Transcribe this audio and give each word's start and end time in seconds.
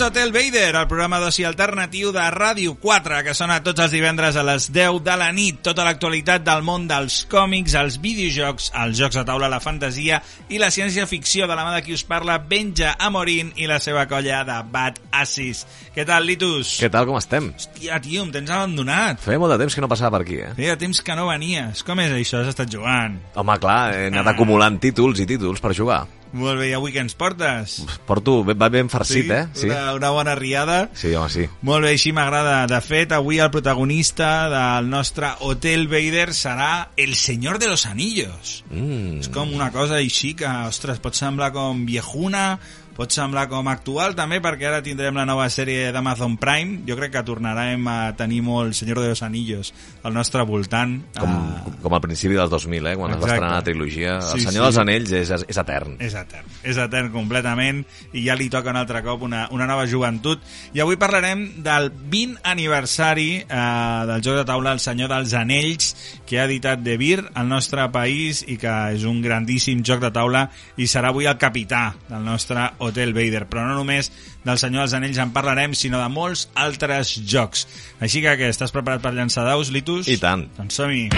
a 0.00 0.06
Hotel 0.06 0.32
Vader, 0.32 0.76
el 0.76 0.86
programa 0.88 1.18
d'oci 1.20 1.42
alternatiu 1.44 2.08
de 2.14 2.22
Ràdio 2.32 2.76
4, 2.80 3.18
que 3.26 3.34
sona 3.36 3.58
tots 3.64 3.82
els 3.84 3.92
divendres 3.92 4.36
a 4.38 4.44
les 4.46 4.68
10 4.72 5.00
de 5.04 5.16
la 5.18 5.28
nit. 5.34 5.58
Tota 5.66 5.84
l'actualitat 5.84 6.44
del 6.46 6.62
món 6.64 6.86
dels 6.88 7.24
còmics, 7.28 7.74
els 7.76 7.98
videojocs, 8.00 8.70
els 8.80 8.96
jocs 8.96 9.18
de 9.18 9.24
taula, 9.28 9.50
la 9.52 9.58
fantasia 9.60 10.20
i 10.48 10.60
la 10.62 10.70
ciència-ficció 10.72 11.48
de 11.50 11.56
la 11.58 11.66
mà 11.66 11.74
de 11.74 11.82
qui 11.84 11.96
us 11.96 12.04
parla, 12.06 12.38
Benja 12.38 12.94
Amorín 12.98 13.50
i 13.60 13.68
la 13.68 13.80
seva 13.82 14.06
colla 14.08 14.44
de 14.46 14.60
Bad 14.70 15.02
Assis. 15.20 15.64
Què 15.96 16.06
tal, 16.08 16.24
Litus? 16.28 16.76
Què 16.80 16.88
tal, 16.92 17.08
com 17.10 17.18
estem? 17.18 17.50
Hòstia, 17.58 17.98
tio, 18.04 18.22
em 18.24 18.32
tens 18.38 18.54
abandonat. 18.54 19.20
Feia 19.24 19.42
molt 19.42 19.56
de 19.56 19.60
temps 19.64 19.76
que 19.76 19.84
no 19.84 19.90
passava 19.90 20.16
per 20.16 20.22
aquí, 20.24 20.38
eh? 20.44 20.54
Feia 20.60 20.78
temps 20.80 21.02
que 21.04 21.18
no 21.18 21.28
venies. 21.28 21.84
Com 21.84 22.00
és 22.06 22.14
això? 22.14 22.44
Has 22.44 22.54
estat 22.54 22.70
jugant? 22.72 23.18
Home, 23.34 23.58
clar, 23.60 23.82
he 23.98 24.08
anat 24.14 24.32
acumulant 24.36 24.80
títols 24.80 25.20
i 25.20 25.28
títols 25.28 25.60
per 25.60 25.74
jugar. 25.76 26.06
Molt 26.32 26.60
bé, 26.60 26.68
i 26.70 26.74
avui 26.76 26.92
què 26.94 27.02
ens 27.02 27.16
portes? 27.18 27.80
Porto, 28.06 28.40
va 28.46 28.68
ben 28.70 28.90
farcit, 28.92 29.30
eh? 29.34 29.42
Sí? 29.56 29.66
Una, 29.66 29.94
una 29.98 30.10
bona 30.14 30.34
riada. 30.38 30.78
Sí, 30.94 31.10
home, 31.18 31.30
sí. 31.32 31.46
Molt 31.66 31.86
bé, 31.86 31.94
així 31.96 32.12
m'agrada. 32.14 32.62
De 32.70 32.78
fet, 32.84 33.14
avui 33.16 33.40
el 33.42 33.50
protagonista 33.50 34.30
del 34.52 34.90
nostre 34.92 35.32
Hotel 35.46 35.88
Vader 35.90 36.28
serà 36.36 36.90
el 37.00 37.16
senyor 37.18 37.58
de 37.58 37.72
los 37.72 37.86
anillos. 37.90 38.60
Mm. 38.70 39.24
És 39.24 39.30
com 39.34 39.50
una 39.56 39.72
cosa 39.74 39.98
així 39.98 40.36
que, 40.38 40.50
ostres, 40.70 41.02
pot 41.02 41.18
semblar 41.18 41.50
com 41.56 41.82
viejuna, 41.88 42.60
pot 42.96 43.12
semblar 43.14 43.46
com 43.48 43.68
actual 43.70 44.14
també, 44.18 44.40
perquè 44.44 44.66
ara 44.68 44.82
tindrem 44.84 45.16
la 45.16 45.24
nova 45.28 45.46
sèrie 45.50 45.90
d'Amazon 45.94 46.36
Prime. 46.40 46.80
Jo 46.88 46.96
crec 46.98 47.12
que 47.14 47.22
tornarem 47.26 47.86
a 47.88 47.98
tenir 48.18 48.42
molt 48.46 48.68
El 48.70 48.74
Senyor 48.74 49.00
de 49.00 49.08
los 49.12 49.22
Anillos 49.22 49.72
al 50.02 50.14
nostre 50.14 50.42
voltant. 50.44 50.98
Com, 51.18 51.30
Ah, 51.30 51.64
com 51.82 51.94
al 51.94 52.00
principi 52.00 52.34
dels 52.34 52.50
2000, 52.50 52.86
eh? 52.86 52.96
Quan 52.96 53.12
es 53.12 53.16
va 53.16 53.22
Exacte. 53.22 53.34
estrenar 53.34 53.54
la 53.56 53.64
trilogia. 53.64 54.20
Sí, 54.20 54.38
el 54.38 54.40
Senyor 54.46 54.64
sí. 54.64 54.66
dels 54.66 54.78
Anells 54.78 55.12
és, 55.12 55.30
és, 55.30 55.44
és 55.48 55.56
etern. 55.58 55.96
És 56.00 56.14
etern, 56.14 56.46
és 56.62 56.76
etern 56.76 57.10
completament 57.12 57.84
i 58.12 58.24
ja 58.26 58.34
li 58.36 58.48
toca 58.52 58.70
un 58.70 58.76
altre 58.76 59.02
cop 59.02 59.22
una, 59.22 59.46
una 59.50 59.66
nova 59.66 59.86
joventut 59.86 60.40
i 60.74 60.80
avui 60.80 60.96
parlarem 61.00 61.62
del 61.64 61.90
20 61.90 62.40
aniversari 62.44 63.30
eh, 63.42 64.04
del 64.10 64.22
joc 64.22 64.36
de 64.40 64.44
taula 64.48 64.72
El 64.72 64.80
Senyor 64.80 65.08
dels 65.12 65.32
Anells 65.34 65.94
que 66.26 66.40
ha 66.40 66.44
editat 66.44 66.80
De 66.84 66.96
Beer 67.00 67.24
al 67.34 67.48
nostre 67.48 67.86
país 67.92 68.44
i 68.46 68.56
que 68.60 68.72
és 68.94 69.04
un 69.08 69.20
grandíssim 69.22 69.82
joc 69.86 70.00
de 70.04 70.10
taula 70.14 70.46
i 70.76 70.86
serà 70.90 71.10
avui 71.10 71.26
el 71.26 71.38
capità 71.40 71.94
del 72.08 72.24
nostre 72.24 72.68
Hotel 72.80 73.14
Vader 73.16 73.44
però 73.50 73.66
no 73.68 73.78
només 73.78 74.10
del 74.44 74.60
Senyor 74.60 74.86
dels 74.86 74.96
Anells 74.98 75.20
en 75.22 75.34
parlarem 75.36 75.76
sinó 75.78 76.00
de 76.02 76.08
molts 76.12 76.48
altres 76.54 77.14
jocs 77.20 77.66
així 78.00 78.24
que 78.24 78.36
què, 78.40 78.50
estàs 78.50 78.74
preparat 78.74 79.04
per 79.04 79.14
llançar 79.16 79.46
daus, 79.48 79.72
Litus? 79.74 80.08
I 80.08 80.18
tant. 80.20 80.48
Doncs 80.58 80.80
som-hi! 80.80 81.08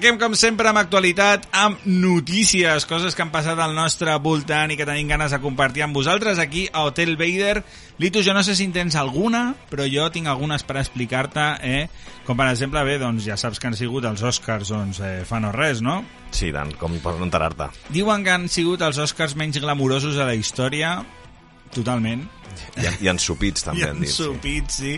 Arrenquem, 0.00 0.16
com 0.16 0.32
sempre, 0.32 0.64
amb 0.64 0.80
actualitat, 0.80 1.42
amb 1.52 1.82
notícies, 1.84 2.86
coses 2.88 3.12
que 3.12 3.20
han 3.20 3.28
passat 3.34 3.58
al 3.60 3.74
nostre 3.76 4.14
voltant 4.24 4.72
i 4.72 4.78
que 4.78 4.86
tenim 4.88 5.10
ganes 5.12 5.34
de 5.34 5.40
compartir 5.42 5.84
amb 5.84 5.98
vosaltres 5.98 6.40
aquí 6.40 6.62
a 6.72 6.86
Hotel 6.88 7.18
Vader. 7.20 7.60
Litu, 8.00 8.22
jo 8.24 8.32
no 8.32 8.40
sé 8.40 8.54
si 8.56 8.64
en 8.64 8.72
tens 8.72 8.96
alguna, 8.96 9.42
però 9.68 9.84
jo 9.84 10.08
tinc 10.08 10.32
algunes 10.32 10.64
per 10.64 10.78
explicar-te, 10.80 11.44
eh? 11.60 11.84
Com 12.24 12.40
per 12.40 12.48
exemple, 12.48 12.80
bé, 12.88 12.96
doncs 12.96 13.28
ja 13.28 13.36
saps 13.36 13.60
que 13.60 13.68
han 13.68 13.76
sigut 13.76 14.08
els 14.08 14.24
Oscars, 14.24 14.72
doncs 14.72 15.04
eh, 15.04 15.18
fa 15.28 15.44
no 15.44 15.52
res, 15.52 15.84
no? 15.84 16.00
Sí, 16.32 16.48
tant, 16.48 16.72
com 16.80 16.96
per 17.04 17.18
no 17.18 17.28
enterar-te. 17.28 17.68
Diuen 17.92 18.24
que 18.24 18.32
han 18.38 18.48
sigut 18.48 18.80
els 18.80 19.04
Oscars 19.04 19.36
menys 19.36 19.60
glamurosos 19.60 20.16
de 20.16 20.24
la 20.24 20.38
història, 20.38 20.96
totalment. 21.76 22.24
I, 22.80 22.88
I 23.04 23.12
ensupits, 23.12 23.68
també, 23.68 23.82
I 23.84 23.90
han 23.92 24.00
dit. 24.00 24.16
Sí. 24.16 24.24
ensupits, 24.24 24.80
sí. 24.80 24.96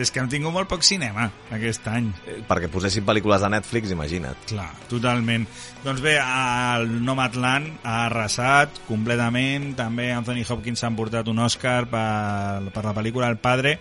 És 0.00 0.10
que 0.10 0.20
hem 0.22 0.28
tingut 0.32 0.54
molt 0.54 0.68
poc 0.70 0.84
cinema 0.86 1.26
aquest 1.52 1.86
any. 1.90 2.06
Eh, 2.26 2.38
Perquè 2.48 2.70
posessin 2.72 3.04
pel·lícules 3.04 3.42
de 3.44 3.50
Netflix, 3.52 3.90
imagina't. 3.92 4.46
Clar, 4.48 4.70
totalment. 4.88 5.44
Doncs 5.84 6.00
bé, 6.04 6.14
el 6.20 6.88
Nomadland 7.04 7.82
ha 7.84 8.06
arrasat 8.06 8.80
completament. 8.88 9.74
També 9.76 10.10
Anthony 10.16 10.42
Hopkins 10.48 10.80
s'ha 10.80 10.88
emportat 10.90 11.28
un 11.28 11.38
Oscar 11.44 11.84
per, 11.90 12.70
per 12.72 12.84
la 12.86 12.94
pel·lícula 12.96 13.28
El 13.28 13.38
Padre. 13.42 13.78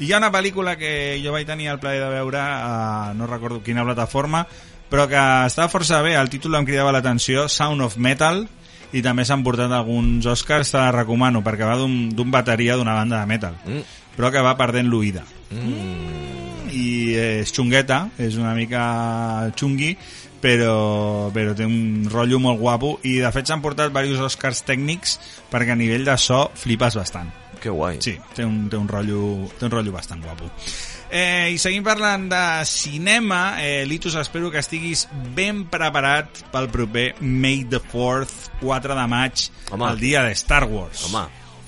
I 0.00 0.08
hi 0.08 0.12
ha 0.12 0.18
una 0.18 0.32
pel·lícula 0.34 0.76
que 0.80 1.20
jo 1.22 1.32
vaig 1.34 1.46
tenir 1.46 1.70
el 1.70 1.78
plaer 1.78 2.02
de 2.02 2.10
veure, 2.18 2.40
a, 2.40 3.12
no 3.14 3.28
recordo 3.30 3.62
quina 3.62 3.84
plataforma, 3.86 4.46
però 4.90 5.06
que 5.06 5.20
estava 5.46 5.70
força 5.70 6.02
bé. 6.02 6.16
El 6.18 6.30
títol 6.32 6.56
em 6.58 6.66
cridava 6.66 6.92
l'atenció, 6.92 7.46
Sound 7.48 7.84
of 7.84 7.96
Metal, 7.96 8.48
i 8.90 9.04
també 9.06 9.22
s'han 9.22 9.44
portat 9.46 9.70
alguns 9.70 10.26
Oscars, 10.26 10.72
te 10.72 10.80
la 10.80 10.90
recomano, 10.90 11.44
perquè 11.46 11.62
va 11.68 11.76
d'un 11.78 12.30
bateria 12.34 12.74
d'una 12.74 12.96
banda 12.96 13.20
de 13.20 13.26
metal, 13.30 13.54
Mm. 13.64 13.84
Però 14.20 14.30
que 14.30 14.44
va 14.44 14.52
perdent 14.60 14.90
l'oïda 14.92 15.24
Mm. 15.50 16.68
i 16.70 17.14
és 17.18 17.50
xungueta, 17.50 18.04
és 18.22 18.36
una 18.38 18.52
mica 18.54 19.50
xungui, 19.58 19.96
però, 20.40 21.30
però 21.34 21.56
té 21.58 21.66
un 21.66 22.06
rotllo 22.10 22.38
molt 22.38 22.60
guapo 22.60 22.92
i 23.02 23.16
de 23.18 23.32
fet 23.34 23.50
s'han 23.50 23.60
portat 23.64 23.90
diversos 23.90 24.20
Oscars 24.30 24.62
tècnics 24.68 25.16
perquè 25.50 25.74
a 25.74 25.78
nivell 25.80 26.06
de 26.06 26.14
so 26.20 26.44
flipes 26.54 26.94
bastant. 26.94 27.32
Que 27.60 27.68
guai. 27.68 27.98
Sí, 28.00 28.14
té 28.36 28.44
un, 28.46 28.68
té 28.70 28.78
un, 28.78 28.86
rotllo, 28.88 29.50
té 29.58 29.66
un 29.66 29.74
rotllo 29.74 29.92
bastant 29.92 30.22
guapo. 30.24 30.46
Eh, 31.10 31.50
I 31.52 31.58
seguim 31.58 31.82
parlant 31.84 32.28
de 32.30 32.44
cinema. 32.64 33.56
Eh, 33.60 33.82
Litus, 33.84 34.14
espero 34.14 34.48
que 34.54 34.62
estiguis 34.62 35.08
ben 35.34 35.64
preparat 35.68 36.44
pel 36.54 36.70
proper 36.70 37.16
May 37.20 37.64
the 37.68 37.82
4th, 37.90 38.48
4 38.62 38.94
de 38.94 39.06
maig, 39.10 39.50
Home. 39.72 39.90
el 39.90 39.98
dia 40.00 40.22
de 40.22 40.32
Star 40.38 40.64
Wars. 40.70 41.04
Home, 41.10 41.26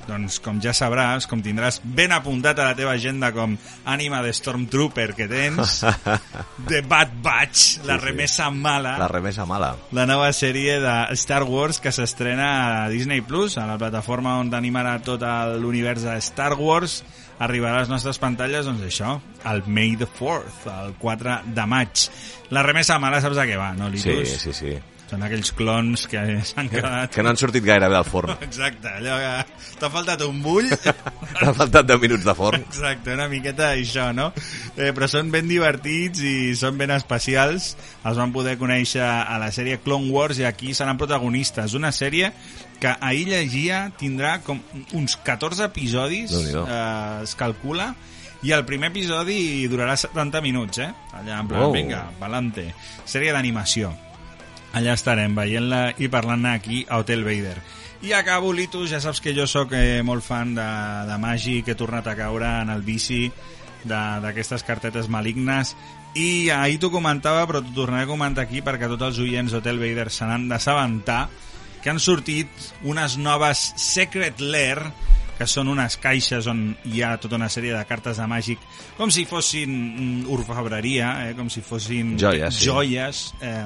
Doncs 0.09 0.41
com 0.43 0.59
ja 0.61 0.73
sabràs, 0.75 1.29
com 1.31 1.39
tindràs 1.45 1.79
ben 1.85 2.11
apuntat 2.13 2.59
a 2.59 2.65
la 2.67 2.75
teva 2.75 2.91
agenda 2.97 3.31
com 3.33 3.55
ànima 3.87 4.19
de 4.25 4.33
Stormtrooper 4.35 5.13
que 5.15 5.29
tens, 5.31 5.85
The 6.69 6.81
Bad 6.83 7.13
Batch, 7.23 7.85
la 7.87 7.99
sí. 8.01 8.05
remesa 8.07 8.51
mala, 8.51 8.97
la 8.99 9.09
remesa 9.09 9.47
mala. 9.47 9.77
la 9.93 10.07
nova 10.11 10.33
sèrie 10.35 10.81
de 10.83 10.97
Star 11.15 11.45
Wars 11.47 11.79
que 11.81 11.93
s'estrena 11.95 12.51
a 12.85 12.89
Disney 12.91 13.21
Plus, 13.23 13.57
a 13.59 13.67
la 13.71 13.79
plataforma 13.79 14.39
on 14.43 14.51
t'animarà 14.51 14.99
tot 15.07 15.23
l'univers 15.63 16.03
de 16.03 16.19
Star 16.21 16.55
Wars, 16.59 17.03
arribarà 17.43 17.79
a 17.79 17.85
les 17.87 17.91
nostres 17.91 18.19
pantalles, 18.23 18.67
doncs 18.67 18.83
això, 18.87 19.17
el 19.51 19.63
May 19.67 19.97
the 19.99 20.07
4th, 20.19 20.67
el 20.71 20.93
4 20.99 21.41
de 21.55 21.65
maig. 21.67 22.09
La 22.55 22.63
remesa 22.63 22.99
mala 23.03 23.23
saps 23.23 23.39
de 23.39 23.47
què 23.49 23.57
va, 23.59 23.73
no, 23.79 23.89
Sí, 23.95 24.11
Litus? 24.11 24.35
sí, 24.43 24.53
sí. 24.53 24.75
Són 25.13 25.21
aquells 25.27 25.51
clons 25.53 26.07
que 26.09 26.21
s'han 26.49 26.71
quedat... 26.73 27.11
Que 27.13 27.21
no 27.21 27.29
han 27.29 27.37
sortit 27.37 27.61
gaire 27.67 27.85
bé 27.93 27.97
al 27.99 28.07
forn. 28.09 28.33
Exacte, 28.47 28.89
allò 28.97 29.19
que 29.21 29.77
t'ha 29.83 29.91
faltat 29.93 30.23
un 30.25 30.39
bull... 30.41 30.71
T'han 31.43 31.57
faltat 31.59 31.85
10 31.91 32.01
minuts 32.01 32.25
de 32.25 32.33
forn. 32.39 32.63
Exacte, 32.65 33.13
una 33.13 33.27
miqueta 33.29 33.73
això, 33.75 34.07
no? 34.17 34.31
Eh, 34.77 34.89
però 34.97 35.09
són 35.13 35.29
ben 35.35 35.49
divertits 35.51 36.23
i 36.25 36.35
són 36.57 36.79
ben 36.81 36.95
especials. 36.97 37.75
Els 38.09 38.21
van 38.21 38.33
poder 38.33 38.55
conèixer 38.61 39.03
a 39.05 39.37
la 39.43 39.51
sèrie 39.53 39.77
Clone 39.85 40.09
Wars 40.15 40.41
i 40.41 40.47
aquí 40.49 40.73
seran 40.77 40.97
protagonistes. 41.01 41.75
Una 41.77 41.91
sèrie 41.93 42.33
que 42.81 42.95
ahir 43.05 43.27
llegia 43.29 43.83
tindrà 44.01 44.39
com 44.47 44.63
uns 44.97 45.19
14 45.29 45.69
episodis, 45.69 46.33
eh, 46.33 46.63
es 47.27 47.37
calcula, 47.37 47.91
i 48.43 48.51
el 48.57 48.65
primer 48.67 48.89
episodi 48.95 49.69
durarà 49.71 49.95
70 50.01 50.41
minuts, 50.43 50.81
eh? 50.83 50.89
Allà, 51.13 51.43
en 51.45 51.53
plan, 51.53 51.69
Wow. 51.69 51.77
vinga, 51.77 52.07
pa'lante. 52.19 52.71
Sèrie 53.05 53.31
d'animació. 53.37 53.93
Allà 54.73 54.95
estarem 54.97 55.35
veient-la 55.37 55.83
i 56.01 56.09
parlant 56.09 56.47
aquí 56.49 56.85
a 56.89 56.99
Hotel 57.03 57.25
Vader. 57.25 57.59
I 58.03 58.15
acabo, 58.17 58.53
Litus, 58.57 58.91
ja 58.91 58.99
saps 59.01 59.21
que 59.23 59.35
jo 59.37 59.45
sóc 59.47 59.75
eh, 59.79 60.01
molt 60.03 60.25
fan 60.27 60.55
de, 60.57 60.69
de 61.07 61.19
Magi, 61.23 61.61
que 61.63 61.77
he 61.77 61.79
tornat 61.79 62.09
a 62.11 62.17
caure 62.19 62.49
en 62.63 62.73
el 62.73 62.81
vici 62.83 63.27
de- 63.85 64.21
d'aquestes 64.25 64.65
cartetes 64.67 65.09
malignes 65.13 65.77
i 66.19 66.51
ahir 66.53 66.77
t'ho 66.83 66.91
comentava 66.93 67.47
però 67.49 67.63
t'ho 67.65 67.73
tornaré 67.77 68.05
a 68.05 68.11
comentar 68.11 68.45
aquí 68.45 68.61
perquè 68.63 68.89
tots 68.91 69.07
els 69.07 69.21
oients 69.23 69.53
d'Hotel 69.55 69.79
Vader 69.81 70.11
se 70.13 70.27
n'han 70.29 70.45
d'assabentar 70.51 71.23
que 71.83 71.91
han 71.91 71.99
sortit 72.03 72.51
unes 72.85 73.17
noves 73.19 73.63
Secret 73.81 74.41
Lair 74.41 74.83
que 75.39 75.47
són 75.49 75.71
unes 75.73 75.97
caixes 75.99 76.47
on 76.51 76.77
hi 76.85 77.01
ha 77.03 77.15
tota 77.19 77.39
una 77.41 77.49
sèrie 77.51 77.73
de 77.75 77.85
cartes 77.89 78.21
de 78.21 78.27
màgic 78.31 78.61
com 78.99 79.11
si 79.11 79.25
fossin 79.27 79.73
mm, 79.73 80.27
orfebreria, 80.31 81.15
eh? 81.31 81.33
com 81.39 81.49
si 81.51 81.63
fossin 81.65 82.13
Joies, 82.21 82.55
sí. 82.61 82.67
joies 82.69 83.25
eh, 83.41 83.65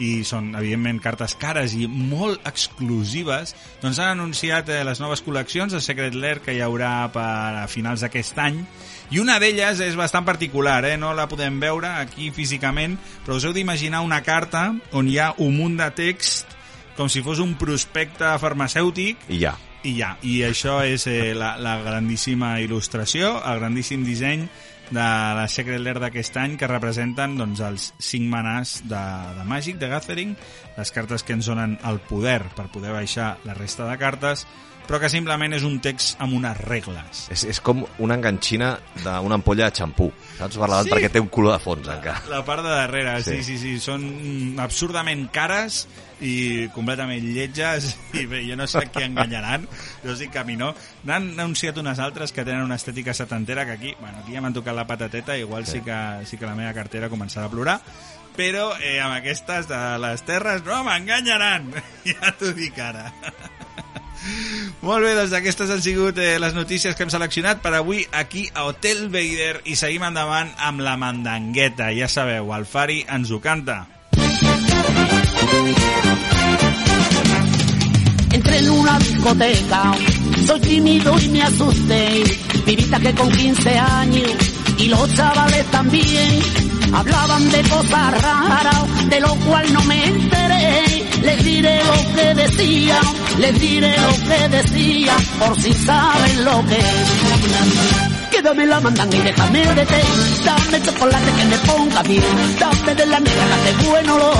i 0.00 0.22
són, 0.24 0.54
evidentment, 0.56 1.00
cartes 1.04 1.34
cares 1.40 1.74
i 1.76 1.86
molt 1.90 2.46
exclusives, 2.48 3.52
doncs 3.82 4.00
han 4.00 4.14
anunciat 4.14 4.70
eh, 4.72 4.80
les 4.86 5.02
noves 5.02 5.20
col·leccions 5.24 5.74
de 5.74 5.82
Secret 5.84 6.16
Lair 6.16 6.40
que 6.44 6.54
hi 6.56 6.62
haurà 6.64 7.10
per 7.12 7.28
a 7.62 7.66
finals 7.68 8.04
d'aquest 8.04 8.40
any 8.40 8.62
i 9.12 9.20
una 9.20 9.36
d'elles 9.42 9.82
és 9.84 9.96
bastant 9.98 10.24
particular, 10.24 10.80
eh? 10.88 10.96
no 10.96 11.12
la 11.12 11.28
podem 11.28 11.58
veure 11.60 11.90
aquí 12.00 12.30
físicament, 12.32 12.96
però 13.26 13.36
us 13.36 13.44
heu 13.44 13.52
d'imaginar 13.52 14.00
una 14.06 14.22
carta 14.24 14.70
on 14.96 15.10
hi 15.10 15.18
ha 15.20 15.34
un 15.44 15.58
munt 15.58 15.76
de 15.82 15.90
text 15.92 16.56
com 16.96 17.10
si 17.12 17.22
fos 17.24 17.40
un 17.40 17.54
prospecte 17.60 18.30
farmacèutic 18.40 19.28
I 19.32 19.42
ja. 19.44 19.54
i 19.84 19.94
ja, 19.98 20.14
i 20.24 20.40
això 20.46 20.80
és 20.88 21.06
eh, 21.10 21.32
la, 21.36 21.54
la 21.60 21.78
grandíssima 21.84 22.54
il·lustració, 22.64 23.34
el 23.48 23.60
grandíssim 23.60 24.04
disseny 24.06 24.46
de 24.92 25.04
la 25.38 25.46
Secret 25.48 25.80
Lair 25.80 25.98
d'aquest 26.02 26.36
any 26.36 26.58
que 26.60 26.68
representen 26.68 27.38
doncs, 27.38 27.62
els 27.64 27.86
cinc 28.02 28.28
manars 28.30 28.78
de, 28.84 29.00
de 29.38 29.46
Magic, 29.48 29.78
de 29.80 29.88
Gathering, 29.88 30.34
les 30.76 30.92
cartes 30.92 31.24
que 31.24 31.32
ens 31.36 31.48
donen 31.48 31.78
el 31.88 32.00
poder 32.08 32.42
per 32.56 32.68
poder 32.72 32.92
baixar 32.92 33.36
la 33.48 33.56
resta 33.56 33.88
de 33.88 33.96
cartes, 34.00 34.44
però 34.92 35.00
que 35.00 35.08
simplement 35.08 35.54
és 35.56 35.62
un 35.64 35.78
text 35.80 36.20
amb 36.20 36.34
unes 36.36 36.58
regles. 36.66 37.22
És, 37.32 37.46
és 37.48 37.60
com 37.64 37.78
una 38.04 38.18
enganxina 38.18 38.74
d'una 39.00 39.38
ampolla 39.38 39.70
de 39.70 39.78
xampú, 39.78 40.10
saps? 40.36 40.58
Per 40.60 40.68
Sí. 40.68 40.90
perquè 40.90 41.08
té 41.14 41.20
un 41.22 41.30
color 41.32 41.54
de 41.56 41.64
fons, 41.64 41.88
encara. 41.88 42.20
La 42.28 42.42
part 42.44 42.60
de 42.62 42.68
darrere, 42.68 43.14
sí, 43.24 43.38
Sí. 43.38 43.56
sí, 43.56 43.58
sí, 43.58 43.80
són 43.80 44.60
absurdament 44.60 45.30
cares 45.32 45.86
i 46.20 46.68
completament 46.74 47.24
lletges 47.24 47.96
i 48.12 48.26
bé, 48.26 48.42
jo 48.44 48.54
no 48.60 48.66
sé 48.68 48.84
què 48.92 49.06
enganyaran 49.08 49.64
jo 50.04 50.14
dic 50.14 50.30
que 50.30 50.42
a 50.42 50.44
mi 50.44 50.58
no 50.60 50.74
n'han 51.08 51.32
anunciat 51.40 51.80
unes 51.80 51.98
altres 51.98 52.30
que 52.36 52.44
tenen 52.44 52.62
una 52.62 52.76
estètica 52.76 53.14
setantera 53.16 53.64
que 53.64 53.72
aquí, 53.72 53.94
bueno, 53.98 54.18
aquí 54.20 54.36
ja 54.36 54.44
m'han 54.44 54.52
tocat 54.54 54.76
la 54.76 54.86
patateta 54.86 55.38
igual 55.38 55.66
sí. 55.66 55.80
que, 55.80 55.96
sí 56.28 56.36
que 56.36 56.46
la 56.46 56.54
meva 56.54 56.74
cartera 56.76 57.08
començarà 57.10 57.48
a 57.48 57.54
plorar 57.56 57.80
però 58.36 58.70
eh, 58.78 59.00
amb 59.00 59.16
aquestes 59.16 59.66
de 59.72 59.80
les 60.04 60.22
terres 60.28 60.62
no 60.68 60.84
m'enganyaran 60.84 61.72
ja 62.12 62.36
t'ho 62.38 62.52
dic 62.54 62.78
ara 62.78 63.08
molt 64.82 65.04
bé, 65.04 65.14
doncs 65.18 65.34
aquestes 65.36 65.70
han 65.70 65.82
sigut 65.82 66.18
eh, 66.18 66.38
les 66.42 66.54
notícies 66.54 66.96
que 66.96 67.06
hem 67.06 67.12
seleccionat 67.12 67.62
per 67.64 67.74
avui 67.78 68.04
aquí 68.12 68.48
a 68.54 68.66
Hotel 68.68 69.08
Vader 69.12 69.62
i 69.64 69.76
seguim 69.78 70.04
endavant 70.08 70.52
amb 70.58 70.84
la 70.84 70.96
mandangueta. 71.00 71.90
Ja 71.96 72.08
sabeu, 72.10 72.52
el 72.56 72.66
Fari 72.66 73.02
ens 73.08 73.30
ho 73.30 73.40
canta. 73.42 73.82
Entré 78.32 78.58
en 78.58 78.70
una 78.70 78.98
discoteca, 78.98 79.82
soy 80.46 80.60
tímido 80.60 81.18
y 81.20 81.28
me 81.28 81.42
asusté. 81.42 82.24
Vivita 82.66 83.00
que 83.00 83.14
con 83.14 83.30
15 83.30 83.78
años 83.78 84.30
y 84.78 84.86
los 84.86 85.14
chavales 85.14 85.66
también 85.70 86.71
hablaban 86.92 87.50
de 87.50 87.62
cosas 87.62 88.22
raras, 88.22 89.08
de 89.08 89.20
lo 89.20 89.34
cual 89.46 89.72
no 89.72 89.82
me 89.84 90.06
enteré. 90.06 90.84
Les 91.22 91.44
diré 91.44 91.80
lo 91.84 92.14
que 92.14 92.34
decía, 92.34 93.00
les 93.38 93.60
diré 93.60 93.94
lo 93.98 94.28
que 94.28 94.48
decía, 94.48 95.16
por 95.38 95.60
si 95.60 95.72
saben 95.72 96.44
lo 96.44 96.66
que 96.66 96.78
es. 96.78 98.12
Quédame 98.30 98.66
la 98.66 98.80
mandanga 98.80 99.16
y 99.16 99.20
déjame 99.20 99.74
de 99.74 99.86
té. 99.86 100.02
Dame 100.44 100.82
chocolate 100.82 101.30
que 101.32 101.44
me 101.44 101.58
ponga 101.58 102.02
bien. 102.02 102.24
Dame 102.58 102.94
de 102.94 103.06
la 103.06 103.20
negra 103.20 103.56
de 103.64 103.88
buen 103.88 104.10
olor. 104.10 104.36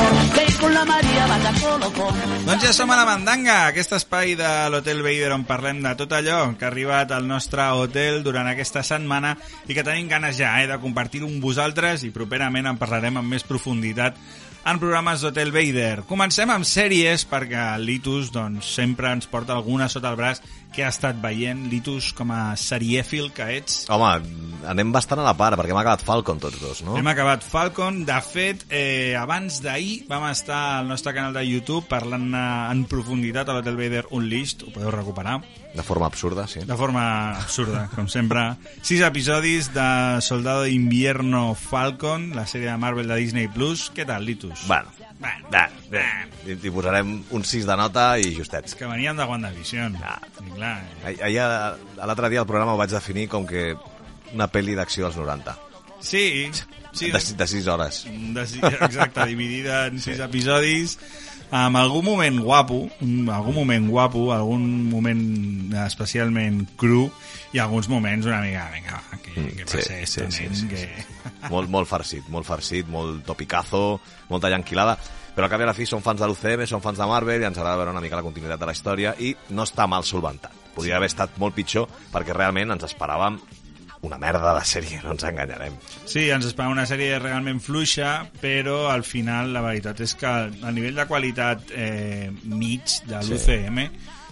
Con 0.62 0.72
la 0.72 0.84
María 0.84 1.26
vaya 1.26 1.52
colocón. 1.60 2.14
Doncs 2.46 2.62
ja 2.62 2.72
som 2.72 2.90
a 2.90 2.96
la 2.96 3.06
mandanga, 3.06 3.66
aquest 3.66 3.96
espai 3.98 4.36
de 4.38 4.50
l'Hotel 4.70 5.02
Vader 5.02 5.32
on 5.34 5.42
parlem 5.48 5.82
de 5.82 5.92
tot 5.98 6.14
allò 6.14 6.38
que 6.54 6.66
ha 6.66 6.70
arribat 6.70 7.10
al 7.10 7.26
nostre 7.26 7.66
hotel 7.74 8.22
durant 8.22 8.46
aquesta 8.46 8.84
setmana 8.86 9.34
i 9.66 9.74
que 9.74 9.82
tenim 9.82 10.06
ganes 10.08 10.38
ja 10.38 10.54
eh, 10.62 10.68
de 10.70 10.78
compartir-ho 10.78 11.26
amb 11.26 11.42
vosaltres 11.42 12.06
i 12.06 12.12
properament 12.14 12.70
en 12.70 12.78
parlarem 12.78 13.18
amb 13.18 13.34
més 13.34 13.46
profunditat 13.48 14.18
en 14.62 14.78
programes 14.78 15.22
d'Hotel 15.22 15.50
Vader. 15.50 16.04
Comencem 16.06 16.50
amb 16.54 16.68
sèries 16.68 17.26
perquè 17.26 17.72
el 17.74 17.88
Litus 17.88 18.30
doncs, 18.30 18.70
sempre 18.78 19.10
ens 19.10 19.26
porta 19.26 19.56
alguna 19.58 19.90
sota 19.90 20.14
el 20.14 20.20
braç 20.20 20.44
que 20.72 20.84
ha 20.84 20.90
estat 20.92 21.18
veient. 21.22 21.66
Litus, 21.70 22.12
com 22.16 22.32
a 22.34 22.56
serièfil 22.56 23.30
que 23.36 23.46
ets, 23.58 23.82
Home, 23.92 24.10
anem 24.68 24.92
bastant 24.94 25.20
a 25.22 25.26
la 25.26 25.34
part, 25.38 25.56
perquè 25.58 25.72
hem 25.74 25.80
acabat 25.80 26.02
Falcon 26.06 26.40
tots 26.42 26.60
dos, 26.62 26.82
no? 26.86 26.96
Hem 26.98 27.08
acabat 27.12 27.44
Falcon. 27.46 28.02
De 28.08 28.18
fet, 28.24 28.64
eh, 28.70 29.14
abans 29.18 29.60
d'ahir 29.62 30.04
vam 30.10 30.28
estar 30.30 30.78
al 30.80 30.88
nostre 30.88 31.12
canal 31.14 31.32
de 31.36 31.44
YouTube 31.46 31.86
parlant 31.90 32.30
en 32.34 32.84
profunditat 32.90 33.48
a 33.48 33.56
l'Hotel 33.58 33.76
Vader 33.76 34.06
Unleashed, 34.10 34.62
ho 34.66 34.72
podeu 34.74 34.90
recuperar, 34.94 35.40
De 35.72 35.82
forma 35.82 36.04
absurda, 36.04 36.46
sí. 36.46 36.60
de 36.60 36.76
forma 36.76 37.32
absurda, 37.32 37.86
com 37.94 38.06
sempre. 38.08 38.42
Sis 38.82 39.00
episodis 39.00 39.70
de 39.72 40.20
Soldado 40.20 40.66
Invierno 40.66 41.54
Falcon, 41.54 42.32
la 42.36 42.44
sèrie 42.46 42.68
de 42.70 42.76
Marvel 42.76 43.08
de 43.08 43.16
Disney+. 43.16 43.48
Plus. 43.48 43.90
Què 43.94 44.04
tal, 44.06 44.26
Litus? 44.26 44.66
Bueno, 44.68 44.92
bé, 45.50 45.62
bé. 45.90 46.04
I, 46.46 46.56
i 46.66 46.70
posarem 46.74 47.12
un 47.30 47.44
6 47.46 47.66
de 47.68 47.76
nota 47.78 48.18
i 48.18 48.34
justets. 48.34 48.74
que 48.74 48.86
veníem 48.86 49.16
de 49.16 49.24
WandaVision. 49.24 49.96
Ah. 50.02 50.18
I 50.42 50.50
clar, 50.56 50.76
eh, 51.04 51.16
Ah- 51.20 51.24
Ahir, 51.26 51.46
l'altre 52.06 52.28
dia 52.32 52.40
al 52.42 52.46
programa 52.46 52.74
ho 52.74 52.80
vaig 52.80 52.90
definir 52.90 53.28
com 53.28 53.46
que 53.46 53.74
una 54.34 54.48
pel·li 54.50 54.74
d'acció 54.74 55.04
dels 55.06 55.16
90. 55.16 55.56
sí, 56.00 56.50
sí, 56.92 57.10
De, 57.12 57.18
de 57.36 57.46
6 57.46 57.66
hores. 57.68 58.04
de, 58.08 58.42
exacte, 58.80 59.24
dividida 59.26 59.86
en 59.86 60.00
sis 60.00 60.18
episodis 60.18 60.98
amb 61.52 61.76
algun 61.76 62.04
moment 62.06 62.38
guapo 62.40 62.78
un- 63.04 63.28
algun 63.28 63.54
moment 63.54 63.88
guapo 63.92 64.30
algun 64.32 64.62
moment 64.88 65.74
especialment 65.84 66.62
cru 66.80 67.10
i 67.52 67.60
alguns 67.60 67.88
moments 67.92 68.26
una 68.26 68.40
mica 68.40 68.70
vinga, 68.72 69.02
que, 69.22 69.32
Mm, 69.40 69.48
que 69.56 69.66
sí, 69.66 69.76
passa 69.78 69.98
sí, 70.06 70.32
sí, 70.32 70.42
nen, 70.48 70.56
sí, 70.56 70.68
que... 70.68 71.48
molt, 71.50 71.68
molt 71.68 71.88
farcit, 71.88 72.26
molt 72.28 72.46
farcit, 72.48 72.88
molt 72.88 73.22
topicazo, 73.24 74.00
molta 74.28 74.48
llanquilada, 74.48 74.96
però 75.36 75.44
al 75.46 75.50
cap 75.52 75.60
i 75.60 75.64
a 75.64 75.66
la 75.70 75.74
fi 75.76 75.86
són 75.88 76.02
fans 76.04 76.20
de 76.20 76.26
l'UCM, 76.28 76.66
són 76.68 76.82
fans 76.84 76.98
de 77.00 77.06
Marvel 77.08 77.40
i 77.40 77.46
ens 77.48 77.56
agrada 77.58 77.76
veure 77.80 77.92
una 77.94 78.00
mica 78.04 78.16
la 78.16 78.24
continuïtat 78.26 78.60
de 78.60 78.66
la 78.68 78.72
història 78.76 79.14
i 79.20 79.34
no 79.50 79.64
està 79.64 79.86
mal 79.88 80.04
solventat. 80.04 80.52
Podria 80.74 80.96
haver 80.96 81.08
estat 81.12 81.36
molt 81.40 81.54
pitjor 81.56 81.88
perquè 82.12 82.32
realment 82.36 82.72
ens 82.72 82.84
esperàvem 82.88 83.38
una 84.02 84.18
merda 84.18 84.54
de 84.56 84.62
sèrie, 84.66 85.00
no 85.04 85.14
ens 85.14 85.24
enganyarem. 85.28 85.76
Sí, 86.10 86.26
ens 86.34 86.46
esperava 86.48 86.74
una 86.74 86.86
sèrie 86.90 87.20
realment 87.22 87.60
fluixa, 87.62 88.26
però 88.42 88.88
al 88.90 89.06
final 89.06 89.52
la 89.54 89.62
veritat 89.64 90.02
és 90.02 90.16
que 90.18 90.32
el 90.50 90.74
nivell 90.74 90.98
de 90.98 91.06
qualitat 91.10 91.70
eh, 91.70 92.32
mig 92.44 92.98
de 93.06 93.22
l'UCM 93.28 93.84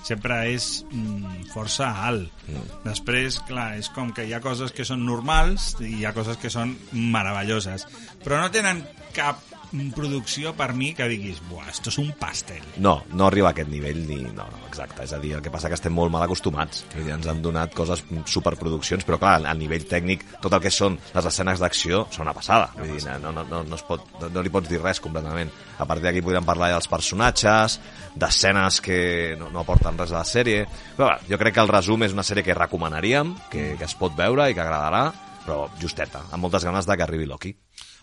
sempre 0.06 0.40
és 0.50 0.66
mm, 0.90 1.50
força 1.52 1.90
alt. 2.06 2.30
Mm. 2.48 2.80
Després, 2.86 3.38
clar, 3.48 3.74
és 3.78 3.90
com 3.94 4.10
que 4.16 4.24
hi 4.26 4.34
ha 4.34 4.42
coses 4.44 4.74
que 4.74 4.86
són 4.88 5.04
normals 5.06 5.74
i 5.84 6.00
hi 6.00 6.08
ha 6.08 6.14
coses 6.16 6.40
que 6.40 6.50
són 6.52 6.74
meravelloses, 6.92 7.86
però 8.24 8.40
no 8.40 8.50
tenen 8.54 8.82
cap 9.14 9.49
producció 9.94 10.52
per 10.58 10.72
mi 10.74 10.90
que 10.96 11.06
diguis, 11.10 11.40
buah, 11.48 11.68
esto 11.70 11.90
és 11.92 11.98
un 12.02 12.10
pastel. 12.18 12.62
No, 12.82 13.00
no 13.14 13.26
arriba 13.28 13.50
a 13.50 13.54
aquest 13.54 13.70
nivell 13.70 14.00
ni... 14.08 14.18
No, 14.34 14.46
no, 14.50 14.60
exacte. 14.68 15.04
És 15.04 15.14
a 15.14 15.20
dir, 15.22 15.34
el 15.38 15.44
que 15.44 15.52
passa 15.52 15.70
que 15.70 15.78
estem 15.78 15.94
molt 15.94 16.12
mal 16.12 16.24
acostumats. 16.26 16.84
Vull 16.94 17.06
dir, 17.06 17.14
ens 17.14 17.28
han 17.30 17.42
donat 17.44 17.74
coses 17.76 18.02
superproduccions, 18.30 19.06
però 19.06 19.20
clar, 19.22 19.36
a 19.46 19.54
nivell 19.56 19.86
tècnic, 19.90 20.26
tot 20.42 20.54
el 20.56 20.64
que 20.64 20.72
són 20.74 20.98
les 21.14 21.30
escenes 21.30 21.62
d'acció 21.62 22.04
són 22.10 22.26
una 22.26 22.36
passada. 22.36 22.70
Vull 22.78 22.92
dir, 22.96 23.04
no, 23.22 23.32
no, 23.32 23.46
no, 23.46 23.62
no, 23.62 23.78
es 23.78 23.86
pot, 23.86 24.04
no, 24.20 24.32
no 24.34 24.44
li 24.44 24.52
pots 24.52 24.70
dir 24.70 24.82
res 24.82 25.02
completament. 25.02 25.52
A 25.78 25.86
partir 25.88 26.08
d'aquí 26.08 26.24
podríem 26.24 26.46
parlar 26.46 26.72
dels 26.74 26.90
personatges, 26.90 27.78
d'escenes 28.14 28.82
que 28.84 29.00
no, 29.40 29.52
no 29.54 29.64
aporten 29.64 29.98
res 30.00 30.14
a 30.14 30.20
la 30.20 30.28
sèrie... 30.28 30.66
Però 30.98 31.14
bé, 31.14 31.30
jo 31.30 31.40
crec 31.40 31.56
que 31.56 31.64
el 31.64 31.72
resum 31.72 32.04
és 32.04 32.14
una 32.16 32.26
sèrie 32.26 32.44
que 32.44 32.56
recomanaríem, 32.56 33.34
que, 33.52 33.74
que 33.78 33.86
es 33.86 33.96
pot 33.98 34.16
veure 34.18 34.50
i 34.50 34.56
que 34.56 34.64
agradarà, 34.64 35.08
però 35.44 35.64
justeta, 35.80 36.26
amb 36.30 36.44
moltes 36.44 36.64
ganes 36.66 36.86
de 36.86 36.96
que 36.96 37.06
arribi 37.06 37.26
Loki. 37.26 37.54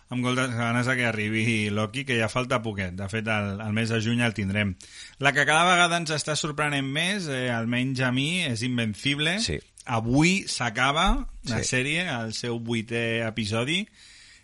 Amb 0.10 0.24
moltes 0.24 0.54
ganes 0.56 0.88
que 0.88 1.06
arribi 1.06 1.70
Loki, 1.70 2.06
que 2.08 2.16
ja 2.20 2.30
falta 2.32 2.62
poquet. 2.64 2.94
De 2.96 3.08
fet, 3.12 3.28
el, 3.28 3.60
el 3.62 3.74
mes 3.76 3.90
de 3.92 4.00
juny 4.02 4.22
el 4.24 4.34
tindrem. 4.38 4.76
La 5.20 5.34
que 5.36 5.44
cada 5.46 5.66
vegada 5.70 5.98
ens 6.00 6.14
està 6.16 6.36
sorprenent 6.40 6.88
més, 6.88 7.28
eh, 7.28 7.50
almenys 7.52 8.00
a 8.08 8.12
mi, 8.16 8.44
és 8.48 8.64
Invencible. 8.64 9.40
Sí. 9.44 9.60
Avui 9.86 10.46
s'acaba 10.52 11.28
la 11.48 11.62
Sí. 11.64 11.70
sèrie, 11.76 12.08
el 12.08 12.34
seu 12.34 12.60
vuitè 12.60 13.26
episodi, 13.28 13.86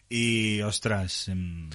i, 0.09 0.61
ostres... 0.63 1.27
em, 1.31 1.69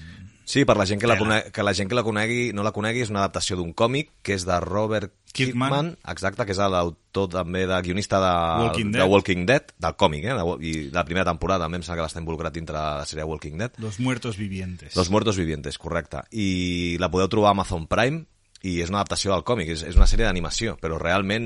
Sí, 0.49 0.63
per 0.65 0.79
la 0.79 0.85
gent 0.89 0.97
que 0.97 1.05
la, 1.05 1.13
conegui, 1.19 1.51
que 1.53 1.61
la 1.61 1.75
gent 1.77 1.91
que 1.91 1.97
la 1.97 2.01
conegui, 2.01 2.47
no 2.57 2.63
la 2.65 2.71
conegui, 2.73 3.03
és 3.05 3.11
una 3.13 3.21
adaptació 3.21 3.59
d'un 3.59 3.69
còmic 3.77 4.09
que 4.25 4.33
és 4.33 4.47
de 4.49 4.55
Robert 4.63 5.11
Kirkman. 5.29 5.69
Kirkman, 5.69 5.91
exacte, 6.09 6.47
que 6.47 6.55
és 6.55 6.61
l'autor 6.73 7.27
també 7.35 7.67
de 7.69 7.77
guionista 7.85 8.17
de 8.23 8.31
Walking 8.63 8.89
de 8.95 8.97
Dead. 8.97 9.11
Walking 9.13 9.45
Dead, 9.45 9.69
del 9.77 9.93
còmic, 10.01 10.25
eh? 10.25 10.33
I 10.57 10.73
de 10.87 10.97
la 10.97 11.05
primera 11.05 11.27
temporada, 11.29 11.67
també 11.67 11.77
em 11.77 11.85
sembla 11.85 11.99
que 11.99 12.07
l'està 12.07 12.23
involucrat 12.23 12.57
dintre 12.57 12.73
de 12.73 12.81
la 12.81 13.05
sèrie 13.05 13.27
Walking 13.29 13.61
Dead. 13.61 13.77
Los 13.77 13.99
muertos 13.99 14.41
vivientes. 14.41 14.95
Los 14.97 15.13
Muertos 15.13 15.37
Vivientes, 15.37 15.77
correcte. 15.77 16.25
I 16.31 16.97
la 16.97 17.11
podeu 17.13 17.29
trobar 17.29 17.53
a 17.53 17.57
Amazon 17.59 17.85
Prime 17.85 18.25
i 18.65 18.79
és 18.81 18.89
una 18.89 19.03
adaptació 19.03 19.35
del 19.35 19.45
còmic, 19.45 19.69
és, 19.77 19.85
és 19.85 20.01
una 20.01 20.09
sèrie 20.09 20.25
d'animació, 20.25 20.79
però 20.81 20.97
realment 20.97 21.45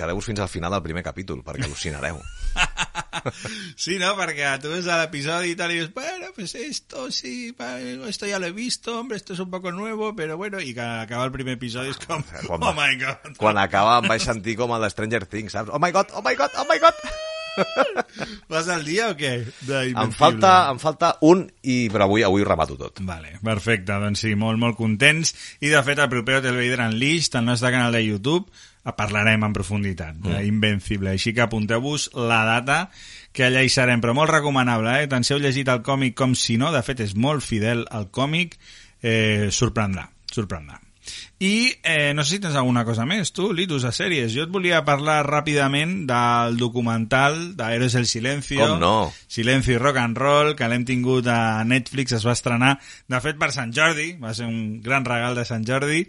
quedeu-vos 0.00 0.26
fins 0.26 0.40
al 0.40 0.50
final 0.52 0.72
del 0.72 0.84
primer 0.86 1.04
capítol, 1.06 1.44
perquè 1.46 1.68
al·lucinareu. 1.68 2.20
Sí, 3.76 3.98
¿no? 3.98 4.16
Porque 4.16 4.46
tú 4.62 4.70
ves 4.70 4.86
al 4.86 5.04
episodio 5.04 5.50
y 5.50 5.56
tal 5.56 5.70
y 5.72 5.74
dices, 5.74 5.92
bueno, 5.92 6.26
pues 6.34 6.54
esto 6.54 7.10
sí, 7.10 7.54
esto 8.06 8.26
ya 8.26 8.38
lo 8.38 8.46
he 8.46 8.52
visto, 8.52 8.98
hombre, 8.98 9.16
esto 9.16 9.34
es 9.34 9.38
un 9.38 9.50
poco 9.50 9.72
nuevo, 9.72 10.14
pero 10.14 10.36
bueno, 10.36 10.60
y 10.60 10.74
que 10.74 10.80
acaba 10.80 11.24
el 11.24 11.32
primer 11.32 11.54
episodio 11.54 11.90
es 11.90 11.98
como, 11.98 12.24
Quan, 12.46 12.62
oh 12.62 12.72
my 12.72 12.96
god. 12.96 13.36
Quan 13.36 13.58
acaba 13.58 13.98
em 14.00 14.08
vaig 14.08 14.24
sentir 14.24 14.56
com 14.56 14.72
de 14.80 14.90
Stranger 14.90 15.26
Things, 15.26 15.52
saps? 15.52 15.70
Oh 15.72 15.80
my 15.82 15.92
god, 15.92 16.14
oh 16.14 16.22
my 16.24 16.34
god, 16.34 16.50
oh 16.56 16.66
my 16.68 16.78
god! 16.78 17.29
¿Vas 18.48 18.68
al 18.68 18.84
día 18.84 19.10
o 19.10 19.16
què? 19.18 19.32
Em 19.90 20.12
falta, 20.16 20.52
em 20.72 20.80
falta 20.82 21.12
un, 21.26 21.44
i, 21.62 21.88
però 21.92 22.06
avui, 22.06 22.24
avui 22.26 22.44
remato 22.46 22.76
tot. 22.80 23.02
Vale, 23.06 23.36
perfecte, 23.44 23.96
doncs 24.02 24.24
sí, 24.26 24.34
molt, 24.38 24.60
molt 24.60 24.78
contents. 24.78 25.34
I 25.60 25.72
de 25.72 25.82
fet, 25.86 26.02
el 26.02 26.10
proper 26.12 26.40
Hotel 26.40 26.58
Vader 26.58 26.82
Unleashed, 26.88 27.38
el 27.38 27.48
nostre 27.48 27.72
canal 27.74 27.94
de 27.96 28.02
YouTube, 28.04 28.50
eh, 28.84 28.94
parlarem 28.96 29.46
en 29.46 29.56
profunditat 29.56 30.20
d'Invencible. 30.26 31.14
Així 31.14 31.34
que 31.36 31.46
apunteu-vos 31.46 32.10
la 32.18 32.42
data 32.48 32.82
que 33.32 33.46
allà 33.46 33.62
hi 33.62 33.72
serem, 33.72 34.02
però 34.02 34.14
molt 34.16 34.32
recomanable, 34.32 34.98
eh? 35.02 35.08
Tant 35.10 35.26
si 35.26 35.34
heu 35.34 35.42
llegit 35.42 35.70
el 35.70 35.84
còmic 35.86 36.18
com 36.18 36.34
si 36.34 36.58
no, 36.60 36.74
de 36.74 36.82
fet 36.86 37.02
és 37.06 37.14
molt 37.14 37.46
fidel 37.46 37.86
al 37.90 38.10
còmic, 38.10 38.58
eh, 39.02 39.48
sorprendrà, 39.54 40.08
sorprendrà. 40.32 40.80
I 41.40 41.72
eh, 41.82 42.12
no 42.12 42.24
sé 42.24 42.36
si 42.36 42.40
tens 42.44 42.56
alguna 42.60 42.84
cosa 42.84 43.06
més, 43.08 43.30
tu, 43.32 43.46
Litus, 43.56 43.86
a 43.88 43.92
sèries. 43.96 44.34
Jo 44.34 44.44
et 44.44 44.52
volia 44.52 44.82
parlar 44.84 45.22
ràpidament 45.24 46.02
del 46.10 46.58
documental 46.60 47.38
d'Heroes 47.56 47.96
del 47.96 48.08
Silencio. 48.10 48.60
Com 48.60 48.82
no? 48.82 48.96
Silencio 49.26 49.78
i 49.78 49.80
Rock 49.80 50.02
and 50.02 50.20
Roll, 50.20 50.52
que 50.58 50.68
l'hem 50.68 50.84
tingut 50.88 51.30
a 51.32 51.62
Netflix, 51.64 52.12
es 52.18 52.26
va 52.28 52.36
estrenar, 52.36 52.74
de 53.08 53.22
fet, 53.24 53.38
per 53.40 53.52
Sant 53.56 53.72
Jordi, 53.72 54.12
va 54.20 54.34
ser 54.36 54.50
un 54.50 54.82
gran 54.84 55.08
regal 55.08 55.38
de 55.38 55.46
Sant 55.48 55.64
Jordi. 55.64 56.04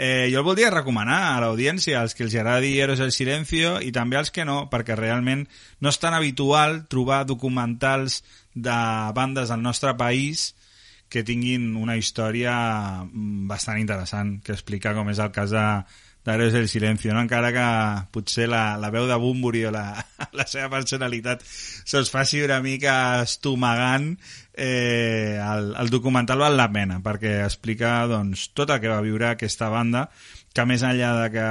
Eh, 0.00 0.30
jo 0.32 0.40
el 0.40 0.46
voldria 0.46 0.70
recomanar 0.72 1.18
a 1.34 1.40
l'audiència, 1.42 2.00
als 2.00 2.14
que 2.16 2.24
els 2.24 2.34
agradi 2.40 2.72
Heroes 2.80 3.02
del 3.02 3.12
Silencio 3.12 3.74
i 3.84 3.90
també 3.92 4.16
als 4.16 4.30
que 4.32 4.46
no, 4.48 4.62
perquè 4.72 4.96
realment 4.96 5.44
no 5.84 5.92
és 5.92 6.00
tan 6.00 6.16
habitual 6.16 6.86
trobar 6.88 7.26
documentals 7.28 8.22
de 8.54 8.80
bandes 9.12 9.52
del 9.52 9.60
nostre 9.60 9.92
país 10.00 10.54
que 11.10 11.24
tinguin 11.26 11.74
una 11.76 11.98
història 11.98 12.54
mm, 13.02 13.48
bastant 13.50 13.82
interessant, 13.82 14.38
que 14.46 14.54
explica 14.54 14.94
com 14.96 15.10
és 15.10 15.18
el 15.20 15.32
cas 15.34 15.52
d'Heroes 15.52 16.54
del 16.54 16.68
Silencio, 16.70 17.12
no? 17.12 17.24
encara 17.24 17.50
que 17.52 17.66
potser 18.14 18.46
la, 18.48 18.78
la 18.78 18.92
veu 18.94 19.08
de 19.10 19.18
Bumburi 19.18 19.64
o 19.66 19.72
la, 19.74 19.84
la 20.38 20.46
seva 20.46 20.70
personalitat 20.70 21.42
se'ls 21.42 22.12
faci 22.14 22.44
una 22.46 22.60
mica 22.62 22.94
estomagant, 23.24 24.12
eh, 24.54 25.40
el, 25.42 25.72
el 25.82 25.90
documental 25.90 26.46
val 26.46 26.56
la 26.60 26.70
pena, 26.70 27.00
perquè 27.02 27.40
explica 27.42 28.04
doncs, 28.06 28.52
tot 28.54 28.70
el 28.70 28.78
que 28.80 28.92
va 28.92 29.02
viure 29.02 29.32
aquesta 29.32 29.72
banda, 29.72 30.06
que 30.54 30.66
més 30.66 30.82
enllà 30.86 31.10
de 31.16 31.26
que 31.34 31.50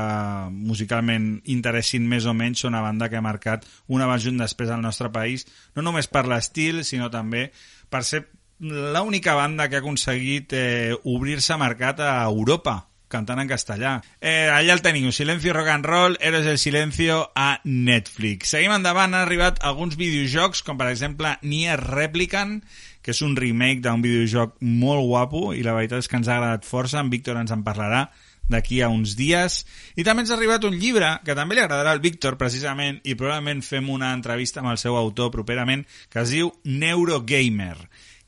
musicalment 0.56 1.30
interessin 1.52 2.08
més 2.08 2.28
o 2.28 2.34
menys, 2.36 2.64
són 2.64 2.76
una 2.76 2.84
banda 2.84 3.08
que 3.12 3.20
ha 3.20 3.24
marcat 3.24 3.68
un 3.88 4.04
abans 4.04 4.26
i 4.26 4.32
un 4.32 4.40
després 4.40 4.72
al 4.72 4.84
nostre 4.84 5.12
país, 5.12 5.48
no 5.76 5.84
només 5.84 6.08
per 6.12 6.28
l'estil, 6.28 6.84
sinó 6.88 7.12
també 7.12 7.50
per 7.90 8.04
ser 8.08 8.28
l'única 8.60 9.36
banda 9.36 9.70
que 9.70 9.80
ha 9.80 9.84
aconseguit 9.84 10.54
eh, 10.54 10.94
obrir-se 11.04 11.58
mercat 11.58 12.02
a 12.04 12.14
Europa, 12.28 12.90
cantant 13.10 13.42
en 13.42 13.50
castellà. 13.50 13.98
Eh, 14.22 14.48
allà 14.54 14.76
el 14.76 14.84
teniu, 14.86 15.12
Silencio 15.12 15.54
Rock 15.56 15.74
and 15.74 15.88
Roll, 15.88 16.18
Héroes 16.22 16.46
del 16.46 16.60
Silencio 16.62 17.32
a 17.36 17.60
Netflix. 17.64 18.54
Seguim 18.54 18.76
endavant, 18.76 19.16
han 19.16 19.26
arribat 19.26 19.64
alguns 19.66 19.98
videojocs, 20.00 20.62
com 20.64 20.78
per 20.78 20.92
exemple 20.92 21.34
Nier 21.42 21.80
Replicant, 21.82 22.60
que 23.02 23.16
és 23.16 23.22
un 23.26 23.36
remake 23.40 23.82
d'un 23.82 24.04
videojoc 24.04 24.60
molt 24.62 25.08
guapo, 25.08 25.54
i 25.56 25.64
la 25.66 25.74
veritat 25.78 26.04
és 26.04 26.12
que 26.12 26.20
ens 26.20 26.30
ha 26.30 26.38
agradat 26.38 26.68
força, 26.68 27.00
en 27.00 27.10
Víctor 27.10 27.40
ens 27.40 27.56
en 27.56 27.64
parlarà 27.66 28.10
d'aquí 28.50 28.82
a 28.82 28.90
uns 28.90 29.16
dies. 29.16 29.64
I 29.96 30.04
també 30.04 30.26
ens 30.26 30.34
ha 30.34 30.38
arribat 30.38 30.66
un 30.68 30.76
llibre 30.78 31.16
que 31.26 31.38
també 31.38 31.56
li 31.56 31.64
agradarà 31.64 31.94
al 31.96 32.04
Víctor, 32.04 32.38
precisament, 32.38 33.00
i 33.06 33.16
probablement 33.16 33.64
fem 33.66 33.90
una 33.94 34.12
entrevista 34.18 34.62
amb 34.62 34.74
el 34.74 34.82
seu 34.82 34.98
autor 34.98 35.32
properament, 35.34 35.86
que 36.10 36.22
es 36.26 36.34
diu 36.34 36.52
Neurogamer, 36.66 37.78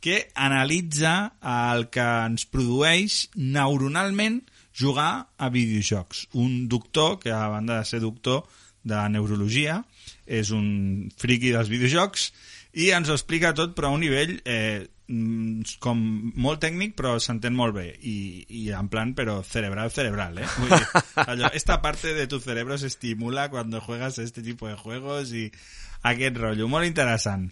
que 0.01 0.31
analitza 0.33 1.33
el 1.45 1.87
que 1.93 2.03
ens 2.25 2.47
produeix 2.49 3.27
neuronalment 3.37 4.41
jugar 4.73 5.29
a 5.37 5.49
videojocs. 5.53 6.27
Un 6.33 6.67
doctor, 6.67 7.19
que 7.19 7.31
a 7.31 7.47
banda 7.47 7.79
de 7.79 7.85
ser 7.85 8.01
doctor 8.01 8.47
de 8.83 8.97
neurologia, 9.13 9.83
és 10.25 10.49
un 10.55 11.11
friki 11.21 11.51
dels 11.53 11.69
videojocs, 11.69 12.31
i 12.81 12.89
ens 12.95 13.11
ho 13.11 13.17
explica 13.17 13.53
tot, 13.53 13.75
però 13.75 13.91
a 13.91 13.97
un 13.97 14.01
nivell 14.01 14.37
eh, 14.47 14.87
mm, 15.11 15.77
com 15.83 15.99
molt 16.39 16.61
tècnic, 16.63 16.95
però 16.97 17.17
s'entén 17.19 17.53
molt 17.57 17.75
bé. 17.75 17.89
I, 17.99 18.15
I 18.47 18.63
en 18.77 18.89
plan, 18.89 19.13
però 19.17 19.41
cerebral, 19.45 19.91
cerebral, 19.91 20.39
eh? 20.39 20.47
Vull 20.57 20.71
dir, 20.71 21.03
allò, 21.27 21.51
esta 21.53 21.81
parte 21.83 22.15
de 22.17 22.25
tu 22.31 22.39
cerebro 22.39 22.77
se 22.79 22.87
estimula 22.87 23.49
cuando 23.51 23.81
juegas 23.81 24.17
este 24.19 24.41
tipo 24.41 24.67
de 24.71 24.79
juegos 24.79 25.33
i 25.35 25.51
aquest 26.01 26.37
rotllo, 26.37 26.67
molt 26.71 26.87
interessant. 26.87 27.47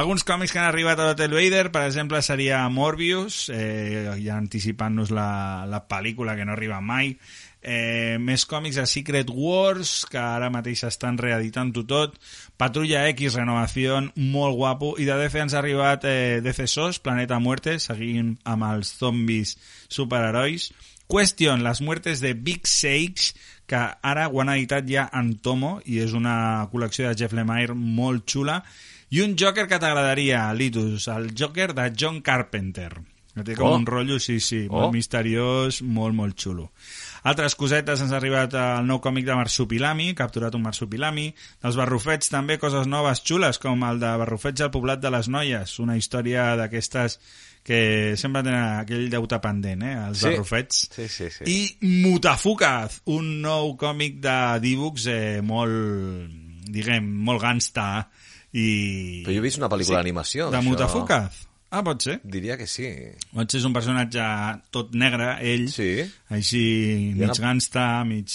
Alguns 0.00 0.24
còmics 0.24 0.54
que 0.54 0.60
han 0.62 0.70
arribat 0.70 1.00
a 1.00 1.10
l'Hotel 1.10 1.34
Vader, 1.36 1.68
per 1.74 1.84
exemple, 1.88 2.22
seria 2.24 2.62
Morbius, 2.72 3.48
eh, 3.52 4.08
ja 4.22 4.38
anticipant-nos 4.38 5.12
la, 5.12 5.66
la 5.68 5.82
pel·lícula 5.88 6.36
que 6.38 6.46
no 6.48 6.54
arriba 6.56 6.80
mai, 6.80 7.12
eh, 7.62 8.16
més 8.20 8.46
còmics 8.48 8.78
a 8.80 8.86
Secret 8.88 9.30
Wars, 9.34 10.06
que 10.10 10.20
ara 10.20 10.50
mateix 10.52 10.84
estan 10.88 11.18
reeditant-ho 11.20 11.84
tot, 11.88 12.16
Patrulla 12.60 13.06
X, 13.12 13.36
Renovació, 13.36 14.00
molt 14.16 14.56
guapo, 14.56 14.94
i 14.98 15.08
de 15.08 15.18
DC 15.20 15.42
ens 15.44 15.56
ha 15.56 15.60
arribat 15.60 16.06
eh, 16.08 16.40
DC 16.44 16.66
SOS, 16.66 17.02
Planeta 17.04 17.40
Muerte, 17.42 17.78
seguint 17.82 18.36
amb 18.48 18.68
els 18.72 18.94
zombis 19.00 19.56
superherois, 19.88 20.70
Question, 21.10 21.64
les 21.66 21.80
muertes 21.82 22.20
de 22.22 22.34
Big 22.38 22.68
Sage, 22.70 23.34
que 23.70 23.78
ara 24.02 24.26
ho 24.28 24.40
han 24.42 24.50
editat 24.56 24.88
ja 24.90 25.06
en 25.14 25.36
Tomo, 25.44 25.76
i 25.86 26.00
és 26.02 26.12
una 26.18 26.66
col·lecció 26.72 27.06
de 27.08 27.14
Jeff 27.20 27.36
Lemire 27.38 27.76
molt 27.78 28.26
xula, 28.26 28.58
i 29.14 29.22
un 29.22 29.36
Joker 29.38 29.68
que 29.70 29.78
t'agradaria, 29.82 30.48
Litus, 30.54 31.06
el 31.10 31.30
Joker 31.38 31.72
de 31.74 31.88
John 31.96 32.20
Carpenter. 32.26 32.92
Que 33.30 33.44
té 33.46 33.54
com 33.54 33.68
Oh. 33.68 33.76
un 33.78 33.86
rotllo, 33.86 34.18
sí, 34.18 34.40
sí, 34.42 34.66
Oh. 34.68 34.80
molt 34.80 34.92
misteriós, 34.92 35.82
molt, 35.82 36.14
molt 36.14 36.34
xulo. 36.36 36.72
Altres 37.22 37.54
cosetes 37.54 38.00
ens 38.00 38.12
ha 38.12 38.16
arribat 38.16 38.54
el 38.54 38.86
nou 38.88 38.98
còmic 39.00 39.26
de 39.26 39.34
Marsupilami, 39.36 40.14
capturat 40.18 40.54
un 40.56 40.62
Marsupilami. 40.64 41.28
Dels 41.62 41.76
Barrufets 41.76 42.30
també 42.32 42.58
coses 42.58 42.88
noves 42.88 43.22
xules, 43.22 43.58
com 43.58 43.84
el 43.84 44.00
de 44.00 44.10
Barrufets 44.16 44.60
al 44.62 44.70
poblat 44.72 45.00
de 45.00 45.10
les 45.10 45.28
Noies, 45.28 45.78
una 45.78 45.96
història 46.00 46.56
d'aquestes 46.56 47.20
que 47.62 48.16
sempre 48.16 48.42
tenen 48.42 48.80
aquell 48.80 49.08
deute 49.12 49.38
pendent, 49.44 49.82
eh, 49.84 49.94
els 50.08 50.18
Sí. 50.22 50.30
Barrufets. 50.30 50.88
Sí, 50.96 51.08
sí, 51.08 51.28
sí. 51.30 51.44
I 51.46 51.58
Mutafukaz, 52.06 53.02
un 53.12 53.40
nou 53.44 53.74
còmic 53.80 54.18
de 54.24 54.36
d'e-books 54.64 55.06
eh, 55.12 55.40
molt, 55.44 56.32
diguem, 56.70 57.06
molt 57.26 57.42
gangsta 57.42 57.86
i... 58.52 59.22
Però 59.26 59.34
jo 59.36 59.40
he 59.42 59.44
vist 59.44 59.60
una 59.60 59.68
pel·lícula 59.70 60.00
d'animació, 60.00 60.50
De. 60.50 60.60
Mutafukaz? 60.66 61.46
Ah, 61.70 61.84
pot 61.86 62.02
ser. 62.02 62.16
Diria 62.26 62.56
que 62.58 62.66
sí. 62.66 62.88
Pot 63.30 63.46
ser 63.52 63.60
és 63.60 63.66
un 63.68 63.74
personatge 63.76 64.24
tot 64.74 64.90
negre, 64.98 65.36
ell, 65.46 65.68
Sí, 65.70 65.92
així 66.34 66.64
mig 67.14 67.28
una- 67.28 67.38
gangsta, 67.44 67.84
mig... 68.08 68.26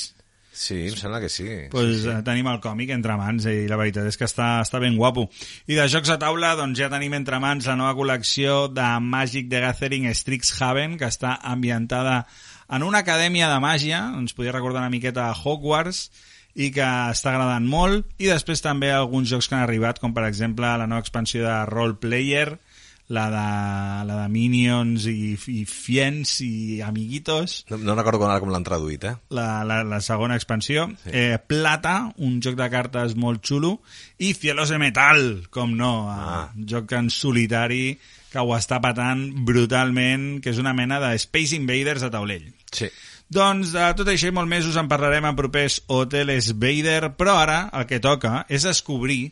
sí, 0.55 0.77
em 0.87 0.95
sembla 0.97 1.19
que 1.21 1.29
sí. 1.29 1.47
Pues 1.71 1.89
sí, 1.91 2.01
sí. 2.05 2.09
eh, 2.09 2.21
tenim 2.25 2.47
el 2.51 2.61
còmic 2.63 2.93
entre 2.95 3.17
mans 3.19 3.45
i 3.51 3.67
la 3.69 3.79
veritat 3.79 4.07
és 4.09 4.17
que 4.17 4.27
està, 4.27 4.49
està 4.63 4.81
ben 4.81 4.97
guapo. 4.97 5.27
I 5.67 5.77
de 5.77 5.87
jocs 5.91 6.13
a 6.13 6.19
taula, 6.21 6.55
doncs 6.59 6.79
ja 6.79 6.89
tenim 6.93 7.13
entre 7.17 7.39
mans 7.43 7.67
la 7.69 7.77
nova 7.79 7.95
col·lecció 7.97 8.65
de 8.73 8.87
Magic 9.03 9.49
the 9.51 9.61
Gathering 9.65 10.07
Strixhaven, 10.13 10.95
que 11.01 11.11
està 11.11 11.35
ambientada 11.43 12.23
en 12.71 12.83
una 12.87 13.03
acadèmia 13.05 13.51
de 13.51 13.59
màgia, 13.61 14.01
ens 14.17 14.33
podia 14.33 14.55
recordar 14.55 14.81
una 14.81 14.93
miqueta 14.93 15.27
a 15.29 15.35
Hogwarts, 15.35 16.07
i 16.55 16.71
que 16.71 16.85
està 17.11 17.33
agradant 17.33 17.67
molt, 17.67 18.07
i 18.17 18.29
després 18.31 18.63
també 18.63 18.89
alguns 18.95 19.27
jocs 19.29 19.49
que 19.51 19.57
han 19.57 19.65
arribat, 19.65 19.99
com 19.99 20.15
per 20.15 20.23
exemple 20.29 20.65
la 20.65 20.87
nova 20.87 21.03
expansió 21.03 21.43
de 21.43 21.57
Role 21.67 21.99
Player, 21.99 22.55
la 23.07 23.25
de, 23.29 23.45
la 24.07 24.15
de 24.23 24.29
Minions 24.33 25.05
i, 25.11 25.35
i 25.35 25.63
Fiends 25.69 26.39
i 26.41 26.81
Amiguitos, 26.81 27.59
No, 27.69 27.77
no 27.77 27.95
recordo 27.97 28.23
com, 28.23 28.33
com 28.41 28.53
l'han 28.53 28.65
traduït, 28.65 29.05
eh? 29.05 29.15
la, 29.35 29.63
la, 29.67 29.83
la 29.85 30.01
segona 30.01 30.37
expansió, 30.39 30.87
sí. 31.03 31.13
eh, 31.13 31.37
Plata, 31.37 31.97
un 32.25 32.39
joc 32.41 32.57
de 32.57 32.69
cartes 32.73 33.15
molt 33.19 33.45
xulo, 33.45 33.77
i 34.17 34.33
Cielos 34.33 34.73
de 34.73 34.81
Metal, 34.81 35.25
com 35.53 35.75
no, 35.77 35.93
ah. 36.09 36.45
un 36.55 36.65
joc 36.69 36.95
en 36.97 37.11
solitari 37.13 37.97
que 38.31 38.43
ho 38.43 38.55
està 38.57 38.81
patant 38.83 39.27
brutalment, 39.47 40.41
que 40.43 40.51
és 40.51 40.59
una 40.59 40.73
mena 40.75 40.99
de 41.03 41.13
Space 41.21 41.55
Invaders 41.55 42.03
a 42.03 42.11
taulell. 42.11 42.49
Sí. 42.73 42.89
Doncs 43.31 43.71
de 43.73 43.85
tot 43.97 44.09
això 44.11 44.29
i 44.29 44.33
molt 44.35 44.49
més 44.49 44.67
us 44.69 44.75
en 44.77 44.89
parlarem 44.89 45.25
en 45.25 45.37
propers 45.37 45.79
Hotel 45.89 46.33
Vader, 46.61 47.13
però 47.17 47.39
ara 47.41 47.59
el 47.73 47.87
que 47.89 48.01
toca 48.01 48.45
és 48.49 48.67
descobrir 48.67 49.31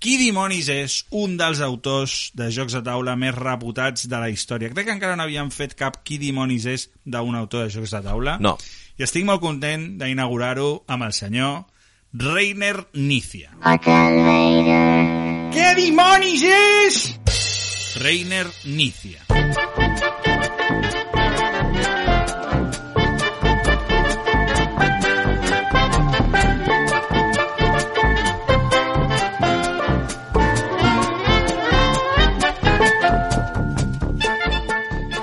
qui 0.00 0.16
dimonis 0.16 0.70
és 0.72 0.94
un 1.12 1.36
dels 1.36 1.60
autors 1.60 2.30
de 2.36 2.48
jocs 2.50 2.72
de 2.72 2.80
taula 2.86 3.14
més 3.20 3.36
reputats 3.36 4.08
de 4.08 4.20
la 4.20 4.30
història. 4.32 4.72
Crec 4.72 4.88
que 4.88 4.96
encara 4.96 5.16
no 5.16 5.26
havíem 5.28 5.52
fet 5.52 5.76
cap 5.78 6.00
qui 6.04 6.16
dimonis 6.18 6.66
és 6.66 6.88
d'un 7.04 7.36
autor 7.36 7.66
de 7.66 7.74
jocs 7.76 7.92
de 7.92 8.00
taula. 8.08 8.38
No. 8.40 8.56
I 8.96 9.04
estic 9.04 9.28
molt 9.28 9.44
content 9.44 10.00
d'inaugurar-ho 10.00 10.70
amb 10.88 11.06
el 11.08 11.12
senyor 11.16 11.62
Reiner 12.16 12.76
Nícia. 12.96 13.52
Què 15.54 15.68
dimonis 15.76 16.48
és? 16.48 17.02
Reiner 18.00 18.46
Nícia. 18.64 19.20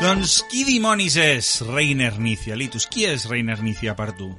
Doncs 0.07 0.37
qui 0.47 0.61
dimonis 0.63 1.17
és 1.19 1.47
Reiner 1.67 2.13
Nícia? 2.15 2.55
Litus, 2.55 2.85
qui 2.87 3.03
és 3.03 3.25
Reiner 3.27 3.57
Nícia 3.59 3.91
per 3.91 4.13
tu? 4.15 4.29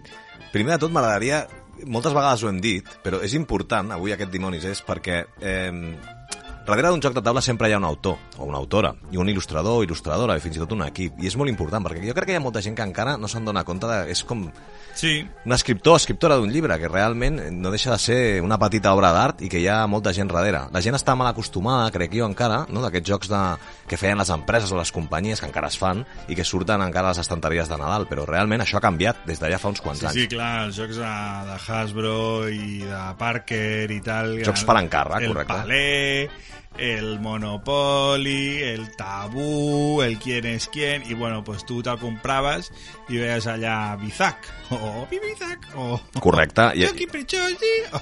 Primer 0.48 0.78
de 0.78 0.86
tot, 0.86 0.94
m'agradaria... 0.94 1.42
Moltes 1.84 2.14
vegades 2.16 2.40
ho 2.40 2.48
hem 2.48 2.56
dit, 2.64 2.88
però 3.04 3.20
és 3.22 3.34
important, 3.36 3.92
avui 3.92 4.14
aquest 4.14 4.32
Dimonis 4.32 4.64
és, 4.66 4.80
perquè 4.82 5.18
eh, 5.44 5.68
darrere 6.68 6.92
d'un 6.92 7.02
joc 7.02 7.16
de 7.16 7.22
taula 7.24 7.42
sempre 7.44 7.68
hi 7.68 7.74
ha 7.74 7.80
un 7.80 7.86
autor 7.88 8.18
o 8.38 8.46
una 8.46 8.60
autora, 8.60 8.92
i 9.10 9.18
un 9.20 9.28
il·lustrador 9.32 9.80
o 9.80 9.84
il·lustradora, 9.86 10.36
i 10.36 10.44
fins 10.44 10.58
i 10.58 10.62
tot 10.62 10.74
un 10.76 10.84
equip. 10.86 11.18
I 11.22 11.30
és 11.30 11.36
molt 11.40 11.50
important, 11.50 11.84
perquè 11.84 12.04
jo 12.06 12.16
crec 12.16 12.30
que 12.30 12.36
hi 12.36 12.40
ha 12.40 12.44
molta 12.44 12.62
gent 12.64 12.76
que 12.78 12.86
encara 12.86 13.16
no 13.18 13.30
se'n 13.30 13.48
dona 13.48 13.64
compte 13.64 13.88
de... 13.90 14.04
És 14.12 14.22
com 14.28 14.46
Sí, 14.98 15.24
un 15.46 15.52
escriptor 15.54 15.94
o 15.94 15.96
escriptora 16.00 16.34
d'un 16.40 16.50
llibre, 16.50 16.74
que 16.82 16.88
realment 16.90 17.36
no 17.54 17.70
deixa 17.70 17.92
de 17.92 17.98
ser 18.02 18.16
una 18.42 18.56
petita 18.58 18.90
obra 18.96 19.12
d'art 19.14 19.44
i 19.46 19.50
que 19.52 19.60
hi 19.62 19.68
ha 19.70 19.84
molta 19.86 20.10
gent 20.10 20.26
darrere. 20.32 20.64
La 20.74 20.82
gent 20.82 20.98
està 20.98 21.14
mal 21.14 21.28
acostumada, 21.30 21.92
crec 21.94 22.16
jo 22.18 22.26
encara, 22.26 22.64
no? 22.74 22.82
d'aquests 22.82 23.12
jocs 23.12 23.30
de... 23.30 23.42
que 23.86 24.00
feien 24.00 24.18
les 24.18 24.32
empreses 24.34 24.72
o 24.74 24.80
les 24.80 24.90
companyies, 24.90 25.38
que 25.38 25.46
encara 25.46 25.70
es 25.70 25.78
fan, 25.78 26.02
i 26.26 26.34
que 26.34 26.42
surten 26.42 26.82
encara 26.82 27.12
a 27.12 27.14
les 27.14 27.22
estanteries 27.22 27.70
de 27.70 27.78
Nadal, 27.78 28.08
però 28.10 28.26
realment 28.26 28.66
això 28.66 28.82
ha 28.82 28.86
canviat 28.88 29.22
des 29.28 29.38
d'allà 29.38 29.62
fa 29.62 29.70
uns 29.70 29.84
quants 29.86 30.02
sí, 30.02 30.10
anys. 30.10 30.18
sí, 30.18 30.26
clar, 30.34 30.52
els 30.66 30.82
jocs 30.82 30.98
de, 30.98 31.14
de 31.52 31.62
Hasbro 31.62 32.18
i 32.50 32.82
de 32.82 33.06
Parker 33.22 33.86
i 33.94 34.02
tal. 34.02 34.34
Jocs 34.50 34.66
per 34.66 34.80
encàrrec, 34.82 35.28
el 35.28 35.36
correcte. 35.36 36.57
El 36.78 37.18
Monopoly, 37.20 38.62
el 38.62 38.94
Tabú, 38.96 40.00
el 40.02 40.18
Quién 40.18 40.46
es 40.46 40.68
quién, 40.68 41.02
i 41.10 41.14
bueno, 41.14 41.42
pues 41.42 41.64
tu 41.66 41.82
te'l 41.82 41.98
compraves 41.98 42.70
i 43.08 43.18
veies 43.18 43.46
allà 43.50 43.96
Bizac, 43.98 44.46
o 44.70 45.06
Bibizac, 45.10 45.66
o... 45.74 45.98
Correcte, 46.20 46.68
i- 46.78 46.84
o... 47.92 48.00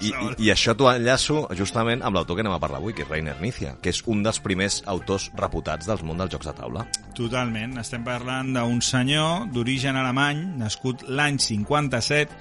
I, 0.00 0.08
i, 0.08 0.12
I 0.46 0.50
això 0.50 0.74
t'ho 0.74 0.88
enllaço 0.90 1.44
justament 1.58 2.02
amb 2.02 2.16
l'autor 2.18 2.34
que 2.38 2.42
anem 2.44 2.56
a 2.56 2.60
parlar 2.62 2.80
avui, 2.82 2.94
que 2.96 3.04
és 3.06 3.10
Reiner 3.10 3.36
Nícia, 3.40 3.76
que 3.82 3.92
és 3.94 4.02
un 4.10 4.22
dels 4.26 4.40
primers 4.42 4.80
autors 4.90 5.30
reputats 5.38 5.86
del 5.86 6.02
món 6.06 6.18
dels 6.18 6.32
jocs 6.34 6.50
de 6.50 6.56
taula. 6.58 6.86
Totalment, 7.16 7.78
estem 7.80 8.02
parlant 8.04 8.50
d'un 8.56 8.82
senyor 8.84 9.46
d'origen 9.54 9.96
alemany, 9.96 10.42
nascut 10.58 11.06
l'any 11.08 11.38
57, 11.38 12.32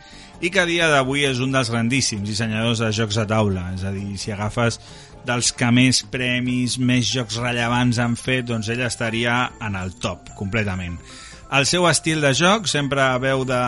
i 0.43 0.49
que 0.51 0.59
a 0.63 0.67
dia 0.67 0.89
d'avui 0.91 1.23
és 1.29 1.39
un 1.39 1.53
dels 1.53 1.69
grandíssims 1.71 2.25
dissenyadors 2.27 2.81
de 2.83 2.89
jocs 2.95 3.15
de 3.21 3.25
taula. 3.29 3.69
És 3.77 3.85
a 3.87 3.91
dir, 3.95 4.17
si 4.19 4.33
agafes 4.35 4.79
dels 5.25 5.51
que 5.57 5.69
més 5.73 6.03
premis, 6.11 6.77
més 6.77 7.09
jocs 7.09 7.39
rellevants 7.41 7.99
han 8.01 8.15
fet, 8.19 8.45
doncs 8.49 8.69
ell 8.73 8.83
estaria 8.85 9.45
en 9.61 9.75
el 9.79 9.93
top, 10.01 10.31
completament. 10.39 10.97
El 11.55 11.67
seu 11.69 11.85
estil 11.87 12.23
de 12.25 12.33
joc 12.33 12.65
sempre 12.67 13.03
veu 13.21 13.45
de 13.45 13.59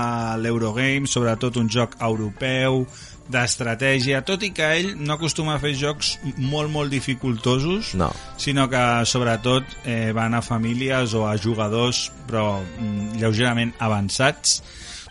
l'Eurogame, 0.42 1.08
sobretot 1.08 1.60
un 1.62 1.70
joc 1.70 1.94
europeu, 2.02 2.86
d'estratègia, 3.28 4.22
tot 4.24 4.44
i 4.48 4.54
que 4.56 4.68
ell 4.80 4.94
no 5.04 5.18
acostuma 5.18 5.58
a 5.58 5.62
fer 5.62 5.74
jocs 5.76 6.14
molt, 6.38 6.72
molt 6.72 6.92
dificultosos, 6.94 7.94
No. 8.00 8.10
sinó 8.40 8.70
que 8.72 8.84
sobretot 9.06 9.64
eh, 9.86 10.12
van 10.16 10.34
a 10.34 10.42
famílies 10.42 11.14
o 11.14 11.26
a 11.28 11.36
jugadors 11.38 12.08
però 12.28 12.62
mm, 12.64 13.18
lleugerament 13.20 13.74
avançats 13.80 14.62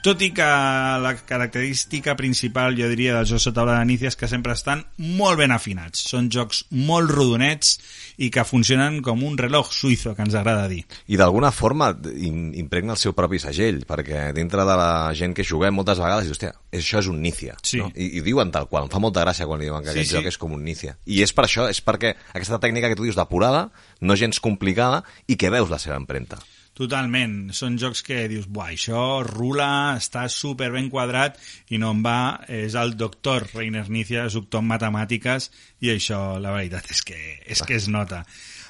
tot 0.03 0.21
i 0.23 0.31
que 0.35 0.45
la 0.45 1.13
característica 1.27 2.15
principal, 2.17 2.77
jo 2.79 2.89
diria, 2.91 3.15
dels 3.17 3.31
jocs 3.33 3.45
de 3.49 3.53
taula 3.57 3.79
de 3.79 3.85
Nícia 3.89 4.09
és 4.11 4.17
que 4.19 4.29
sempre 4.31 4.55
estan 4.57 4.85
molt 4.99 5.39
ben 5.41 5.53
afinats. 5.55 6.05
Són 6.11 6.29
jocs 6.33 6.65
molt 6.71 7.11
rodonets 7.11 7.77
i 8.23 8.31
que 8.33 8.45
funcionen 8.49 9.01
com 9.05 9.23
un 9.27 9.37
reloj 9.39 9.71
suïzo, 9.75 10.15
que 10.17 10.23
ens 10.25 10.35
agrada 10.39 10.69
dir. 10.71 10.85
I 11.11 11.19
d'alguna 11.21 11.51
forma 11.53 11.91
im- 12.15 12.55
impregna 12.57 12.95
el 12.95 13.01
seu 13.03 13.13
propi 13.17 13.39
segell, 13.43 13.83
perquè 13.87 14.33
dintre 14.37 14.65
de 14.65 14.77
la 14.79 14.91
gent 15.15 15.35
que 15.37 15.45
juguem 15.45 15.75
moltes 15.77 15.99
vegades 16.03 16.25
dius, 16.27 16.39
hòstia, 16.39 16.55
això 16.73 17.01
és 17.03 17.11
un 17.13 17.21
Nícia. 17.23 17.57
Sí. 17.63 17.79
No? 17.83 17.91
I, 17.95 18.17
I 18.19 18.25
diuen 18.27 18.51
tal 18.55 18.69
qual, 18.71 18.87
em 18.87 18.93
fa 18.93 19.03
molta 19.03 19.23
gràcia 19.27 19.47
quan 19.47 19.61
li 19.61 19.67
diuen 19.71 19.83
que 19.85 19.93
Sí, 19.93 19.99
aquest 20.01 20.11
sí. 20.13 20.17
joc 20.19 20.27
és 20.33 20.39
com 20.39 20.53
un 20.57 20.65
Nícia. 20.65 20.97
I 21.07 21.23
és 21.27 21.33
per 21.37 21.45
això, 21.47 21.69
és 21.71 21.83
perquè 21.85 22.15
aquesta 22.33 22.59
tècnica 22.63 22.89
que 22.89 22.97
tu 22.97 23.05
dius 23.05 23.17
depurada, 23.19 23.71
no 24.01 24.17
gens 24.17 24.41
complicada, 24.41 25.03
i 25.27 25.37
que 25.37 25.51
veus 25.51 25.69
la 25.71 25.79
seva 25.79 25.97
empremta. 25.97 26.39
Totalment. 26.77 27.55
Són 27.57 27.79
jocs 27.81 28.03
que 28.05 28.27
dius, 28.29 28.49
buah, 28.53 28.75
això 28.75 29.03
rula, 29.25 29.97
està 29.97 30.27
super 30.33 30.69
ben 30.75 30.91
quadrat 30.93 31.39
i 31.73 31.81
no 31.81 31.95
en 31.97 32.03
va. 32.05 32.19
És 32.53 32.77
el 32.77 32.93
doctor 33.01 33.49
Reiner 33.55 33.87
Nícia, 33.89 34.27
doctor 34.33 34.61
en 34.61 34.69
matemàtiques 34.75 35.49
i 35.81 35.95
això, 35.95 36.21
la 36.43 36.53
veritat, 36.53 36.91
és 36.93 37.01
que, 37.09 37.17
és 37.49 37.65
que 37.65 37.79
es 37.81 37.89
nota. 37.89 38.25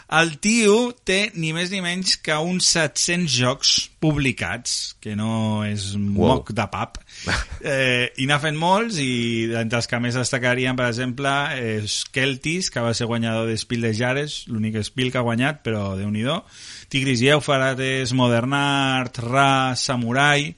El 0.06 0.36
tio 0.38 0.92
té 1.02 1.32
ni 1.34 1.48
més 1.50 1.72
ni 1.74 1.80
menys 1.82 2.12
que 2.22 2.34
uns 2.38 2.68
700 2.76 3.32
jocs 3.40 3.70
publicats, 3.98 4.94
que 5.02 5.16
no 5.18 5.64
és 5.66 5.88
un 5.98 6.12
Wow. 6.14 6.28
moc 6.28 6.52
de 6.54 6.66
pap, 6.70 7.00
eh, 7.66 8.12
i 8.22 8.28
n'ha 8.30 8.38
fet 8.38 8.54
molts, 8.54 9.00
i 9.02 9.50
entre 9.50 9.80
els 9.80 9.90
que 9.90 10.00
més 10.04 10.14
destacarien, 10.14 10.78
per 10.78 10.86
exemple, 10.92 11.32
és 11.58 12.04
Keltis, 12.14 12.70
que 12.70 12.84
va 12.86 12.94
ser 12.94 13.10
guanyador 13.10 13.50
de 13.50 13.58
Spiel 13.58 13.88
de 13.88 13.92
Jares, 13.98 14.44
l'únic 14.46 14.78
Spiel 14.86 15.10
que 15.10 15.18
ha 15.18 15.26
guanyat, 15.26 15.64
però 15.66 15.96
déu 15.98 16.12
nhi 16.14 16.22
Tigris 16.88 17.26
i 17.26 17.32
Eufrates, 17.34 18.14
Modern 18.14 18.54
Art, 18.54 19.18
Ra, 19.18 19.74
Samurai... 19.74 20.54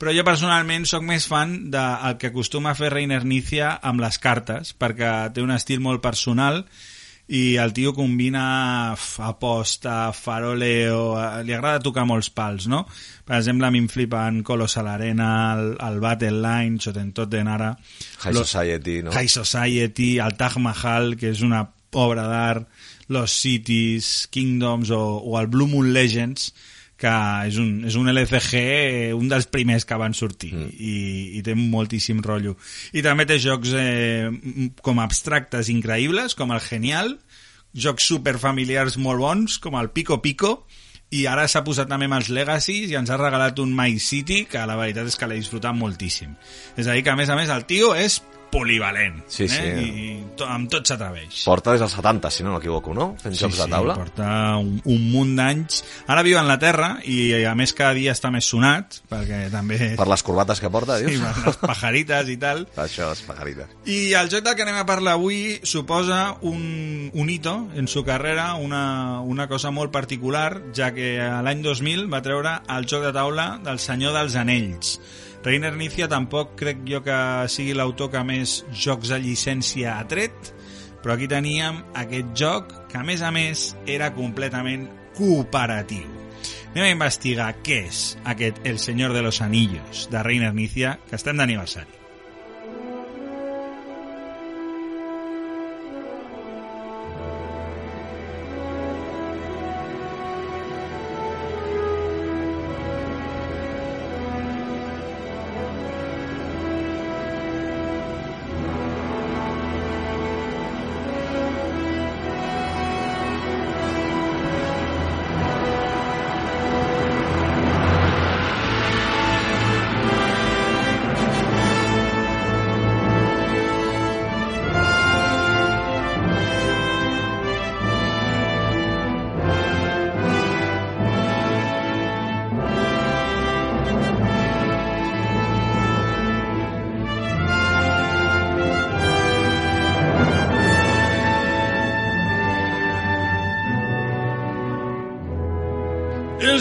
Però 0.00 0.14
jo 0.16 0.22
personalment 0.24 0.86
sóc 0.88 1.02
més 1.04 1.26
fan 1.28 1.68
del 1.68 2.14
que 2.16 2.30
acostuma 2.30 2.70
a 2.70 2.74
fer 2.78 2.88
Reiner 2.88 3.18
Nícia 3.28 3.74
amb 3.84 4.00
les 4.00 4.16
cartes, 4.16 4.70
perquè 4.72 5.28
té 5.36 5.44
un 5.44 5.52
estil 5.52 5.82
molt 5.84 6.00
personal 6.00 6.62
i 6.64 6.99
el 7.30 7.72
tio 7.72 7.92
combina 7.94 8.92
aposta, 9.22 10.12
faroleo, 10.12 11.14
eh, 11.20 11.44
li 11.46 11.54
agrada 11.54 11.78
tocar 11.84 12.02
molts 12.08 12.26
pals, 12.34 12.66
no? 12.66 12.80
Per 13.26 13.36
exemple, 13.38 13.68
a 13.68 13.70
mi 13.70 13.78
em 13.78 13.86
flipen 13.88 14.40
Colossal 14.42 14.88
Arena, 14.90 15.28
el, 15.54 15.76
el 15.78 16.00
Battle 16.02 16.40
Line, 16.42 16.78
Chotentot 16.82 17.30
de 17.30 17.44
Nara, 17.46 17.70
High 18.24 18.34
Lo- 18.34 18.42
Society, 18.44 18.96
no? 19.06 19.12
High 19.14 19.28
Society, 19.30 20.16
el 20.18 20.34
Taj 20.40 20.58
Mahal, 20.58 21.14
que 21.20 21.30
és 21.30 21.42
una 21.46 21.68
obra 21.92 22.26
d'art, 22.26 22.66
Los 23.10 23.32
Cities, 23.42 24.26
Kingdoms 24.30 24.90
o, 24.94 25.00
o 25.22 25.38
el 25.40 25.46
Blue 25.50 25.66
Moon 25.70 25.92
Legends, 25.94 26.50
que 27.00 27.12
és 27.48 27.56
un, 27.60 27.70
és 27.88 27.96
un 27.96 28.10
LCG, 28.12 28.60
eh, 28.60 29.12
un 29.16 29.30
dels 29.30 29.48
primers 29.48 29.86
que 29.88 29.96
van 30.00 30.12
sortir 30.16 30.52
mm. 30.52 30.74
i, 30.76 30.96
i 31.38 31.44
té 31.46 31.56
moltíssim 31.56 32.20
rotllo. 32.24 32.56
I 32.92 33.04
també 33.06 33.24
té 33.28 33.38
jocs 33.40 33.72
eh, 33.78 34.28
com 34.84 35.00
abstractes 35.00 35.72
increïbles, 35.72 36.36
com 36.36 36.52
el 36.52 36.60
Genial, 36.64 37.14
jocs 37.72 38.10
superfamiliars 38.12 38.98
molt 39.00 39.24
bons, 39.24 39.58
com 39.62 39.78
el 39.80 39.90
Pico 39.96 40.20
Pico, 40.20 40.58
i 41.10 41.24
ara 41.26 41.48
s'ha 41.50 41.64
posat 41.66 41.88
també 41.90 42.06
amb 42.06 42.20
els 42.20 42.28
Legacies 42.30 42.92
i 42.92 42.98
ens 42.98 43.10
ha 43.10 43.18
regalat 43.18 43.58
un 43.62 43.72
My 43.74 43.96
City 43.98 44.44
que 44.50 44.62
la 44.68 44.76
veritat 44.78 45.08
és 45.10 45.16
que 45.18 45.26
l'he 45.26 45.40
disfrutat 45.40 45.74
moltíssim. 45.74 46.36
És 46.76 46.86
a 46.86 46.94
dir, 46.94 47.02
que 47.06 47.10
a 47.10 47.18
més 47.18 47.32
a 47.32 47.38
més 47.38 47.50
el 47.50 47.64
tio 47.66 47.94
és 47.98 48.20
polivalent 48.50 49.20
Sí, 49.28 49.46
sí. 49.48 49.58
eh? 49.60 49.82
i 49.82 50.10
to, 50.36 50.46
amb 50.48 50.68
tot 50.72 50.86
s'atreveix. 50.88 51.42
Porta 51.46 51.72
des 51.74 51.80
dels 51.82 51.92
70, 51.96 52.30
si 52.34 52.44
no 52.46 52.54
m'equivoco, 52.54 52.92
no? 52.96 53.10
Fent 53.22 53.34
jocs 53.38 53.58
de 53.60 53.66
taula. 53.70 53.94
porta 53.98 54.56
un, 54.58 54.80
un 54.84 55.04
munt 55.12 55.34
d'anys. 55.38 55.82
Ara 56.10 56.22
viu 56.26 56.36
a 56.38 56.42
Anglaterra 56.42 56.90
i 57.04 57.44
a 57.46 57.54
més 57.58 57.72
cada 57.76 57.94
dia 57.98 58.12
està 58.16 58.30
més 58.34 58.44
sonat, 58.50 59.00
perquè 59.10 59.46
també... 59.52 59.78
Per 60.00 60.08
les 60.10 60.22
corbates 60.26 60.60
que 60.60 60.70
porta, 60.72 60.98
Sí, 61.00 61.06
dius? 61.06 61.22
per 61.22 61.46
les 61.52 61.60
pajarites 61.62 62.28
i 62.32 62.36
tal. 62.42 62.64
Això, 62.76 63.10
és 63.14 63.22
pajarites. 63.28 63.70
I 63.86 64.00
el 64.18 64.30
joc 64.32 64.44
del 64.46 64.56
que 64.58 64.66
anem 64.66 64.80
a 64.82 64.86
parlar 64.88 65.14
avui 65.18 65.58
suposa 65.62 66.36
un, 66.42 67.10
un 67.14 67.30
hito 67.30 67.68
en 67.76 67.88
su 67.88 68.04
carrera, 68.04 68.54
una, 68.54 69.20
una 69.22 69.46
cosa 69.48 69.70
molt 69.70 69.92
particular, 69.94 70.60
ja 70.76 70.90
que 70.96 71.14
l'any 71.44 71.62
2000 71.62 72.06
va 72.12 72.22
treure 72.24 72.58
el 72.68 72.86
joc 72.90 73.04
de 73.06 73.12
taula 73.16 73.52
del 73.64 73.78
Senyor 73.78 74.14
dels 74.16 74.36
Anells. 74.40 74.96
Reiner 75.44 75.72
Nícia 75.72 76.04
tampoc 76.08 76.52
crec 76.60 76.82
jo 76.88 77.00
que 77.04 77.16
sigui 77.48 77.72
l'autor 77.76 78.10
que 78.12 78.20
més 78.28 78.58
jocs 78.76 79.08
de 79.08 79.18
llicència 79.22 79.94
ha 79.96 80.04
tret, 80.08 80.50
però 81.00 81.14
aquí 81.14 81.28
teníem 81.32 81.80
aquest 81.96 82.34
joc 82.36 82.74
que, 82.90 82.98
a 83.00 83.04
més 83.08 83.24
a 83.24 83.30
més, 83.32 83.70
era 83.88 84.10
completament 84.12 84.84
cooperatiu. 85.16 86.04
Anem 86.74 86.84
a 86.84 86.92
investigar 86.92 87.48
què 87.64 87.80
és 87.88 88.02
aquest 88.28 88.60
El 88.68 88.78
Señor 88.78 89.16
de 89.16 89.24
los 89.24 89.40
Anillos 89.40 90.08
de 90.12 90.22
Reiner 90.22 90.52
Nícia, 90.54 90.98
que 91.08 91.16
estem 91.16 91.40
d'aniversari. 91.40 91.99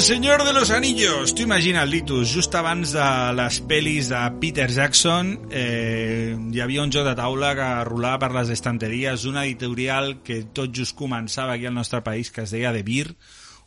El 0.10 0.16
Senyor 0.16 0.44
de 0.44 0.54
los 0.54 0.72
Anillos. 0.72 1.36
Tu 1.36 1.44
imagina't, 1.44 1.88
Litus, 1.88 2.32
just 2.34 2.56
abans 2.58 2.96
de 2.96 3.10
les 3.38 3.60
pel·lis 3.70 4.08
de 4.10 4.18
Peter 4.42 4.66
Jackson 4.66 5.36
eh, 5.54 6.34
hi 6.34 6.64
havia 6.64 6.82
un 6.82 6.90
joc 6.90 7.06
de 7.06 7.14
taula 7.14 7.52
que 7.54 7.68
rolava 7.86 8.18
per 8.24 8.32
les 8.34 8.50
estanteries, 8.56 9.28
un 9.30 9.38
editorial 9.38 10.16
que 10.26 10.40
tot 10.50 10.74
just 10.74 10.98
començava 10.98 11.54
aquí 11.54 11.70
al 11.70 11.78
nostre 11.78 12.02
país, 12.02 12.34
que 12.34 12.48
es 12.48 12.56
deia 12.58 12.74
The 12.74 12.82
Beer, 12.88 13.14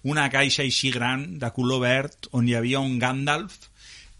una 0.02 0.26
caixa 0.34 0.66
així 0.66 0.90
gran, 0.90 1.28
de 1.38 1.54
color 1.54 1.84
verd, 1.86 2.32
on 2.34 2.50
hi 2.50 2.58
havia 2.58 2.82
un 2.82 2.98
Gandalf, 2.98 3.60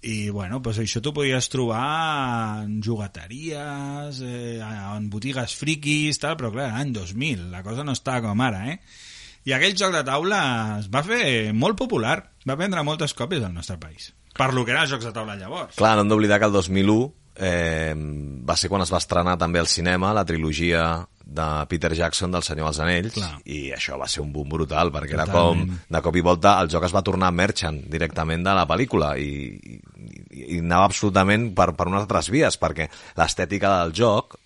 i 0.06 0.30
bueno, 0.30 0.62
pues 0.62 0.78
això 0.78 1.02
t'ho 1.02 1.11
podies 1.16 1.50
trobar 1.50 2.62
en 2.62 2.78
jugateries, 2.87 4.22
eh, 4.22 4.61
en 4.62 5.11
botigues 5.11 5.58
friquis, 5.58 6.22
tal, 6.22 6.38
però 6.38 6.54
clar, 6.54 6.70
any 6.85 6.94
2000, 6.94 7.48
la 7.50 7.66
cosa 7.66 7.82
no 7.82 7.98
està 7.98 8.22
com 8.22 8.46
ara, 8.46 8.68
eh? 8.76 9.11
I 9.48 9.55
aquell 9.57 9.74
joc 9.78 9.94
de 9.94 10.05
taula 10.07 10.42
es 10.78 10.90
va 10.92 11.02
fer 11.07 11.52
molt 11.55 11.78
popular, 11.78 12.18
va 12.46 12.59
vendre 12.59 12.85
moltes 12.87 13.14
còpies 13.18 13.42
al 13.42 13.55
nostre 13.55 13.78
país. 13.81 14.12
Per 14.38 14.52
lo 14.55 14.64
que 14.64 14.72
eren 14.72 14.88
jocs 14.88 15.05
de 15.09 15.12
taula 15.12 15.37
llavors. 15.37 15.74
Clar, 15.76 15.96
no 15.96 16.05
hem 16.05 16.12
d'oblidar 16.12 16.38
que 16.40 16.48
el 16.48 16.55
2001 16.55 17.00
eh, 17.37 17.94
va 18.48 18.57
ser 18.57 18.70
quan 18.70 18.85
es 18.85 18.92
va 18.92 19.00
estrenar 19.02 19.37
també 19.40 19.61
al 19.61 19.68
cinema 19.68 20.12
la 20.16 20.24
trilogia 20.28 21.07
de 21.33 21.46
Peter 21.68 21.92
Jackson 21.96 22.33
del 22.35 22.44
Senyor 22.44 22.68
dels 22.68 22.81
Anells 22.85 23.14
Clar. 23.16 23.37
i 23.48 23.70
això 23.72 23.96
va 23.98 24.09
ser 24.11 24.20
un 24.24 24.33
boom 24.35 24.50
brutal 24.52 24.90
perquè 24.92 25.14
era 25.16 25.26
Totalment. 25.28 25.70
com, 25.70 25.78
de 25.96 26.02
cop 26.05 26.18
i 26.18 26.24
volta 26.24 26.57
el 26.61 26.68
joc 26.72 26.85
es 26.88 26.94
va 26.94 27.05
tornar 27.07 27.31
merchant 27.33 27.78
directament 27.88 28.44
de 28.44 28.55
la 28.59 28.66
pel·lícula 28.68 29.14
i, 29.16 29.31
i, 29.57 29.78
i 30.57 30.59
anava 30.61 30.90
absolutament 30.90 31.52
per, 31.57 31.70
per 31.78 31.88
unes 31.88 32.02
altres 32.02 32.28
vies 32.35 32.59
perquè 32.61 32.88
l'estètica 33.16 33.78
del 33.78 33.94
joc 33.96 34.37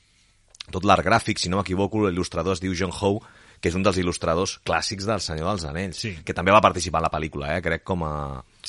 tot 0.71 0.87
l'art 0.87 1.05
gràfic, 1.07 1.41
si 1.41 1.51
no 1.51 1.61
m'equivoco 1.61 2.07
l'il·lustrador 2.07 2.55
es 2.55 2.63
diu 2.63 2.75
John 2.77 2.95
Howe 2.95 3.23
que 3.67 3.73
és 3.73 3.79
un 3.79 3.83
dels 3.83 3.99
il·lustradors 3.99 4.61
clàssics 4.63 5.09
del 5.09 5.23
Senyor 5.25 5.51
dels 5.51 5.65
Anells, 5.67 5.99
Sí. 5.99 6.15
que 6.25 6.35
també 6.37 6.55
va 6.55 6.63
participar 6.63 7.03
en 7.03 7.09
la 7.09 7.11
pel·lícula, 7.11 7.57
eh? 7.57 7.63
crec, 7.65 7.83
com 7.83 8.05
a, 8.07 8.13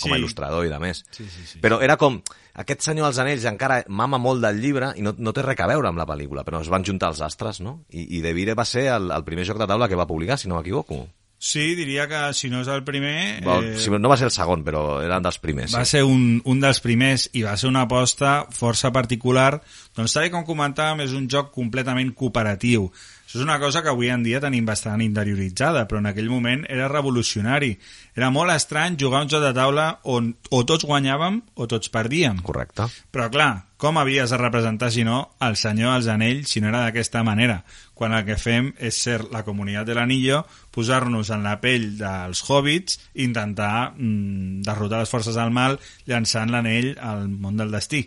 com 0.02 0.12
a 0.12 0.16
Sí. 0.16 0.18
il·lustrador 0.18 0.66
i 0.66 0.74
de 0.74 0.80
més. 0.82 1.04
Sí, 1.12 1.24
sí, 1.30 1.46
sí. 1.54 1.60
Però 1.62 1.78
era 1.86 1.98
com, 2.02 2.18
aquest 2.58 2.82
Senyor 2.82 3.06
dels 3.12 3.20
Anells 3.22 3.46
encara 3.46 3.84
mama 3.88 4.18
molt 4.18 4.42
del 4.42 4.60
llibre 4.60 4.94
i 4.98 5.06
no, 5.06 5.14
no 5.18 5.34
té 5.34 5.46
res 5.46 5.60
a 5.62 5.70
veure 5.70 5.88
amb 5.92 6.02
la 6.02 6.08
pel·lícula, 6.10 6.44
però 6.44 6.62
es 6.66 6.70
van 6.74 6.84
juntar 6.84 7.14
els 7.14 7.22
astres, 7.22 7.62
no? 7.62 7.84
I, 7.92 8.18
i 8.18 8.22
De 8.26 8.34
Vire 8.34 8.58
va 8.58 8.66
ser 8.66 8.88
el, 8.96 9.12
el 9.14 9.24
primer 9.24 9.46
joc 9.46 9.62
de 9.62 9.70
taula 9.70 9.88
que 9.88 10.00
va 10.00 10.10
publicar, 10.10 10.40
si 10.42 10.50
no 10.50 10.58
m'equivoco. 10.58 11.06
Sí, 11.40 11.76
diria 11.76 12.08
que 12.10 12.34
si 12.34 12.50
no 12.50 12.64
és 12.64 12.68
el 12.74 12.82
primer... 12.84 13.44
Eh... 13.46 13.76
Si 13.78 13.92
no 13.94 14.10
va 14.10 14.18
ser 14.18 14.26
el 14.32 14.34
segon, 14.34 14.64
però 14.66 15.04
eren 15.06 15.22
dels 15.22 15.38
primers. 15.38 15.76
va 15.76 15.84
sí. 15.86 16.00
ser 16.00 16.04
un, 16.04 16.42
un 16.50 16.64
dels 16.64 16.82
primers 16.82 17.28
i 17.38 17.44
va 17.46 17.54
ser 17.62 17.70
una 17.70 17.84
aposta 17.86 18.48
força 18.50 18.90
particular. 18.92 19.60
Doncs 19.94 20.18
tal 20.18 20.32
com 20.34 20.48
comentàvem, 20.48 21.06
és 21.06 21.14
un 21.14 21.30
joc 21.30 21.52
completament 21.54 22.10
cooperatiu. 22.18 22.90
Això 23.28 23.42
és 23.42 23.44
una 23.44 23.58
cosa 23.60 23.82
que 23.84 23.92
avui 23.92 24.08
en 24.08 24.22
dia 24.24 24.40
tenim 24.40 24.64
bastant 24.64 25.02
interioritzada, 25.04 25.82
però 25.84 26.00
en 26.00 26.06
aquell 26.08 26.30
moment 26.32 26.62
era 26.72 26.88
revolucionari. 26.88 27.74
Era 28.16 28.30
molt 28.32 28.54
estrany 28.54 28.96
jugar 28.96 29.26
un 29.26 29.32
joc 29.34 29.44
de 29.44 29.50
taula 29.52 29.88
on 30.08 30.30
o 30.56 30.62
tots 30.64 30.88
guanyàvem 30.88 31.42
o 31.60 31.68
tots 31.68 31.92
perdíem. 31.92 32.40
Correcte. 32.48 32.88
Però 33.12 33.28
clar, 33.34 33.50
com 33.76 34.00
havies 34.00 34.32
de 34.32 34.40
representar, 34.40 34.94
si 34.96 35.04
no, 35.04 35.20
el 35.44 35.60
senyor 35.60 35.98
dels 35.98 36.08
anells, 36.16 36.56
si 36.56 36.64
no 36.64 36.72
era 36.72 36.86
d'aquesta 36.86 37.26
manera? 37.28 37.60
Quan 38.00 38.16
el 38.16 38.24
que 38.24 38.40
fem 38.40 38.72
és 38.80 38.96
ser 38.96 39.20
la 39.28 39.44
comunitat 39.44 39.92
de 39.92 40.00
l'anillo, 40.00 40.46
posar-nos 40.72 41.28
en 41.36 41.44
la 41.44 41.58
pell 41.60 41.98
dels 42.00 42.46
hobbits 42.48 43.02
intentar 43.28 43.92
mm, 43.92 44.64
derrotar 44.64 45.04
les 45.04 45.12
forces 45.12 45.36
del 45.36 45.52
mal 45.52 45.76
llançant 46.08 46.56
l'anell 46.56 46.94
al 46.96 47.28
món 47.28 47.60
del 47.60 47.76
destí. 47.76 48.06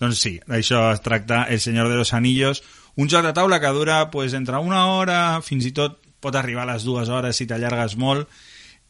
Doncs 0.00 0.20
sí, 0.22 0.36
d'això 0.46 0.86
es 0.94 1.00
tracta 1.02 1.44
El 1.50 1.60
Senyor 1.60 1.88
de 1.90 1.96
los 2.00 2.14
Anillos, 2.14 2.62
un 2.98 3.08
joc 3.08 3.24
de 3.24 3.32
taula 3.32 3.60
que 3.62 3.70
dura 3.74 4.10
pues, 4.10 4.34
entre 4.34 4.58
una 4.58 4.86
hora, 4.92 5.40
fins 5.42 5.68
i 5.68 5.74
tot 5.74 6.00
pot 6.18 6.34
arribar 6.34 6.64
a 6.66 6.72
les 6.74 6.86
dues 6.86 7.08
hores 7.08 7.38
si 7.38 7.46
t'allargues 7.46 7.94
molt, 8.00 8.26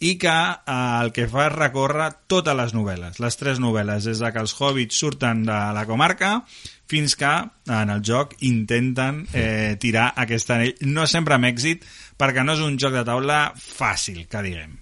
i 0.00 0.14
que 0.20 0.32
eh, 0.32 0.76
el 1.02 1.12
que 1.12 1.26
fa 1.28 1.48
és 1.48 1.54
recórrer 1.54 2.08
totes 2.30 2.56
les 2.56 2.72
novel·les, 2.76 3.18
les 3.20 3.38
tres 3.40 3.60
novel·les, 3.60 4.06
des 4.08 4.22
de 4.22 4.32
que 4.32 4.42
els 4.44 4.54
hobbits 4.56 5.00
surten 5.04 5.44
de 5.48 5.58
la 5.76 5.84
comarca 5.90 6.38
fins 6.88 7.18
que 7.20 7.34
en 7.68 7.92
el 7.92 8.00
joc 8.06 8.32
intenten 8.48 9.26
eh, 9.36 9.76
tirar 9.82 10.12
aquest 10.24 10.54
anell, 10.54 10.72
no 10.88 11.04
sempre 11.10 11.36
amb 11.36 11.50
èxit, 11.50 11.84
perquè 12.16 12.46
no 12.46 12.56
és 12.56 12.64
un 12.64 12.78
joc 12.80 12.96
de 12.96 13.04
taula 13.04 13.42
fàcil, 13.60 14.24
que 14.30 14.44
diguem. 14.46 14.78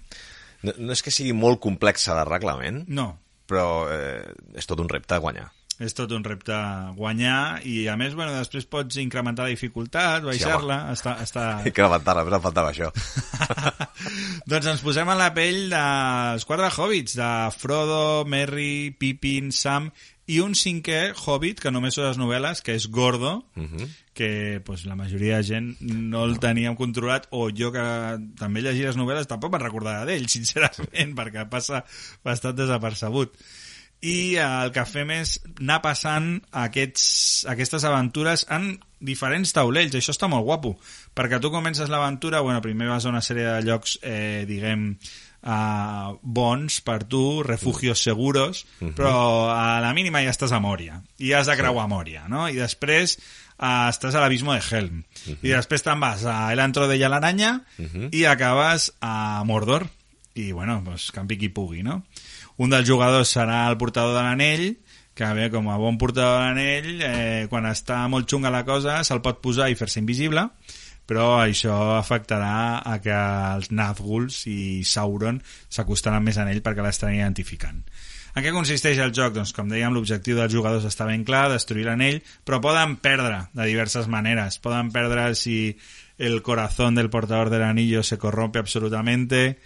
No, 0.63 0.77
no 0.79 0.95
és 0.95 1.03
que 1.03 1.11
sigui 1.11 1.35
molt 1.35 1.59
complexa 1.59 2.15
de 2.15 2.23
reglament, 2.29 2.85
No, 2.87 3.11
però 3.47 3.67
eh, 3.91 4.23
és 4.55 4.69
tot 4.69 4.79
un 4.83 4.89
repte 4.91 5.19
guanyar. 5.19 5.49
És 5.79 5.93
tot 5.93 6.11
un 6.11 6.23
repte 6.25 6.55
guanyar 6.97 7.59
i 7.69 7.87
a 7.87 7.95
més, 7.99 8.15
bueno, 8.17 8.33
després 8.33 8.65
pots 8.65 8.97
incrementar 8.97 9.45
la 9.45 9.53
dificultat, 9.53 10.23
baixar-la, 10.25 10.79
està, 10.95 11.17
està... 11.21 11.45
Incrementar-la, 11.69 12.23
em 12.25 12.41
faltava 12.41 12.71
això. 12.73 12.89
doncs 14.49 14.67
ens 14.73 14.83
posem 14.85 15.09
en 15.13 15.19
la 15.19 15.31
pell 15.35 15.67
dels 15.71 16.45
quatre 16.49 16.69
hobbits, 16.77 17.17
de 17.19 17.31
Frodo, 17.57 18.25
Merry, 18.29 18.91
Pippin, 18.97 19.51
Sam 19.53 19.91
i 20.27 20.41
un 20.43 20.57
cinquè 20.59 21.13
hobbit, 21.15 21.61
que 21.63 21.71
només 21.71 21.95
són 21.95 22.09
les 22.09 22.17
novel·les, 22.19 22.59
que 22.65 22.73
és 22.75 22.89
Gordo, 22.91 23.37
uh 23.55 23.61
Mhm. 23.61 23.77
-huh. 23.77 23.87
que 24.17 24.61
pues, 24.65 24.85
la 24.85 24.95
majoria 24.95 25.37
de 25.37 25.43
gent 25.43 25.77
no 25.79 26.25
el 26.25 26.39
teníem 26.39 26.75
controlat, 26.75 27.27
o 27.29 27.49
jo 27.51 27.71
que 27.71 28.17
també 28.35 28.61
llegia 28.61 28.87
les 28.87 28.97
novel·les 28.97 29.27
tampoc 29.27 29.51
me'n 29.51 29.61
recordava 29.61 30.05
d'ell, 30.05 30.27
sincerament, 30.35 31.15
perquè 31.15 31.47
passa 31.49 31.85
bastant 32.23 32.55
desapercebut. 32.57 33.31
I 34.05 34.37
eh, 34.37 34.43
el 34.45 34.73
que 34.75 34.85
fem 34.85 35.11
és 35.15 35.37
anar 35.57 35.79
passant 35.81 36.35
aquests, 36.65 37.45
aquestes 37.49 37.85
aventures 37.87 38.45
en 38.53 38.75
diferents 38.99 39.53
taulells, 39.53 39.95
això 39.97 40.13
està 40.13 40.29
molt 40.29 40.45
guapo, 40.45 40.75
perquè 41.17 41.39
tu 41.41 41.51
comences 41.53 41.89
l'aventura, 41.89 42.41
bueno, 42.45 42.61
primer 42.61 42.89
vas 42.89 43.05
a 43.05 43.13
una 43.13 43.21
sèrie 43.25 43.47
de 43.47 43.65
llocs, 43.65 43.97
eh, 44.01 44.45
diguem, 44.49 44.91
uh, 45.47 46.17
bons 46.21 46.79
per 46.85 47.03
tu, 47.09 47.43
refugios 47.45 48.01
seguros, 48.03 48.65
però 48.97 49.49
a 49.53 49.79
la 49.83 49.93
mínima 49.97 50.23
ja 50.25 50.33
estàs 50.33 50.53
a 50.53 50.61
Mòria, 50.63 51.01
i 51.21 51.33
has 51.33 51.49
de 51.49 51.57
creuar 51.59 51.87
Mòria, 51.89 52.25
no? 52.29 52.47
I 52.49 52.57
després 52.57 53.17
uh, 53.17 53.89
estàs 53.89 54.15
a 54.15 54.23
l'abismo 54.23 54.53
de 54.55 54.61
Helm, 54.65 55.03
i 55.41 55.53
després 55.53 55.85
te'n 55.85 56.01
vas 56.01 56.25
a 56.25 56.39
El 56.53 56.61
Antro 56.63 56.87
de 56.89 56.97
l'Aranya 56.97 57.59
i 58.11 58.25
acabes 58.25 58.91
a 59.01 59.43
Mordor, 59.45 59.87
i 60.37 60.51
bueno, 60.51 60.81
pues, 60.85 61.11
campi 61.11 61.37
qui 61.37 61.49
pugui, 61.49 61.83
no? 61.83 62.03
Un 62.57 62.73
dels 62.73 62.87
jugadors 62.89 63.31
serà 63.35 63.65
el 63.69 63.77
portador 63.77 64.15
de 64.17 64.23
l'anell, 64.25 64.67
que 65.17 65.29
bé, 65.33 65.47
com 65.53 65.69
a 65.69 65.77
bon 65.81 65.97
portador 66.01 66.39
de 66.39 66.43
l'anell, 66.45 66.89
eh, 67.05 67.45
quan 67.49 67.65
està 67.69 68.03
molt 68.09 68.29
xunga 68.29 68.53
la 68.53 68.65
cosa, 68.65 68.99
se'l 69.05 69.21
pot 69.25 69.41
posar 69.41 69.69
i 69.69 69.77
fer-se 69.77 70.01
invisible, 70.01 70.43
però 71.07 71.37
això 71.39 71.77
afectarà 71.95 72.83
a 72.85 72.97
que 73.01 73.15
els 73.55 73.71
Nazguls 73.71 74.43
i 74.51 74.83
Sauron 74.85 75.39
s'acostaran 75.69 76.25
més 76.25 76.37
a 76.37 76.45
ell 76.51 76.61
perquè 76.65 76.85
l'estan 76.85 77.15
identificant. 77.15 77.81
En 78.37 78.43
què 78.45 78.51
consisteix 78.53 78.99
el 79.01 79.15
joc? 79.17 79.31
Doncs, 79.33 79.53
com 79.55 79.69
dèiem, 79.71 79.95
l'objectiu 79.95 80.37
dels 80.37 80.53
jugadors 80.53 80.85
està 80.85 81.07
ben 81.09 81.23
clar, 81.25 81.47
destruir 81.49 81.87
l'anell, 81.87 82.19
però 82.45 82.59
poden 82.61 82.99
perdre 83.01 83.47
de 83.57 83.65
diverses 83.65 84.05
maneres. 84.05 84.59
Poden 84.61 84.91
perdre 84.93 85.31
si 85.33 85.77
el 86.21 86.43
corazón 86.45 86.93
del 86.93 87.09
portador 87.09 87.49
del 87.49 87.65
anillo 87.65 88.03
se 88.03 88.19
corrompe 88.21 88.59
absolutamente, 88.59 89.57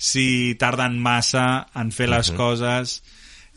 si 0.00 0.56
tarden 0.56 0.96
massa 0.96 1.68
en 1.76 1.90
fer 1.92 2.08
les 2.08 2.32
coses, 2.32 3.00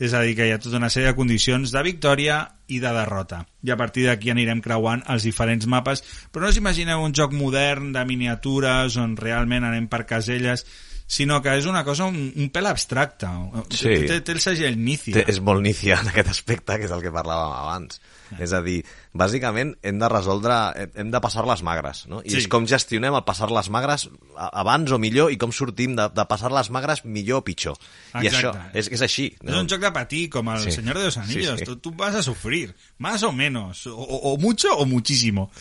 és 0.03 0.11
a 0.11 0.19
dir, 0.25 0.33
que 0.35 0.49
hi 0.49 0.51
ha 0.51 0.59
tota 0.59 0.79
una 0.81 0.89
sèrie 0.91 1.13
de 1.13 1.15
condicions 1.15 1.71
de 1.71 1.83
victòria 1.85 2.41
i 2.67 2.81
de 2.83 2.91
derrota. 2.91 3.43
I 3.63 3.71
a 3.71 3.77
partir 3.79 4.07
d'aquí 4.09 4.33
anirem 4.33 4.59
creuant 4.65 5.05
els 5.13 5.23
diferents 5.23 5.69
mapes, 5.71 6.03
però 6.33 6.43
no 6.43 6.51
us 6.51 6.59
imagineu 6.59 7.03
un 7.05 7.15
joc 7.15 7.31
modern 7.37 7.93
de 7.95 8.03
miniatures 8.09 8.97
on 8.99 9.15
realment 9.19 9.69
anem 9.69 9.87
per 9.87 10.03
caselles, 10.09 10.65
sinó 11.13 11.37
que 11.45 11.51
és 11.59 11.67
una 11.69 11.83
cosa 11.85 12.07
un, 12.09 12.17
un 12.35 12.47
pèl 12.49 12.65
abstracta. 12.71 13.29
Sí. 13.69 13.91
Té, 14.09 14.19
té 14.25 14.33
el 14.33 14.41
segell 14.41 14.79
Nícia. 14.81 15.13
Té, 15.19 15.23
és 15.29 15.37
molt 15.45 15.61
nícia 15.61 15.99
en 16.01 16.09
aquest 16.09 16.31
aspecte, 16.33 16.79
que 16.81 16.87
és 16.89 16.93
el 16.95 17.03
que 17.05 17.11
parlàvem 17.13 17.53
abans. 17.59 17.99
És 18.41 18.49
a 18.57 18.63
dir, 18.65 18.79
bàsicament 19.13 19.75
hem 19.85 19.99
de 20.01 20.07
resoldre, 20.09 20.55
hem 20.97 21.11
de 21.13 21.19
passar 21.21 21.43
les 21.45 21.61
magres, 21.61 22.07
no? 22.09 22.23
I 22.25 22.31
Sí. 22.33 22.39
és 22.41 22.47
com 22.49 22.65
gestionem 22.65 23.13
el 23.13 23.21
passar 23.27 23.51
les 23.53 23.69
magres 23.69 24.07
abans 24.49 24.89
o 24.91 24.97
millor 24.97 25.29
i 25.31 25.37
com 25.37 25.53
sortim 25.53 25.93
de, 25.99 26.07
de 26.09 26.25
passar 26.25 26.49
les 26.55 26.71
magres 26.73 27.03
millor 27.05 27.43
o 27.43 27.45
pitjor. 27.45 27.77
I 28.17 28.25
Exacte. 28.31 28.47
això 28.57 28.73
és, 28.73 28.89
és 28.97 29.05
així. 29.05 29.27
És 29.43 29.53
un 29.59 29.69
joc 29.69 29.85
de 29.85 29.91
patir, 29.93 30.23
com 30.33 30.49
el 30.49 30.63
Sí. 30.65 30.71
Señor 30.79 30.97
de 30.97 31.05
los 31.11 31.17
Anillos. 31.21 31.59
Sí, 31.59 31.65
sí. 31.65 31.69
Tú, 31.69 31.77
tú 31.77 31.91
vas 31.91 32.15
a 32.15 32.23
sufrir, 32.23 32.73
más 32.97 33.21
o 33.21 33.31
menos, 33.31 33.85
o, 33.85 33.93
o 34.01 34.37
mucho 34.37 34.73
o 34.73 34.85
muchísimo. 34.87 35.51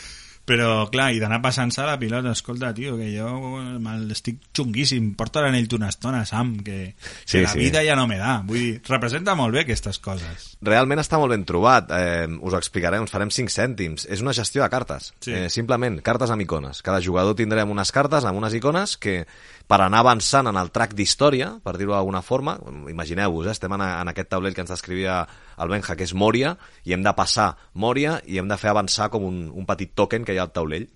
Però, 0.42 0.88
clar, 0.90 1.12
i 1.14 1.20
d'anar 1.22 1.38
passant-se 1.38 1.84
la 1.86 1.94
pilota, 2.00 2.32
escolta, 2.34 2.72
tio, 2.74 2.96
que 2.98 3.12
jo 3.14 3.28
mal, 3.78 4.00
estic 4.10 4.40
xunguíssim, 4.56 5.12
porta 5.14 5.44
l'anell 5.44 5.68
una 5.76 5.86
estona, 5.92 6.24
Sam, 6.26 6.56
que, 6.66 6.78
que 6.98 7.30
Sí, 7.30 7.42
la 7.44 7.52
sí. 7.52 7.60
vida 7.60 7.84
ja 7.86 7.94
no 7.94 8.08
me 8.10 8.18
da. 8.18 8.40
Vull 8.48 8.58
dir, 8.58 8.72
representa 8.88 9.36
molt 9.38 9.54
bé 9.54 9.62
aquestes 9.62 10.00
coses. 10.02 10.48
Realment 10.66 10.98
està 10.98 11.20
molt 11.22 11.30
ben 11.30 11.46
trobat. 11.46 11.94
Eh, 11.94 12.26
us 12.42 12.56
ho 12.56 12.58
explicarem, 12.58 13.06
us 13.06 13.14
farem 13.14 13.30
5 13.30 13.54
cèntims. 13.54 14.08
És 14.10 14.20
una 14.24 14.34
gestió 14.34 14.64
de 14.64 14.70
cartes. 14.72 15.12
Sí. 15.22 15.30
Eh, 15.30 15.46
simplement, 15.48 16.00
cartes 16.02 16.34
amb 16.34 16.42
icones. 16.42 16.82
Cada 16.82 17.00
jugador 17.00 17.38
tindrem 17.38 17.70
unes 17.70 17.94
cartes 17.94 18.26
amb 18.26 18.42
unes 18.42 18.58
icones 18.58 18.96
que, 18.98 19.20
per 19.68 19.78
anar 19.80 20.02
avançant 20.02 20.48
en 20.50 20.58
el 20.60 20.70
track 20.74 20.96
d'història, 20.98 21.48
per 21.64 21.76
dir-ho 21.78 21.94
d'alguna 21.94 22.22
forma, 22.22 22.56
imagineu-vos, 22.90 23.46
eh, 23.46 23.54
estem 23.56 23.72
en, 23.76 23.84
en 23.84 24.12
aquest 24.12 24.30
taulell 24.32 24.56
que 24.56 24.64
ens 24.64 24.72
descrivia 24.72 25.22
el 25.58 25.72
Benja, 25.72 25.96
que 25.96 26.06
és 26.08 26.14
Moria, 26.14 26.56
i 26.84 26.96
hem 26.96 27.04
de 27.04 27.14
passar 27.16 27.52
Moria 27.74 28.18
i 28.26 28.40
hem 28.40 28.50
de 28.50 28.58
fer 28.60 28.72
avançar 28.72 29.10
com 29.12 29.28
un, 29.28 29.44
un 29.50 29.68
petit 29.68 29.94
token 29.94 30.26
que 30.26 30.34
hi 30.34 30.40
ha 30.40 30.48
al 30.48 30.56
taulell. 30.56 30.88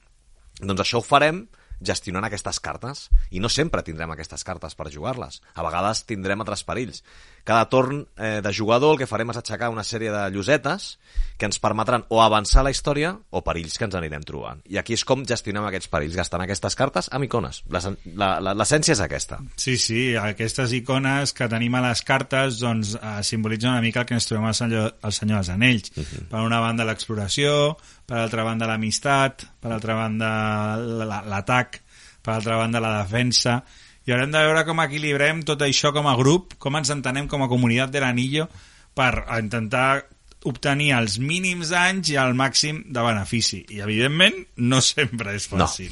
Doncs 0.62 0.82
això 0.82 1.02
ho 1.02 1.06
farem 1.06 1.46
gestionant 1.84 2.24
aquestes 2.24 2.58
cartes 2.64 3.06
i 3.30 3.40
no 3.40 3.50
sempre 3.52 3.82
tindrem 3.84 4.10
aquestes 4.14 4.44
cartes 4.48 4.74
per 4.74 4.88
jugar-les. 4.92 5.42
A 5.54 5.64
vegades 5.66 6.06
tindrem 6.08 6.40
altres 6.40 6.64
perills 6.64 7.02
cada 7.46 7.68
torn 7.70 8.00
eh, 8.18 8.40
de 8.42 8.50
jugador 8.52 8.96
el 8.96 8.98
que 8.98 9.06
farem 9.06 9.30
és 9.30 9.38
aixecar 9.38 9.68
una 9.70 9.84
sèrie 9.86 10.10
de 10.10 10.24
llosetes 10.34 10.96
que 11.38 11.46
ens 11.46 11.60
permetran 11.62 12.02
o 12.10 12.18
avançar 12.24 12.64
la 12.66 12.72
història 12.74 13.12
o 13.30 13.42
perills 13.46 13.76
que 13.78 13.84
ens 13.86 13.94
anirem 13.94 14.24
trobant. 14.26 14.62
I 14.66 14.80
aquí 14.80 14.96
és 14.96 15.04
com 15.06 15.22
gestionem 15.28 15.62
aquests 15.68 15.90
perills 15.92 16.16
gastant 16.18 16.42
aquestes 16.42 16.74
cartes 16.74 17.06
amb 17.14 17.28
icones. 17.28 17.62
L'essència 17.70 18.96
és 18.96 19.02
aquesta. 19.04 19.38
Sí, 19.60 19.76
sí, 19.78 20.00
aquestes 20.18 20.72
icones 20.76 21.32
que 21.36 21.48
tenim 21.52 21.74
a 21.78 21.84
les 21.88 22.02
cartes 22.06 22.58
doncs, 22.62 22.96
eh, 22.98 23.22
simbolitzen 23.22 23.70
una 23.76 23.84
mica 23.84 24.02
el 24.02 24.06
que 24.10 24.16
ens 24.18 24.26
trobem 24.26 24.48
al 24.50 24.56
Senyor, 24.58 24.94
al 25.02 25.12
senyor 25.14 25.42
dels 25.42 25.52
Anells. 25.54 25.92
Per 26.30 26.40
una 26.42 26.60
banda 26.64 26.86
l'exploració, 26.88 27.76
per 28.06 28.18
altra 28.24 28.42
banda 28.46 28.66
l'amistat, 28.66 29.46
per 29.60 29.72
altra 29.76 29.94
banda 29.94 30.30
la- 30.76 31.22
l'atac, 31.22 31.82
per 32.22 32.34
altra 32.34 32.56
banda 32.56 32.80
la 32.82 33.02
defensa, 33.04 33.60
i 34.06 34.12
haurem 34.14 34.30
de 34.30 34.38
veure 34.38 34.64
com 34.68 34.80
equilibrem 34.84 35.42
tot 35.46 35.62
això 35.66 35.92
com 35.92 36.06
a 36.06 36.16
grup, 36.18 36.54
com 36.62 36.76
ens 36.78 36.92
entenem 36.94 37.26
com 37.28 37.42
a 37.42 37.48
comunitat 37.50 37.90
de 37.90 38.00
l'Anillo 38.04 38.46
per 38.94 39.24
intentar 39.38 40.04
obtenir 40.46 40.92
els 40.94 41.18
mínims 41.18 41.72
danys 41.74 42.12
i 42.12 42.18
el 42.22 42.36
màxim 42.38 42.84
de 42.86 43.02
benefici. 43.02 43.64
I, 43.74 43.80
evidentment, 43.82 44.36
no 44.62 44.80
sempre 44.80 45.34
és 45.34 45.50
No. 45.50 45.64
fàcil. 45.66 45.90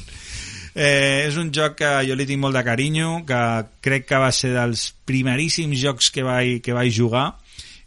Eh, 0.75 1.25
és 1.27 1.37
un 1.39 1.51
joc 1.55 1.75
que 1.79 1.89
jo 2.07 2.15
li 2.15 2.25
tinc 2.27 2.39
molt 2.39 2.55
de 2.55 2.63
carinyo, 2.63 3.25
que 3.27 3.65
crec 3.81 4.07
que 4.07 4.17
va 4.19 4.31
ser 4.31 4.53
dels 4.55 4.93
primeríssims 5.07 5.79
jocs 5.79 6.09
que 6.11 6.23
vaig, 6.23 6.61
que 6.63 6.73
vaig 6.75 6.91
jugar 6.91 7.33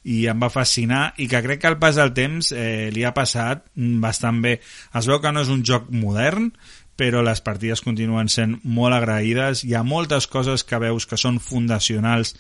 i 0.09 0.23
em 0.31 0.41
va 0.41 0.49
fascinar 0.49 1.13
i 1.21 1.27
que 1.29 1.41
crec 1.45 1.61
que 1.61 1.69
al 1.69 1.77
pas 1.79 1.97
del 1.99 2.15
temps 2.17 2.53
eh, 2.53 2.89
li 2.95 3.05
ha 3.05 3.13
passat 3.13 3.65
bastant 3.77 4.41
bé. 4.41 4.55
Es 4.97 5.09
veu 5.11 5.21
que 5.21 5.33
no 5.33 5.43
és 5.45 5.51
un 5.53 5.65
joc 5.69 5.91
modern, 5.93 6.53
però 6.99 7.23
les 7.23 7.41
partides 7.45 7.83
continuen 7.85 8.29
sent 8.33 8.57
molt 8.65 8.97
agraïdes. 8.97 9.63
Hi 9.65 9.77
ha 9.79 9.85
moltes 9.87 10.27
coses 10.27 10.65
que 10.67 10.81
veus 10.83 11.07
que 11.07 11.19
són 11.21 11.39
fundacionals 11.39 12.35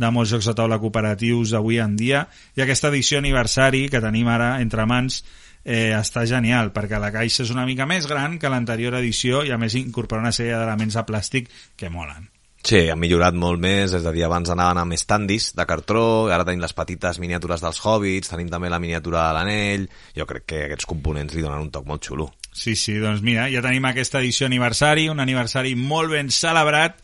de 0.00 0.10
molts 0.10 0.32
jocs 0.32 0.48
de 0.48 0.56
taula 0.56 0.80
cooperatius 0.82 1.52
avui 1.54 1.78
en 1.82 1.94
dia 1.98 2.24
i 2.56 2.64
aquesta 2.64 2.90
edició 2.90 3.20
aniversari 3.20 3.86
que 3.92 4.00
tenim 4.02 4.30
ara 4.32 4.54
entre 4.64 4.86
mans 4.88 5.20
eh, 5.64 5.92
està 5.92 6.24
genial 6.26 6.72
perquè 6.74 6.98
la 6.98 7.12
caixa 7.14 7.44
és 7.44 7.52
una 7.54 7.66
mica 7.68 7.86
més 7.86 8.08
gran 8.10 8.38
que 8.40 8.50
l'anterior 8.50 8.96
edició 8.98 9.44
i 9.44 9.52
a 9.52 9.60
més 9.60 9.76
incorpora 9.78 10.24
una 10.24 10.34
sèrie 10.34 10.56
d'elements 10.56 10.96
de 10.96 11.06
plàstic 11.06 11.50
que 11.76 11.92
molen. 11.92 12.30
Sí, 12.60 12.82
han 12.92 13.00
millorat 13.00 13.36
molt 13.40 13.56
més, 13.60 13.94
és 13.96 14.04
a 14.04 14.12
dir, 14.12 14.26
abans 14.26 14.50
anaven 14.52 14.82
amb 14.82 14.92
estandis 14.92 15.54
de 15.56 15.64
cartró, 15.64 16.02
ara 16.28 16.44
tenim 16.44 16.60
les 16.60 16.76
petites 16.76 17.16
miniatures 17.22 17.64
dels 17.64 17.80
hobbits, 17.80 18.28
tenim 18.28 18.50
també 18.52 18.68
la 18.68 18.80
miniatura 18.82 19.22
de 19.28 19.36
l'anell, 19.38 19.86
jo 20.16 20.28
crec 20.28 20.44
que 20.44 20.60
aquests 20.66 20.88
components 20.90 21.32
li 21.32 21.46
donen 21.46 21.64
un 21.64 21.72
toc 21.72 21.88
molt 21.88 22.04
xulo. 22.04 22.28
Sí, 22.52 22.74
sí, 22.76 22.96
doncs 22.98 23.22
mira, 23.22 23.48
ja 23.52 23.62
tenim 23.62 23.84
aquesta 23.86 24.20
edició 24.20 24.48
aniversari, 24.50 25.08
un 25.08 25.20
aniversari 25.22 25.76
molt 25.78 26.10
ben 26.12 26.32
celebrat 26.34 26.98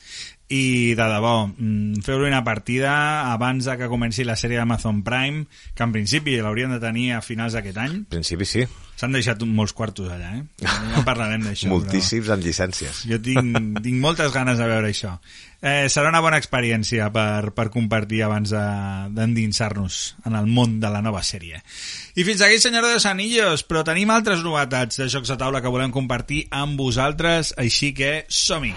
i 0.49 0.95
de 0.95 1.07
debò, 1.11 1.49
mm, 1.49 2.03
feu-li 2.07 2.29
una 2.29 2.45
partida 2.47 3.33
abans 3.33 3.67
de 3.67 3.77
que 3.79 3.89
comenci 3.91 4.25
la 4.25 4.37
sèrie 4.39 4.59
d'Amazon 4.59 5.03
Prime, 5.03 5.47
que 5.75 5.83
en 5.83 5.93
principi 5.95 6.37
l'haurien 6.39 6.71
de 6.71 6.81
tenir 6.83 7.13
a 7.13 7.23
finals 7.23 7.55
d'aquest 7.55 7.79
any. 7.83 7.97
En 8.05 8.11
principi 8.19 8.47
sí, 8.47 8.67
S'han 8.97 9.13
deixat 9.13 9.43
molts 9.45 9.75
quartos 9.77 10.09
allà, 10.09 10.31
eh? 10.39 10.45
Ja 10.63 10.73
en 10.97 11.05
parlarem 11.09 11.43
d'això. 11.45 11.69
moltíssims 11.69 12.31
en 12.33 12.41
llicències. 12.41 13.03
Però 13.05 13.13
jo 13.13 13.19
tinc, 13.27 13.59
tinc 13.85 14.01
moltes 14.01 14.33
ganes 14.33 14.57
de 14.57 14.69
veure 14.71 14.89
això. 14.89 15.19
Eh, 15.67 15.89
serà 15.91 16.13
una 16.13 16.21
bona 16.23 16.39
experiència 16.39 17.09
per, 17.11 17.51
per 17.57 17.65
compartir 17.75 18.21
abans 18.23 18.53
de- 18.55 19.09
d'endinsar-nos 19.17 19.97
en 20.29 20.37
el 20.39 20.47
món 20.47 20.79
de 20.79 20.93
la 20.95 21.03
nova 21.03 21.25
sèrie. 21.27 21.59
I 22.15 22.23
fins 22.29 22.45
aquí, 22.47 22.61
senyor 22.63 22.87
de 22.87 22.95
los 22.95 23.07
Anillos, 23.11 23.67
però 23.67 23.83
tenim 23.83 24.13
altres 24.15 24.45
novetats 24.47 25.03
de 25.03 25.09
jocs 25.11 25.35
de 25.35 25.41
taula 25.43 25.65
que 25.65 25.73
volem 25.75 25.91
compartir 25.91 26.45
amb 26.55 26.79
vosaltres, 26.79 27.51
així 27.59 27.91
que 27.99 28.15
som-hi! 28.31 28.77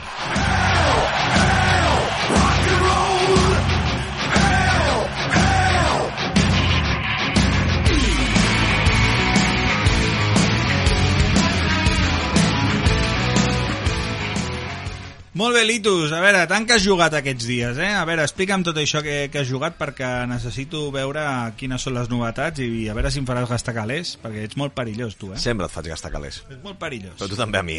Molt 15.39 15.55
bé, 15.55 15.61
Litus. 15.63 16.11
A 16.11 16.19
veure, 16.19 16.41
tant 16.51 16.65
que 16.67 16.75
has 16.75 16.83
jugat 16.83 17.13
aquests 17.15 17.45
dies, 17.47 17.77
eh? 17.79 17.93
A 17.95 18.01
veure, 18.03 18.25
explica'm 18.27 18.63
tot 18.67 18.75
això 18.81 18.99
que, 19.05 19.29
que 19.31 19.39
has 19.39 19.47
jugat 19.47 19.77
perquè 19.79 20.25
necessito 20.27 20.81
veure 20.91 21.21
quines 21.55 21.85
són 21.85 21.95
les 21.95 22.09
novetats 22.11 22.59
i 22.59 22.89
a 22.91 22.95
veure 22.97 23.07
si 23.07 23.21
em 23.21 23.27
faràs 23.29 23.47
gastar 23.47 23.71
calés, 23.77 24.17
perquè 24.19 24.43
ets 24.49 24.59
molt 24.59 24.75
perillós, 24.75 25.15
tu, 25.15 25.29
eh? 25.31 25.39
Sempre 25.39 25.69
et 25.69 25.71
faig 25.71 25.87
gastar 25.93 26.11
calés. 26.11 26.41
Ets 26.43 26.59
molt 26.65 26.75
perillós. 26.81 27.15
Però 27.21 27.31
tu 27.31 27.39
també 27.39 27.61
a 27.61 27.63
mi. 27.63 27.77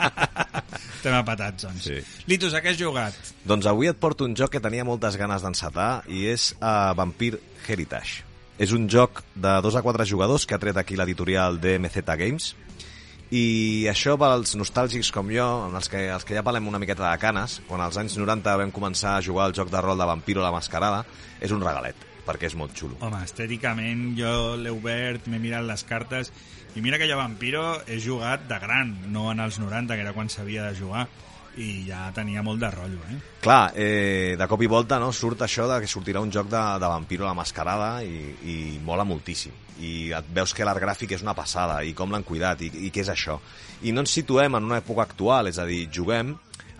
Estem 0.96 1.18
apatats, 1.18 1.66
doncs. 1.66 1.90
Sí. 1.90 2.00
Litus, 2.32 2.56
a 2.56 2.64
què 2.64 2.72
has 2.72 2.80
jugat? 2.80 3.20
doncs 3.44 3.68
avui 3.68 3.92
et 3.92 4.00
porto 4.00 4.24
un 4.24 4.32
joc 4.38 4.54
que 4.56 4.64
tenia 4.64 4.88
moltes 4.88 5.20
ganes 5.20 5.44
d'encetar 5.44 6.06
i 6.08 6.24
és 6.32 6.54
uh, 6.56 6.94
Vampire 6.96 7.42
Heritage. 7.68 8.24
És 8.56 8.72
un 8.72 8.88
joc 8.88 9.20
de 9.36 9.58
2 9.60 9.76
a 9.76 9.84
4 9.84 10.08
jugadors 10.08 10.48
que 10.48 10.56
ha 10.56 10.62
tret 10.62 10.80
aquí 10.80 10.96
l'editorial 10.96 11.60
DMZ 11.60 12.00
Games 12.16 12.54
i 13.32 13.88
això 13.88 14.18
pels 14.20 14.52
nostàlgics 14.60 15.08
com 15.14 15.30
jo, 15.32 15.46
en 15.70 15.76
els 15.78 15.88
que, 15.88 16.02
els 16.12 16.24
que 16.28 16.36
ja 16.36 16.44
parlem 16.44 16.66
una 16.68 16.80
miqueta 16.82 17.06
de 17.06 17.20
canes, 17.20 17.60
quan 17.68 17.80
als 17.80 17.96
anys 17.96 18.18
90 18.20 18.56
vam 18.60 18.72
començar 18.74 19.16
a 19.16 19.22
jugar 19.24 19.46
al 19.48 19.56
joc 19.56 19.72
de 19.72 19.80
rol 19.80 19.96
de 19.96 20.08
Vampiro 20.10 20.44
la 20.44 20.52
Mascarada, 20.52 21.00
és 21.40 21.54
un 21.56 21.64
regalet, 21.64 21.96
perquè 22.26 22.50
és 22.50 22.56
molt 22.60 22.76
xulo. 22.76 22.98
Home, 23.00 23.22
estèticament 23.24 24.10
jo 24.18 24.34
l'he 24.60 24.74
obert, 24.74 25.30
m'he 25.32 25.40
mirat 25.40 25.64
les 25.64 25.84
cartes 25.88 26.28
i 26.76 26.84
mira 26.84 27.00
que 27.00 27.08
jo 27.08 27.16
a 27.16 27.22
Vampiro 27.22 27.64
he 27.88 27.98
jugat 28.00 28.44
de 28.48 28.60
gran, 28.60 28.94
no 29.12 29.30
en 29.32 29.40
els 29.44 29.58
90, 29.60 29.96
que 29.96 30.04
era 30.04 30.12
quan 30.16 30.28
s'havia 30.32 30.68
de 30.68 30.76
jugar 30.76 31.06
i 31.60 31.84
ja 31.84 32.06
tenia 32.16 32.42
molt 32.44 32.62
de 32.62 32.70
rotllo, 32.72 33.00
eh? 33.10 33.18
Clar, 33.42 33.72
eh, 33.76 34.36
de 34.38 34.46
cop 34.48 34.62
i 34.64 34.70
volta 34.70 34.98
no, 35.02 35.10
surt 35.12 35.44
això 35.44 35.66
de 35.68 35.80
que 35.82 35.90
sortirà 35.90 36.22
un 36.24 36.32
joc 36.32 36.48
de, 36.48 36.62
de 36.80 36.88
Vampiro 36.88 37.26
la 37.26 37.34
Mascarada 37.36 37.90
i, 38.04 38.32
i 38.48 38.56
mola 38.84 39.04
moltíssim. 39.04 39.52
I 39.82 40.12
et 40.16 40.30
veus 40.32 40.54
que 40.54 40.64
l'art 40.64 40.80
gràfic 40.80 41.16
és 41.16 41.24
una 41.24 41.36
passada 41.36 41.80
i 41.84 41.92
com 41.96 42.12
l'han 42.12 42.24
cuidat 42.24 42.62
i, 42.62 42.70
i 42.86 42.92
què 42.94 43.02
és 43.04 43.10
això. 43.12 43.38
I 43.82 43.92
no 43.92 44.04
ens 44.04 44.14
situem 44.14 44.56
en 44.56 44.70
una 44.70 44.80
època 44.80 45.04
actual, 45.04 45.50
és 45.50 45.58
a 45.58 45.66
dir, 45.68 45.84
juguem 45.92 46.32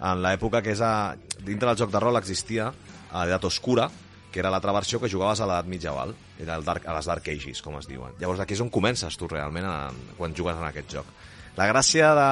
en 0.02 0.24
l'època 0.24 0.62
que 0.62 0.72
és 0.74 0.80
a... 0.80 1.12
Dintre 1.42 1.72
del 1.72 1.78
joc 1.80 1.90
de 1.90 2.00
rol 2.00 2.16
existia 2.20 2.70
a 2.70 3.24
l'edat 3.24 3.44
oscura, 3.44 3.88
que 4.32 4.40
era 4.40 4.50
l'altra 4.50 4.72
versió 4.72 5.00
que 5.02 5.10
jugaves 5.10 5.42
a 5.42 5.46
l'edat 5.48 5.68
mitjaval, 5.68 6.14
era 6.40 6.56
el 6.56 6.64
dark, 6.64 6.86
a 6.88 6.94
les 6.96 7.08
Dark 7.10 7.26
Ages, 7.28 7.60
com 7.62 7.76
es 7.78 7.88
diuen. 7.90 8.14
Llavors 8.20 8.40
aquí 8.40 8.56
és 8.56 8.62
on 8.64 8.70
comences 8.72 9.18
tu 9.18 9.28
realment 9.28 9.66
en, 9.68 9.98
quan 10.16 10.36
jugues 10.38 10.56
en 10.56 10.64
aquest 10.70 10.94
joc. 10.96 11.10
La 11.58 11.66
gràcia 11.68 12.14
de, 12.16 12.28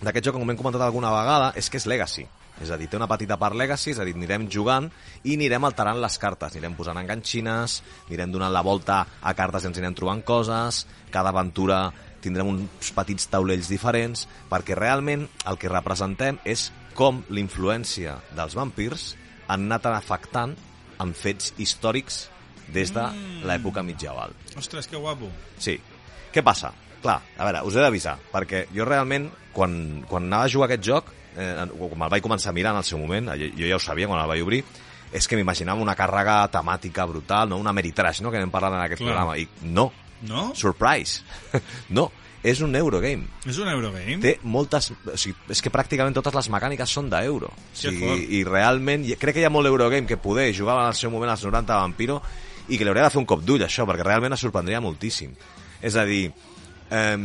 d'aquest 0.00 0.26
joc, 0.26 0.38
com 0.38 0.50
hem 0.50 0.58
comentat 0.58 0.84
alguna 0.84 1.12
vegada, 1.14 1.52
és 1.56 1.68
que 1.70 1.80
és 1.80 1.86
Legacy. 1.90 2.26
És 2.60 2.68
a 2.72 2.76
dir, 2.76 2.90
té 2.92 2.98
una 2.98 3.08
petita 3.08 3.38
part 3.40 3.56
Legacy, 3.56 3.94
és 3.94 4.00
a 4.00 4.04
dir, 4.04 4.14
anirem 4.16 4.46
jugant 4.52 4.90
i 5.24 5.36
anirem 5.36 5.64
alterant 5.64 6.00
les 6.00 6.18
cartes. 6.20 6.52
Anirem 6.52 6.76
posant 6.76 6.98
enganxines, 7.00 7.80
anirem 8.08 8.32
donant 8.34 8.52
la 8.52 8.64
volta 8.66 9.00
a 9.20 9.34
cartes 9.36 9.64
i 9.64 9.70
ens 9.70 9.80
anirem 9.80 9.96
trobant 9.96 10.22
coses, 10.26 10.84
cada 11.12 11.32
aventura 11.32 11.86
tindrem 12.20 12.50
uns 12.52 12.92
petits 12.96 13.30
taulells 13.32 13.70
diferents, 13.72 14.26
perquè 14.50 14.76
realment 14.76 15.24
el 15.48 15.56
que 15.60 15.72
representem 15.72 16.40
és 16.44 16.68
com 16.96 17.22
l'influència 17.32 18.18
dels 18.36 18.56
vampirs 18.58 19.14
han 19.48 19.64
anat 19.66 19.88
afectant 19.90 20.52
amb 21.00 21.16
fets 21.16 21.54
històrics 21.58 22.26
des 22.70 22.92
de 22.94 23.06
l'època 23.48 23.82
mitjaval. 23.82 24.34
Ostres, 24.58 24.86
que 24.86 25.00
guapo. 25.00 25.30
Sí. 25.58 25.78
Què 26.30 26.44
passa? 26.46 26.70
Clar, 27.00 27.18
a 27.38 27.46
veure, 27.48 27.62
us 27.66 27.76
he 27.76 27.82
d'avisar, 27.82 28.18
perquè 28.30 28.66
jo 28.76 28.84
realment, 28.84 29.30
quan, 29.52 30.04
quan 30.08 30.28
anava 30.28 30.46
a 30.46 30.52
jugar 30.52 30.68
aquest 30.70 30.84
joc, 30.86 31.10
eh, 31.36 31.52
quan 31.78 31.98
me'l 31.98 32.12
vaig 32.12 32.22
començar 32.24 32.50
a 32.52 32.56
mirar 32.56 32.74
en 32.74 32.82
el 32.82 32.86
seu 32.86 32.98
moment, 32.98 33.32
jo, 33.38 33.66
ja 33.66 33.76
ho 33.76 33.82
sabia 33.82 34.08
quan 34.10 34.20
el 34.22 34.30
vaig 34.30 34.44
obrir, 34.44 34.62
és 35.12 35.26
que 35.26 35.36
m'imaginava 35.38 35.82
una 35.82 35.96
càrrega 35.98 36.44
temàtica 36.54 37.06
brutal, 37.10 37.48
no? 37.50 37.58
una 37.58 37.72
Meritrash, 37.74 38.22
no? 38.22 38.30
que 38.30 38.38
anem 38.38 38.52
parlant 38.52 38.78
en 38.78 38.84
aquest 38.84 39.02
Clar. 39.02 39.10
programa, 39.10 39.36
i 39.38 39.48
no, 39.62 39.90
No? 40.20 40.50
surprise, 40.54 41.22
no, 41.96 42.10
és 42.42 42.60
un 42.64 42.74
Eurogame. 42.76 43.26
És 43.48 43.58
un 43.60 43.68
Eurogame? 43.68 44.18
Té 44.20 44.34
moltes... 44.48 44.90
O 44.92 45.16
sigui, 45.18 45.34
és 45.52 45.60
que 45.64 45.72
pràcticament 45.72 46.16
totes 46.16 46.36
les 46.36 46.48
mecàniques 46.52 46.92
són 46.92 47.10
d'euro. 47.12 47.50
O 47.52 47.76
sigui, 47.76 48.04
fort. 48.04 48.28
I 48.36 48.42
realment, 48.48 49.04
crec 49.20 49.36
que 49.36 49.42
hi 49.42 49.48
ha 49.48 49.52
molt 49.52 49.68
Eurogame 49.68 50.08
que 50.08 50.20
poder 50.20 50.50
jugava 50.56 50.86
en 50.86 50.92
el 50.94 50.98
seu 50.98 51.12
moment 51.12 51.32
als 51.34 51.44
90 51.44 51.74
a 51.74 51.80
Vampiro 51.82 52.20
i 52.68 52.78
que 52.78 52.84
li 52.84 52.92
hauria 52.92 53.08
de 53.08 53.12
fer 53.12 53.20
un 53.20 53.28
cop 53.28 53.42
d'ull, 53.44 53.64
això, 53.66 53.84
perquè 53.88 54.06
realment 54.06 54.36
es 54.36 54.44
sorprendria 54.44 54.80
moltíssim. 54.80 55.34
És 55.84 55.96
a 55.96 56.04
dir, 56.08 56.30
eh, 56.92 57.16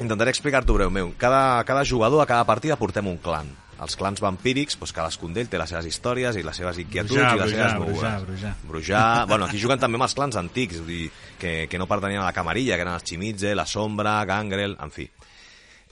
intentaré 0.00 0.30
explicar-t'ho 0.30 0.74
breument. 0.74 1.12
Cada, 1.18 1.62
cada 1.64 1.84
jugador, 1.84 2.22
a 2.22 2.26
cada 2.26 2.44
partida, 2.44 2.76
portem 2.76 3.06
un 3.06 3.18
clan. 3.18 3.50
Els 3.82 3.96
clans 3.98 4.20
vampírics, 4.22 4.76
doncs 4.78 4.92
cadascun 4.94 5.32
d'ell 5.34 5.48
té 5.50 5.58
les 5.58 5.68
seves 5.72 5.86
històries 5.90 6.36
i 6.38 6.42
les 6.46 6.54
seves 6.56 6.78
inquietuds 6.78 7.16
Brujar, 7.16 7.32
i 7.34 7.40
les 7.40 7.48
brujar, 7.50 7.64
seves 7.70 7.80
mogudes. 7.80 7.96
brujar, 7.98 8.20
brujar. 8.28 8.52
Brujar... 8.68 9.26
Bueno, 9.26 9.46
aquí 9.48 9.58
juguen 9.58 9.80
també 9.82 9.98
amb 9.98 10.06
els 10.06 10.14
clans 10.14 10.36
antics, 10.38 10.78
vull 10.78 10.86
dir, 10.92 11.08
que, 11.40 11.52
que 11.68 11.78
no 11.82 11.88
pertanyien 11.90 12.22
a 12.22 12.28
la 12.28 12.32
camarilla, 12.36 12.76
que 12.76 12.84
eren 12.86 12.94
els 12.94 13.02
Chimitze, 13.08 13.56
la 13.58 13.66
Sombra, 13.66 14.20
Gangrel, 14.28 14.76
en 14.80 14.92
fi. 14.94 15.08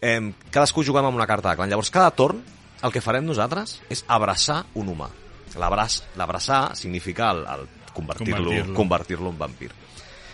Eh, 0.01 0.33
cadascú 0.55 0.85
juguem 0.87 1.09
amb 1.11 1.19
una 1.19 1.27
carta 1.27 1.51
de 1.51 1.59
clan. 1.59 1.69
Llavors, 1.73 1.91
cada 1.91 2.13
torn, 2.15 2.45
el 2.81 2.95
que 2.95 3.03
farem 3.03 3.27
nosaltres 3.27 3.81
és 3.91 4.05
abraçar 4.07 4.63
un 4.79 4.89
humà. 4.95 5.11
L'abraç- 5.59 6.05
L'abraçar 6.17 6.77
significa 6.79 7.33
el, 7.35 7.43
el 7.43 7.67
convertir-lo 7.93 8.37
Convertir-lo. 8.45 8.75
convertir 8.79 9.19
en 9.19 9.37
vampir. 9.39 9.73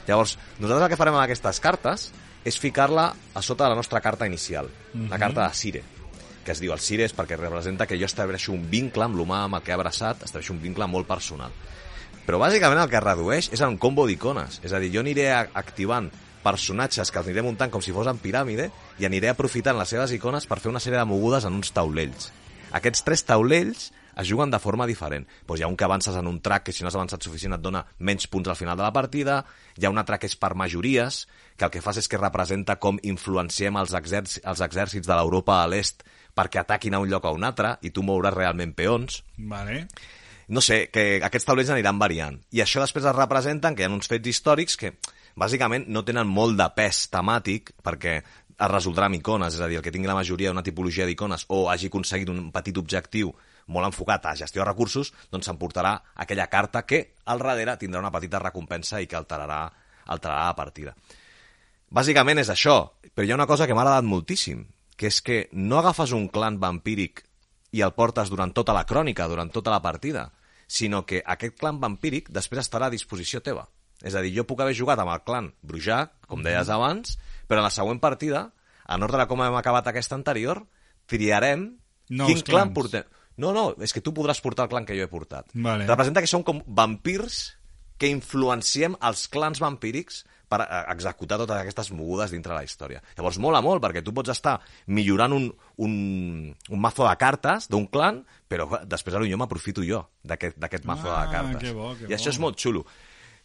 Llavors, 0.06 0.36
nosaltres 0.60 0.84
el 0.84 0.92
que 0.92 1.00
farem 1.00 1.16
amb 1.16 1.24
aquestes 1.24 1.58
cartes 1.64 2.10
és 2.46 2.58
ficar-la 2.62 3.10
a 3.34 3.42
sota 3.42 3.64
de 3.66 3.74
la 3.74 3.78
nostra 3.78 4.00
carta 4.00 4.26
inicial, 4.28 4.70
la 5.10 5.18
carta 5.18 5.42
de 5.48 5.54
Sire, 5.58 5.82
que 6.46 6.54
es 6.54 6.60
diu 6.62 6.70
el 6.72 6.80
Sire 6.80 7.08
és 7.08 7.14
perquè 7.16 7.34
representa 7.40 7.88
que 7.90 7.98
jo 7.98 8.06
estableixo 8.06 8.54
un 8.54 8.68
vincle 8.70 9.02
amb 9.04 9.18
l'humà 9.18 9.42
amb 9.44 9.58
el 9.58 9.64
que 9.66 9.74
he 9.74 9.76
abraçat, 9.76 10.22
estableixo 10.22 10.54
un 10.54 10.62
vincle 10.62 10.86
molt 10.86 11.10
personal. 11.10 11.50
Però 12.26 12.38
bàsicament 12.42 12.78
el 12.82 12.88
que 12.90 12.98
es 12.98 13.04
redueix 13.04 13.50
és 13.54 13.62
un 13.66 13.76
combo 13.82 14.06
d'icones. 14.06 14.60
És 14.66 14.72
a 14.74 14.80
dir, 14.82 14.92
jo 14.94 15.02
aniré 15.02 15.28
activant 15.34 16.08
personatges 16.46 17.10
que 17.10 17.18
els 17.18 17.28
aniré 17.28 17.42
muntant 17.42 17.70
com 17.74 17.82
si 17.82 17.94
fos 17.94 18.06
en 18.10 18.18
piràmide 18.22 18.70
i 19.02 19.06
aniré 19.06 19.30
aprofitant 19.32 19.78
les 19.78 19.90
seves 19.90 20.14
icones 20.14 20.46
per 20.46 20.60
fer 20.62 20.70
una 20.70 20.82
sèrie 20.82 20.98
de 21.02 21.06
mogudes 21.10 21.46
en 21.46 21.58
uns 21.58 21.74
taulells. 21.74 22.30
Aquests 22.78 23.02
tres 23.06 23.26
taulells 23.26 23.90
es 24.16 24.30
juguen 24.30 24.50
de 24.50 24.58
forma 24.58 24.86
diferent. 24.88 25.26
Doncs 25.46 25.60
hi 25.60 25.66
ha 25.66 25.70
un 25.70 25.76
que 25.76 25.84
avances 25.84 26.16
en 26.16 26.26
un 26.26 26.40
track 26.40 26.68
que 26.68 26.74
si 26.74 26.82
no 26.82 26.88
has 26.90 26.96
avançat 26.96 27.22
suficient 27.22 27.54
et 27.58 27.62
dona 27.62 27.84
menys 27.98 28.26
punts 28.32 28.48
al 28.48 28.58
final 28.58 28.78
de 28.78 28.86
la 28.86 28.94
partida, 28.94 29.42
hi 29.76 29.86
ha 29.86 29.92
un 29.92 30.00
altre 30.00 30.18
que 30.18 30.30
és 30.30 30.38
per 30.40 30.54
majories, 30.56 31.26
que 31.56 31.66
el 31.66 31.72
que 31.72 31.82
fas 31.84 32.00
és 32.02 32.08
que 32.08 32.20
representa 32.20 32.76
com 32.82 33.00
influenciem 33.02 33.78
els, 33.80 33.94
exèrcits, 33.96 34.44
els 34.44 34.62
exèrcits 34.64 35.08
de 35.08 35.16
l'Europa 35.16 35.62
a 35.62 35.66
l'est 35.70 36.04
perquè 36.36 36.60
ataquin 36.60 36.94
a 36.94 37.00
un 37.00 37.10
lloc 37.10 37.24
o 37.24 37.32
a 37.32 37.36
un 37.36 37.46
altre 37.48 37.76
i 37.82 37.90
tu 37.90 38.04
mouràs 38.04 38.34
realment 38.36 38.74
peons 38.76 39.22
Vale. 39.38 39.86
no 40.48 40.60
sé, 40.60 40.86
que 40.92 41.22
aquests 41.24 41.48
taulells 41.48 41.72
aniran 41.74 41.98
variant. 41.98 42.36
I 42.52 42.62
això 42.62 42.82
després 42.82 43.04
es 43.08 43.16
representen 43.16 43.74
que 43.74 43.84
hi 43.84 43.88
ha 43.88 43.94
uns 43.94 44.10
fets 44.10 44.28
històrics 44.30 44.76
que, 44.78 44.92
bàsicament, 45.34 45.88
no 45.88 46.04
tenen 46.04 46.28
molt 46.28 46.58
de 46.60 46.68
pes 46.76 47.06
temàtic 47.10 47.72
perquè 47.82 48.20
es 48.56 48.70
resoldrà 48.72 49.10
amb 49.10 49.18
icones, 49.18 49.56
és 49.56 49.60
a 49.60 49.68
dir, 49.68 49.80
el 49.80 49.84
que 49.84 49.92
tingui 49.92 50.08
la 50.08 50.16
majoria 50.16 50.52
una 50.54 50.64
tipologia 50.64 51.06
d'icones 51.08 51.44
o 51.52 51.66
hagi 51.68 51.90
aconseguit 51.90 52.30
un 52.32 52.48
petit 52.54 52.78
objectiu 52.80 53.34
molt 53.66 53.88
enfocat 53.90 54.26
a 54.30 54.36
gestió 54.38 54.62
de 54.62 54.68
recursos, 54.68 55.12
doncs 55.32 55.48
s'emportarà 55.48 55.96
aquella 56.22 56.46
carta 56.48 56.84
que 56.86 57.02
al 57.26 57.42
darrere 57.42 57.76
tindrà 57.80 58.00
una 58.00 58.12
petita 58.14 58.40
recompensa 58.42 59.00
i 59.02 59.08
que 59.10 59.18
alterarà, 59.18 59.64
alterarà 60.06 60.46
la 60.46 60.56
partida. 60.56 60.94
Bàsicament 61.90 62.40
és 62.42 62.50
això, 62.50 62.78
però 63.14 63.26
hi 63.26 63.32
ha 63.32 63.38
una 63.38 63.46
cosa 63.46 63.66
que 63.66 63.74
m'ha 63.74 63.84
agradat 63.84 64.06
moltíssim, 64.08 64.64
que 64.96 65.10
és 65.10 65.20
que 65.22 65.46
no 65.52 65.78
agafes 65.78 66.12
un 66.16 66.28
clan 66.32 66.58
vampíric 66.58 67.22
i 67.76 67.82
el 67.84 67.94
portes 67.94 68.30
durant 68.32 68.52
tota 68.56 68.74
la 68.74 68.86
crònica, 68.88 69.28
durant 69.28 69.52
tota 69.52 69.70
la 69.70 69.82
partida, 69.84 70.30
sinó 70.66 71.04
que 71.06 71.22
aquest 71.24 71.58
clan 71.60 71.78
vampíric 71.80 72.30
després 72.34 72.64
estarà 72.64 72.88
a 72.88 72.94
disposició 72.94 73.42
teva. 73.44 73.68
És 74.02 74.14
a 74.14 74.20
dir, 74.20 74.34
jo 74.36 74.44
puc 74.48 74.60
haver 74.60 74.74
jugat 74.76 75.00
amb 75.00 75.12
el 75.14 75.22
clan 75.24 75.52
Brujac, 75.62 76.12
com 76.28 76.42
deies 76.44 76.68
abans, 76.72 77.16
però 77.48 77.62
en 77.62 77.68
la 77.68 77.72
següent 77.72 78.00
partida, 78.02 78.50
en 78.88 79.02
ordre 79.02 79.22
de 79.22 79.28
com 79.30 79.42
hem 79.42 79.56
acabat 79.56 79.88
aquesta 79.88 80.18
anterior, 80.18 80.64
triarem 81.06 81.70
Nous 82.10 82.28
quin 82.28 82.42
clan 82.42 82.68
clans. 82.68 82.74
portem. 82.74 83.06
No, 83.36 83.52
no, 83.52 83.74
és 83.84 83.92
que 83.92 84.00
tu 84.00 84.14
podràs 84.16 84.40
portar 84.40 84.66
el 84.66 84.72
clan 84.72 84.86
que 84.88 84.96
jo 84.96 85.04
he 85.04 85.12
portat. 85.12 85.48
Vale. 85.54 85.86
Representa 85.88 86.22
que 86.24 86.30
som 86.30 86.44
com 86.44 86.62
vampirs 86.66 87.56
que 88.00 88.08
influenciem 88.12 88.96
els 89.04 89.26
clans 89.32 89.60
vampírics 89.60 90.24
per 90.56 90.64
eh, 90.64 90.82
executar 90.96 91.38
totes 91.38 91.60
aquestes 91.60 91.92
mogudes 91.92 92.32
dintre 92.32 92.56
la 92.56 92.64
història. 92.64 93.02
Llavors 93.16 93.38
mola 93.38 93.60
molt, 93.62 93.82
perquè 93.84 94.02
tu 94.02 94.14
pots 94.16 94.32
estar 94.32 94.56
millorant 94.88 95.36
un, 95.36 95.50
un, 95.84 95.94
un 96.70 96.80
mazo 96.80 97.04
de 97.06 97.14
cartes 97.20 97.68
d'un 97.68 97.86
clan, 97.92 98.22
però 98.48 98.66
després 98.88 99.14
potser 99.20 99.36
m'aprofito 99.38 99.84
jo 99.86 100.02
d'aquest 100.24 100.84
mazo 100.88 101.12
Ah, 101.12 101.26
de 101.26 101.32
cartes. 101.36 101.62
que 101.62 101.72
bo, 101.76 101.92
que 101.96 102.08
I 102.10 102.14
això 102.16 102.30
bo. 102.32 102.34
és 102.34 102.38
molt 102.40 102.58
xulo. 102.58 102.86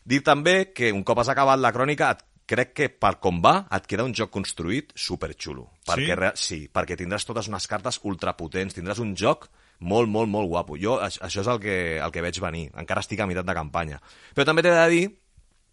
Dir 0.04 0.24
també 0.26 0.72
que 0.74 0.92
un 0.92 1.04
cop 1.04 1.20
has 1.22 1.30
acabat 1.30 1.60
la 1.60 1.72
crònica, 1.76 2.12
et, 2.16 2.24
crec 2.52 2.74
que 2.74 2.88
per 2.90 3.20
com 3.22 3.38
va, 3.40 3.68
et 3.72 3.86
queda 3.88 4.04
un 4.04 4.14
joc 4.18 4.32
construït 4.34 4.90
superxulo. 4.98 5.70
Perquè, 5.88 6.16
re- 6.18 6.32
sí, 6.36 6.66
perquè 6.74 6.98
tindràs 7.00 7.24
totes 7.28 7.48
unes 7.48 7.68
cartes 7.70 8.00
ultrapotents, 8.04 8.74
tindràs 8.76 9.00
un 9.00 9.14
joc 9.16 9.46
molt, 9.80 10.10
molt, 10.10 10.28
molt 10.30 10.50
guapo. 10.50 10.76
Jo, 10.78 10.98
aix- 11.00 11.22
això 11.22 11.42
és 11.46 11.48
el 11.48 11.60
que, 11.62 11.76
el 12.02 12.12
que 12.12 12.22
veig 12.26 12.40
venir. 12.42 12.66
Encara 12.76 13.00
estic 13.06 13.22
a 13.22 13.28
meitat 13.30 13.46
de 13.46 13.54
campanya. 13.56 14.02
Però 14.36 14.44
també 14.46 14.62
t'he 14.66 14.74
de 14.74 14.90
dir 14.90 15.06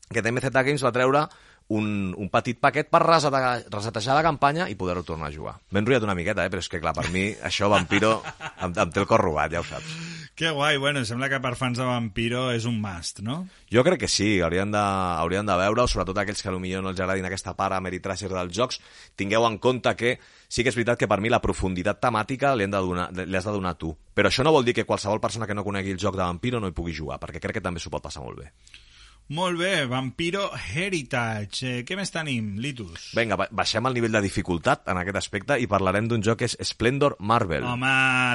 que 0.08 0.24
TMZ 0.24 0.50
Games 0.54 0.84
va 0.84 0.94
treure 0.94 1.26
un, 1.68 2.14
un 2.16 2.28
petit 2.32 2.56
paquet 2.58 2.88
per 2.88 3.02
resetejar, 3.04 3.68
resetejar 3.70 4.16
la 4.16 4.24
campanya 4.24 4.68
i 4.72 4.76
poder-ho 4.78 5.04
tornar 5.04 5.28
a 5.28 5.34
jugar. 5.34 5.58
M'he 5.70 5.82
enrotllat 5.82 6.06
una 6.06 6.16
miqueta, 6.16 6.44
eh? 6.44 6.52
però 6.52 6.64
és 6.64 6.68
que, 6.72 6.80
clar, 6.80 6.94
per 6.96 7.10
mi 7.12 7.28
això 7.44 7.68
Vampiro 7.68 8.14
em, 8.64 8.72
em 8.72 8.94
té 8.94 9.02
el 9.02 9.08
cor 9.10 9.22
robat, 9.22 9.52
ja 9.52 9.60
ho 9.60 9.68
saps. 9.68 9.92
Que 10.38 10.52
guai, 10.54 10.78
bueno, 10.78 11.02
sembla 11.04 11.28
que 11.28 11.40
per 11.42 11.56
fans 11.58 11.80
de 11.80 11.84
Vampiro 11.84 12.46
és 12.54 12.64
un 12.70 12.78
must, 12.80 13.20
no? 13.26 13.40
Jo 13.74 13.84
crec 13.84 14.04
que 14.04 14.10
sí, 14.10 14.38
haurien 14.40 14.72
de, 14.72 14.80
haurien 14.80 15.48
de 15.48 15.56
veure-ho, 15.60 15.88
sobretot 15.90 16.22
aquells 16.22 16.40
que 16.40 16.52
potser 16.54 16.82
no 16.82 16.92
els 16.92 17.04
agradin 17.04 17.28
aquesta 17.28 17.56
part 17.58 17.76
Ameritrasher 17.76 18.30
dels 18.32 18.54
jocs, 18.54 18.80
tingueu 19.18 19.44
en 19.44 19.58
compte 19.58 19.92
que 19.98 20.16
sí 20.48 20.64
que 20.64 20.72
és 20.72 20.78
veritat 20.78 21.02
que 21.02 21.10
per 21.10 21.20
mi 21.20 21.28
la 21.28 21.42
profunditat 21.44 22.00
temàtica 22.00 22.54
li, 22.56 22.64
hem 22.64 22.72
de 22.72 22.80
donar, 22.80 23.10
li 23.18 23.36
has 23.36 23.48
de 23.50 23.56
donar 23.58 23.74
tu. 23.76 23.92
Però 24.14 24.30
això 24.30 24.46
no 24.46 24.54
vol 24.54 24.64
dir 24.64 24.78
que 24.78 24.88
qualsevol 24.88 25.20
persona 25.20 25.46
que 25.46 25.58
no 25.58 25.66
conegui 25.66 25.92
el 25.92 26.00
joc 26.00 26.16
de 26.16 26.24
Vampiro 26.24 26.62
no 26.62 26.70
hi 26.70 26.76
pugui 26.76 26.96
jugar, 26.96 27.18
perquè 27.20 27.42
crec 27.42 27.58
que 27.58 27.66
també 27.66 27.82
s'ho 27.82 27.92
pot 27.92 28.06
passar 28.06 28.22
molt 28.24 28.40
bé. 28.40 28.54
Molt 29.28 29.58
bé, 29.60 29.84
Vampiro 29.84 30.46
Heritage. 30.56 31.66
Eh, 31.80 31.84
què 31.84 31.96
més 31.98 32.10
tenim, 32.10 32.54
Litus? 32.64 33.10
Vinga, 33.16 33.36
ba- 33.36 33.48
baixem 33.52 33.84
el 33.86 33.94
nivell 33.98 34.14
de 34.16 34.22
dificultat 34.24 34.88
en 34.88 34.96
aquest 35.02 35.18
aspecte 35.20 35.58
i 35.60 35.66
parlarem 35.68 36.08
d'un 36.08 36.22
joc 36.24 36.38
que 36.40 36.48
és 36.48 36.56
Splendor 36.64 37.16
Marvel. 37.20 37.62
Home, 37.68 37.90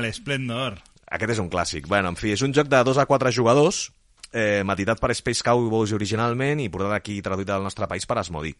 l'Esplendor. 0.05 0.77
Aquest 1.09 1.31
és 1.33 1.39
un 1.41 1.49
clàssic. 1.49 1.87
Bueno, 1.89 2.09
en 2.13 2.15
fi, 2.15 2.31
és 2.31 2.41
un 2.45 2.53
joc 2.53 2.67
de 2.69 2.83
2 2.85 2.97
a 3.01 3.05
4 3.09 3.31
jugadors, 3.31 3.91
eh, 4.31 4.61
matitat 4.65 4.99
per 5.01 5.11
Space 5.15 5.41
Cowboys 5.43 5.93
originalment 5.93 6.59
i 6.61 6.69
portat 6.69 6.93
aquí 6.93 7.21
traduït 7.21 7.49
al 7.49 7.63
nostre 7.63 7.87
país 7.87 8.05
per 8.05 8.19
Asmodi. 8.19 8.53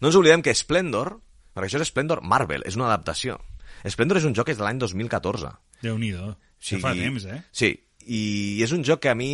No 0.00 0.08
ens 0.08 0.16
oblidem 0.16 0.42
que 0.42 0.54
Splendor, 0.54 1.20
perquè 1.54 1.70
això 1.70 1.80
és 1.80 1.88
Splendor 1.88 2.20
Marvel, 2.22 2.62
és 2.66 2.76
una 2.76 2.86
adaptació. 2.92 3.40
Splendor 3.86 4.18
és 4.18 4.24
un 4.24 4.34
joc 4.34 4.46
que 4.46 4.52
és 4.52 4.58
de 4.58 4.64
l'any 4.64 4.78
2014. 4.78 5.48
Déu-n'hi-do. 5.82 6.36
Sí, 6.58 6.78
fa 6.80 6.92
temps, 6.94 7.24
eh? 7.24 7.42
Sí, 7.52 7.74
i 8.06 8.62
és 8.62 8.70
un 8.72 8.84
joc 8.86 9.00
que 9.02 9.10
a 9.10 9.14
mi 9.18 9.28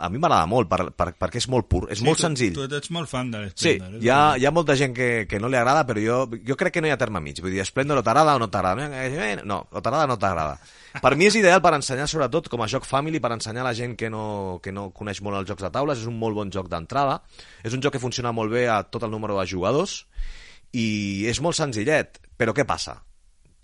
a 0.00 0.08
mi 0.12 0.18
m'agrada 0.20 0.44
molt 0.50 0.68
per, 0.68 0.90
per, 0.92 1.06
perquè 1.16 1.40
és 1.40 1.46
molt 1.48 1.64
pur, 1.70 1.86
és 1.90 1.98
Sí, 2.00 2.04
molt 2.04 2.18
tu, 2.20 2.26
senzill. 2.26 2.52
Tu, 2.54 2.66
tu 2.68 2.76
ets 2.76 2.90
molt 2.92 3.08
fan 3.08 3.30
de 3.32 3.38
Sí, 3.54 3.74
l'Esplendor. 3.78 3.98
és 4.00 4.04
hi 4.04 4.10
ha, 4.12 4.18
hi 4.36 4.44
ha 4.46 4.52
molta 4.52 4.76
gent 4.76 4.92
que, 4.96 5.08
que 5.30 5.40
no 5.40 5.48
li 5.48 5.56
agrada, 5.56 5.86
però 5.88 6.02
jo, 6.04 6.18
jo 6.46 6.56
crec 6.60 6.74
que 6.74 6.82
no 6.84 6.88
hi 6.90 6.92
ha 6.92 6.98
terme 7.00 7.20
mig. 7.24 7.40
Vull 7.40 7.54
dir, 7.56 7.64
Splendor 7.64 8.02
o 8.02 8.04
t'agrada 8.04 8.34
o 8.36 8.42
no 8.42 8.50
t'agrada. 8.50 8.88
Eh, 9.04 9.40
No, 9.44 9.62
o 9.70 9.80
t'agrada 9.80 10.04
o 10.04 10.12
no 10.12 10.18
t'agrada. 10.20 10.58
Per 11.00 11.14
mi 11.16 11.26
és 11.30 11.36
ideal 11.38 11.62
per 11.62 11.72
ensenyar, 11.76 12.08
sobretot, 12.10 12.48
com 12.50 12.60
a 12.62 12.66
joc 12.68 12.84
family, 12.84 13.20
per 13.22 13.30
ensenyar 13.32 13.62
a 13.62 13.68
la 13.70 13.74
gent 13.74 13.96
que 13.96 14.10
no, 14.10 14.58
que 14.62 14.72
no 14.72 14.90
coneix 14.90 15.20
molt 15.22 15.38
els 15.38 15.48
jocs 15.48 15.62
de 15.62 15.70
taules. 15.70 15.98
És 16.02 16.06
un 16.10 16.18
molt 16.18 16.34
bon 16.34 16.50
joc 16.50 16.68
d'entrada. 16.68 17.20
És 17.64 17.72
un 17.72 17.80
joc 17.80 17.94
que 17.94 18.02
funciona 18.02 18.32
molt 18.32 18.50
bé 18.52 18.66
a 18.68 18.82
tot 18.82 19.02
el 19.06 19.10
número 19.10 19.38
de 19.38 19.46
jugadors 19.46 20.04
i 20.72 21.24
és 21.30 21.40
molt 21.40 21.56
senzillet. 21.56 22.20
Però 22.36 22.52
què 22.56 22.64
passa? 22.66 22.98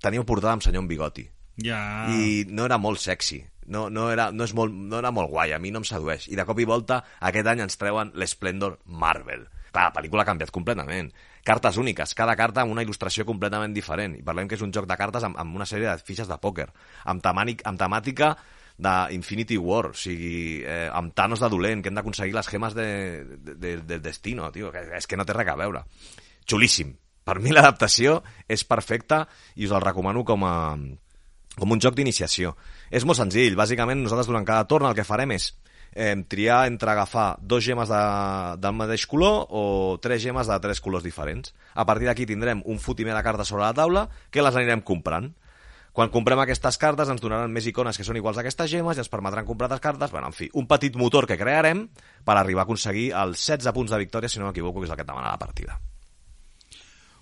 Teniu 0.03 0.25
portada 0.29 0.53
amb 0.57 0.63
senyor 0.63 0.85
bigoti 0.87 1.25
Ja... 1.65 2.07
i 2.13 2.45
no 2.53 2.67
era 2.69 2.77
molt 2.79 3.01
sexy. 3.01 3.41
No, 3.67 3.89
no, 3.91 4.09
era, 4.15 4.31
no, 4.31 4.47
és 4.47 4.55
molt, 4.55 4.75
no 4.75 5.01
era 5.01 5.11
molt 5.15 5.31
guai, 5.33 5.53
a 5.53 5.61
mi 5.63 5.73
no 5.75 5.83
em 5.83 5.87
sedueix. 5.87 6.29
I 6.31 6.39
de 6.39 6.45
cop 6.47 6.59
i 6.63 6.67
volta, 6.69 7.01
aquest 7.29 7.49
any 7.51 7.65
ens 7.65 7.79
treuen 7.81 8.13
l'Splendor 8.15 8.79
Marvel. 8.87 9.47
Clar, 9.73 9.89
la 9.89 9.95
pel·lícula 9.95 10.23
ha 10.23 10.29
canviat 10.29 10.53
completament. 10.55 11.11
Cartes 11.47 11.77
úniques, 11.79 12.15
cada 12.19 12.37
carta 12.39 12.63
amb 12.63 12.75
una 12.75 12.83
il·lustració 12.87 13.27
completament 13.27 13.75
diferent. 13.75 14.17
I 14.19 14.25
parlem 14.27 14.49
que 14.49 14.57
és 14.59 14.63
un 14.65 14.73
joc 14.75 14.87
de 14.89 14.99
cartes 14.99 15.27
amb, 15.27 15.39
amb 15.39 15.59
una 15.59 15.67
sèrie 15.69 15.91
de 15.91 16.07
fitxes 16.07 16.31
de 16.31 16.39
pòquer, 16.43 16.69
amb, 17.05 17.23
temànic, 17.23 17.65
amb 17.69 17.79
temàtica 17.81 18.35
d'Infinity 18.77 19.57
War, 19.57 19.91
o 19.91 19.97
sigui, 19.97 20.63
eh, 20.63 20.87
amb 20.93 21.15
Thanos 21.17 21.41
de 21.41 21.49
dolent, 21.53 21.83
que 21.83 21.91
hem 21.91 21.99
d'aconseguir 21.99 22.35
les 22.37 22.51
gemes 22.53 22.77
de, 22.77 22.87
de, 23.25 23.55
de, 23.55 23.75
del 23.89 24.03
destino, 24.05 24.51
tio, 24.53 24.71
que 24.73 24.85
és 24.99 25.09
que 25.09 25.17
no 25.17 25.25
té 25.25 25.37
res 25.37 25.53
a 25.53 25.59
veure. 25.59 25.85
Xulíssim. 26.47 26.95
Per 27.27 27.41
mi 27.43 27.51
l'adaptació 27.51 28.21
és 28.47 28.63
perfecta 28.69 29.25
i 29.57 29.67
us 29.67 29.73
el 29.75 29.83
recomano 29.83 30.23
com 30.25 30.45
a, 30.47 30.55
com 31.57 31.73
un 31.75 31.83
joc 31.83 31.97
d'iniciació. 31.99 32.55
És 32.91 33.05
molt 33.05 33.19
senzill, 33.19 33.57
bàsicament 33.59 34.03
nosaltres 34.03 34.29
durant 34.31 34.47
cada 34.47 34.67
torn 34.71 34.87
el 34.87 34.95
que 34.95 35.07
farem 35.07 35.33
és 35.35 35.51
eh, 35.97 36.15
triar 36.29 36.67
entre 36.69 36.91
agafar 36.93 37.37
dos 37.41 37.65
gemes 37.65 37.89
de, 37.89 38.03
del 38.61 38.77
mateix 38.77 39.07
color 39.11 39.49
o 39.51 39.65
tres 40.03 40.23
gemes 40.23 40.47
de 40.47 40.61
tres 40.61 40.81
colors 40.85 41.03
diferents. 41.03 41.55
A 41.75 41.87
partir 41.89 42.07
d'aquí 42.07 42.29
tindrem 42.29 42.63
un 42.67 42.79
fotimer 42.79 43.17
de 43.17 43.25
cartes 43.27 43.49
sobre 43.49 43.65
la 43.65 43.75
taula 43.75 44.07
que 44.31 44.45
les 44.45 44.55
anirem 44.55 44.85
comprant. 44.85 45.33
Quan 45.97 46.13
comprem 46.13 46.39
aquestes 46.43 46.77
cartes 46.77 47.09
ens 47.09 47.23
donaran 47.25 47.51
més 47.51 47.67
icones 47.67 47.97
que 47.97 48.05
són 48.05 48.19
iguals 48.21 48.37
a 48.37 48.45
aquestes 48.45 48.69
gemes 48.69 48.99
i 48.99 49.03
ens 49.03 49.09
permetran 49.09 49.49
comprar 49.49 49.71
altres 49.71 49.81
cartes. 49.81 50.13
Bueno, 50.13 50.29
en 50.29 50.37
fi, 50.37 50.51
un 50.53 50.69
petit 50.69 50.95
motor 51.01 51.27
que 51.27 51.41
crearem 51.41 51.87
per 52.23 52.37
arribar 52.37 52.67
a 52.67 52.69
aconseguir 52.69 53.11
els 53.17 53.41
16 53.41 53.73
punts 53.73 53.97
de 53.97 54.05
victòria, 54.05 54.29
si 54.29 54.39
no 54.39 54.51
m'equivoco, 54.51 54.83
que 54.83 54.91
és 54.91 54.93
el 54.93 55.01
que 55.01 55.09
et 55.09 55.15
demana 55.15 55.33
la 55.33 55.41
partida. 55.41 55.81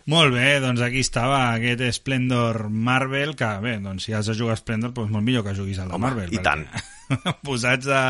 Molt 0.07 0.34
bé, 0.34 0.59
doncs 0.61 0.82
aquí 0.84 1.00
estava 1.00 1.55
aquest 1.55 1.80
Splendor 1.96 2.68
Marvel, 2.68 3.32
que 3.38 3.48
bé, 3.64 3.78
doncs 3.80 4.05
si 4.05 4.12
has 4.12 4.28
de 4.28 4.34
jugar 4.36 4.59
a 4.59 4.61
Splendor, 4.61 4.92
doncs 4.92 5.12
molt 5.14 5.24
millor 5.24 5.46
que 5.46 5.55
juguis 5.57 5.78
al 5.80 5.88
de 5.88 5.96
Home, 5.96 6.11
Marvel. 6.11 6.34
i 6.34 6.42
tant. 6.44 6.66
posats 7.46 7.88
a, 7.88 8.02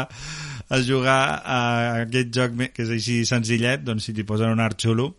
a 0.70 0.80
jugar 0.82 1.20
a 1.38 1.60
aquest 2.02 2.34
joc 2.34 2.58
que 2.74 2.82
és 2.82 2.90
així 2.96 3.20
senzillet, 3.28 3.82
doncs 3.86 4.08
si 4.08 4.14
t'hi 4.14 4.26
posen 4.26 4.50
un 4.54 4.62
art 4.64 4.80
xulo. 4.80 5.12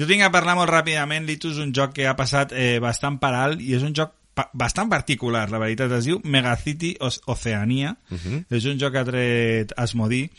Jo 0.00 0.08
tinc 0.08 0.24
a 0.24 0.32
parlar 0.32 0.56
molt 0.56 0.72
ràpidament, 0.72 1.28
Litus, 1.28 1.60
un 1.60 1.74
joc 1.76 1.92
que 1.98 2.08
ha 2.08 2.16
passat 2.16 2.52
eh, 2.56 2.78
bastant 2.80 3.20
per 3.20 3.34
alt 3.36 3.60
i 3.60 3.76
és 3.76 3.84
un 3.84 3.92
joc 3.96 4.16
pa 4.34 4.48
bastant 4.52 4.88
particular, 4.90 5.44
la 5.52 5.60
veritat, 5.62 5.92
es 5.94 6.08
diu 6.08 6.18
Megacity 6.24 6.96
Oce- 7.06 7.20
Oceania, 7.30 7.94
uh 8.10 8.16
-huh. 8.18 8.44
és 8.50 8.64
un 8.64 8.80
joc 8.80 8.92
que 8.92 8.98
ha 8.98 9.04
tret 9.04 9.72
Asmodee 9.76 10.30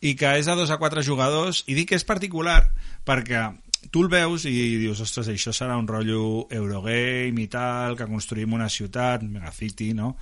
i 0.00 0.14
que 0.14 0.38
és 0.38 0.48
a 0.48 0.54
dos 0.54 0.70
a 0.70 0.78
quatre 0.78 1.02
jugadors 1.02 1.64
i 1.66 1.74
dic 1.74 1.90
que 1.90 1.94
és 1.94 2.04
particular 2.04 2.70
perquè 3.04 3.52
tu 3.90 4.04
el 4.04 4.10
veus 4.12 4.46
i 4.46 4.54
dius, 4.80 5.00
ostres, 5.04 5.28
això 5.32 5.52
serà 5.56 5.76
un 5.80 5.88
rotllo 5.88 6.46
Eurogame 6.52 7.42
i 7.42 7.48
tal, 7.50 7.96
que 7.98 8.08
construïm 8.08 8.54
una 8.54 8.68
ciutat, 8.72 9.24
Megacity, 9.24 9.92
no? 9.98 10.14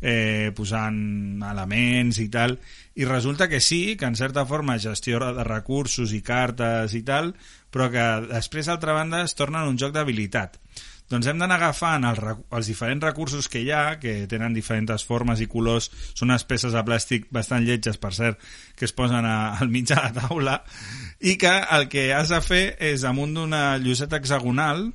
Eh, 0.00 0.52
posant 0.54 1.42
elements 1.42 2.20
i 2.22 2.28
tal, 2.30 2.54
i 2.94 3.06
resulta 3.08 3.48
que 3.50 3.58
sí, 3.60 3.96
que 3.98 4.06
en 4.06 4.14
certa 4.14 4.44
forma 4.46 4.78
gestió 4.78 5.18
de 5.18 5.46
recursos 5.46 6.12
i 6.14 6.22
cartes 6.22 6.94
i 6.94 7.02
tal, 7.02 7.32
però 7.74 7.90
que 7.90 8.06
després, 8.30 8.70
d'altra 8.70 8.94
banda, 8.94 9.24
es 9.26 9.34
torna 9.34 9.66
un 9.66 9.78
joc 9.80 9.96
d'habilitat. 9.96 10.60
Doncs 11.08 11.26
hem 11.30 11.40
d'anar 11.40 11.56
agafant 11.56 12.04
els, 12.04 12.20
els 12.52 12.68
diferents 12.68 13.04
recursos 13.06 13.48
que 13.48 13.62
hi 13.64 13.70
ha, 13.72 13.96
que 14.00 14.26
tenen 14.28 14.52
diferents 14.56 15.06
formes 15.08 15.40
i 15.40 15.48
colors, 15.48 15.88
són 16.12 16.28
unes 16.28 16.44
peces 16.48 16.76
de 16.76 16.84
plàstic 16.84 17.30
bastant 17.32 17.64
lletges, 17.64 17.96
per 17.96 18.12
cert, 18.12 18.40
que 18.76 18.84
es 18.88 18.92
posen 18.92 19.24
a, 19.24 19.38
al 19.60 19.72
mig 19.72 19.88
de 19.88 19.96
la 19.96 20.12
taula, 20.12 20.60
i 21.20 21.38
que 21.40 21.54
el 21.78 21.88
que 21.92 22.10
has 22.14 22.32
de 22.34 22.40
fer 22.44 22.64
és, 22.92 23.08
amunt 23.08 23.34
d'una 23.38 23.62
lloseta 23.80 24.20
hexagonal, 24.20 24.90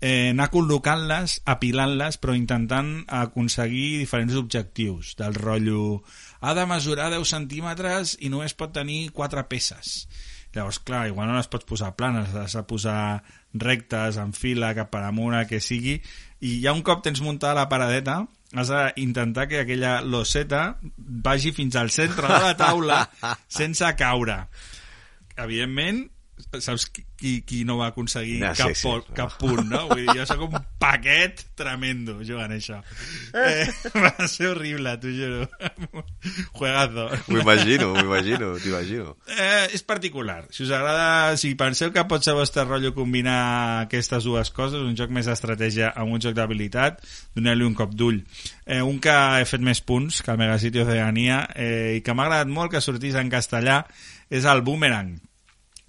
eh, 0.00 0.30
anar 0.34 0.50
col·locant-les, 0.52 1.40
apilant-les, 1.48 2.20
però 2.20 2.36
intentant 2.36 2.92
aconseguir 3.08 4.02
diferents 4.02 4.36
objectius, 4.36 5.16
del 5.16 5.36
rotllo 5.40 6.02
ha 6.40 6.52
de 6.54 6.66
mesurar 6.68 7.10
10 7.14 7.32
centímetres 7.32 8.16
i 8.20 8.30
només 8.32 8.54
pot 8.54 8.74
tenir 8.76 9.06
4 9.16 9.48
peces. 9.48 10.02
Llavors, 10.56 10.78
clar, 10.80 11.06
igual 11.10 11.28
no 11.28 11.36
les 11.36 11.50
pots 11.52 11.66
posar 11.68 11.96
planes, 11.96 12.30
les 12.32 12.44
has 12.46 12.54
de 12.56 12.62
posar 12.68 13.00
rectes, 13.60 14.18
en 14.20 14.32
fila, 14.36 14.74
cap 14.76 14.90
per 14.92 15.04
amunt, 15.06 15.38
que 15.48 15.60
sigui, 15.60 16.00
i 16.40 16.58
ja 16.64 16.74
un 16.76 16.82
cop 16.86 17.04
tens 17.04 17.22
muntada 17.24 17.56
la 17.60 17.68
paradeta, 17.70 18.22
has 18.56 18.70
d'intentar 18.70 19.48
que 19.50 19.60
aquella 19.64 20.00
loseta 20.00 20.78
vagi 20.96 21.52
fins 21.52 21.76
al 21.76 21.90
centre 21.90 22.28
de 22.30 22.42
la 22.44 22.56
taula 22.56 23.00
sense 23.58 23.88
caure. 23.98 24.44
Evidentment, 25.36 26.06
saps 26.62 26.86
qui, 26.90 27.42
qui, 27.44 27.62
no 27.68 27.76
va 27.80 27.88
aconseguir 27.90 28.38
Ja, 28.40 28.52
cap, 28.56 28.70
sí, 28.72 28.80
sí. 28.80 28.88
po- 28.88 29.14
cap 29.16 29.34
punt, 29.40 29.64
no? 29.68 29.82
Vull 29.90 30.04
dir, 30.06 30.14
jo 30.20 30.24
sóc 30.28 30.44
un 30.46 30.54
paquet 30.80 31.42
tremendo 31.58 32.18
jugant 32.24 32.52
això. 32.54 32.78
Eh, 33.34 33.66
va 34.02 34.28
ser 34.30 34.52
horrible, 34.52 34.94
t'ho 35.02 35.12
juro. 35.12 35.48
Juegazo. 36.56 37.08
M'ho 37.28 37.40
imagino, 37.42 37.90
m'ho 37.94 38.04
imagino, 38.04 38.52
t'imagino. 38.62 39.16
Eh, 39.36 39.68
és 39.76 39.82
particular. 39.86 40.46
Si 40.50 40.64
us 40.64 40.72
agrada, 40.72 41.36
si 41.40 41.54
penseu 41.58 41.92
que 41.92 42.04
pot 42.08 42.24
ser 42.24 42.34
vostre 42.38 42.64
rotllo 42.64 42.94
combinar 42.96 43.82
aquestes 43.86 44.24
dues 44.24 44.50
coses, 44.54 44.80
un 44.80 44.96
joc 44.98 45.12
més 45.14 45.28
d'estratègia 45.28 45.92
amb 45.96 46.16
un 46.16 46.22
joc 46.24 46.36
d'habilitat, 46.38 47.02
doneu-li 47.36 47.66
un 47.68 47.76
cop 47.76 47.92
d'ull. 47.96 48.22
Eh, 48.66 48.80
un 48.82 48.98
que 49.02 49.14
he 49.40 49.44
fet 49.48 49.62
més 49.64 49.80
punts 49.84 50.22
que 50.22 50.32
el 50.32 50.40
Megacity 50.40 50.82
Oceania 50.84 51.42
eh, 51.54 51.96
i 51.98 52.02
que 52.04 52.14
m'ha 52.16 52.26
agradat 52.30 52.50
molt 52.52 52.72
que 52.74 52.80
sortís 52.84 53.14
en 53.20 53.30
castellà 53.32 53.82
és 54.30 54.44
el 54.48 54.62
Boomerang. 54.66 55.14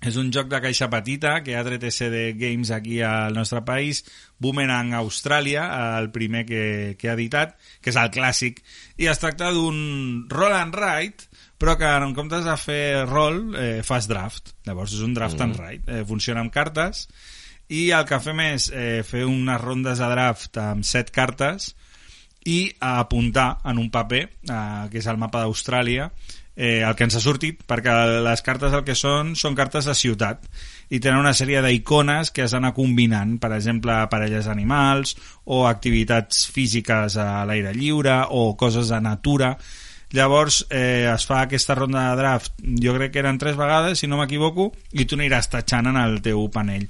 És 0.06 0.18
un 0.22 0.28
joc 0.30 0.46
de 0.52 0.60
caixa 0.62 0.92
petita 0.94 1.40
que 1.42 1.56
ha 1.58 1.64
tret 1.66 1.82
SD 1.90 2.36
Games 2.38 2.70
aquí 2.72 3.00
al 3.02 3.34
nostre 3.34 3.64
país, 3.66 4.04
Boomerang 4.38 4.94
Austràlia, 4.94 5.64
el 5.98 6.12
primer 6.14 6.44
que, 6.46 6.62
que 7.00 7.10
ha 7.10 7.16
editat, 7.18 7.56
que 7.82 7.90
és 7.90 7.98
el 7.98 8.12
clàssic, 8.14 8.62
i 9.02 9.10
es 9.10 9.18
tracta 9.24 9.50
d'un 9.56 10.28
roll 10.30 10.54
and 10.54 10.78
write, 10.78 11.26
però 11.58 11.74
que 11.80 11.90
en 11.90 12.14
comptes 12.14 12.46
de 12.46 12.54
fer 12.62 13.08
roll, 13.10 13.42
eh, 13.58 13.82
fas 13.84 14.06
draft. 14.08 14.54
Llavors 14.70 14.94
és 14.94 15.02
un 15.02 15.18
draft 15.18 15.42
and 15.42 15.58
write. 15.58 15.90
Eh, 15.90 16.06
funciona 16.06 16.46
amb 16.46 16.54
cartes, 16.54 17.08
i 17.74 17.90
el 17.92 18.06
que 18.08 18.22
fem 18.24 18.46
és 18.46 18.70
eh, 18.72 19.02
fer 19.04 19.26
unes 19.28 19.62
rondes 19.62 20.00
de 20.00 20.08
draft 20.14 20.62
amb 20.62 20.86
set 20.88 21.10
cartes 21.16 21.74
i 22.48 22.70
apuntar 22.80 23.58
en 23.68 23.82
un 23.82 23.90
paper, 23.92 24.28
eh, 24.30 24.60
que 24.92 25.02
és 25.02 25.10
el 25.10 25.18
mapa 25.20 25.42
d'Austràlia, 25.42 26.12
eh, 26.58 26.82
el 26.82 26.96
que 26.98 27.06
ens 27.06 27.16
ha 27.16 27.22
sortit, 27.22 27.62
perquè 27.70 27.94
les 28.26 28.42
cartes 28.44 28.74
el 28.74 28.84
que 28.84 28.98
són 28.98 29.36
són 29.38 29.56
cartes 29.56 29.86
de 29.86 29.94
ciutat 29.96 30.44
i 30.90 31.00
tenen 31.00 31.22
una 31.22 31.36
sèrie 31.38 31.62
d'icones 31.62 32.34
que 32.34 32.44
has 32.44 32.56
d'anar 32.56 32.74
combinant, 32.76 33.38
per 33.40 33.54
exemple, 33.56 33.96
parelles 34.12 34.50
d'animals 34.50 35.14
o 35.46 35.68
activitats 35.70 36.48
físiques 36.52 37.20
a 37.22 37.46
l'aire 37.46 37.76
lliure 37.78 38.24
o 38.34 38.50
coses 38.58 38.90
de 38.90 39.00
natura. 39.06 39.54
Llavors 40.16 40.64
eh, 40.72 41.06
es 41.12 41.28
fa 41.28 41.44
aquesta 41.44 41.76
ronda 41.76 42.10
de 42.10 42.22
draft, 42.22 42.56
jo 42.82 42.96
crec 42.96 43.14
que 43.14 43.22
eren 43.22 43.38
tres 43.38 43.60
vegades, 43.60 44.00
si 44.00 44.08
no 44.08 44.18
m'equivoco, 44.18 44.72
i 44.98 45.06
tu 45.06 45.20
aniràs 45.20 45.52
tatxant 45.52 45.92
en 45.92 46.00
el 46.00 46.22
teu 46.26 46.48
panell. 46.50 46.88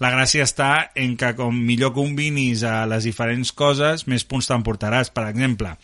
La 0.00 0.08
gràcia 0.14 0.46
està 0.46 0.92
en 0.96 1.12
que 1.20 1.34
com 1.36 1.52
millor 1.52 1.92
combinis 1.92 2.62
a 2.64 2.86
les 2.88 3.04
diferents 3.04 3.50
coses, 3.52 4.06
més 4.08 4.24
punts 4.24 4.48
t'emportaràs. 4.48 5.10
Per 5.12 5.26
exemple, 5.28 5.74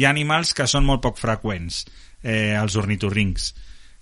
hi 0.00 0.06
ha 0.06 0.14
animals 0.14 0.54
que 0.56 0.64
són 0.70 0.86
molt 0.88 1.02
poc 1.04 1.20
freqüents, 1.20 1.82
eh, 2.26 2.56
els 2.58 2.74
ornitorrincs. 2.76 3.52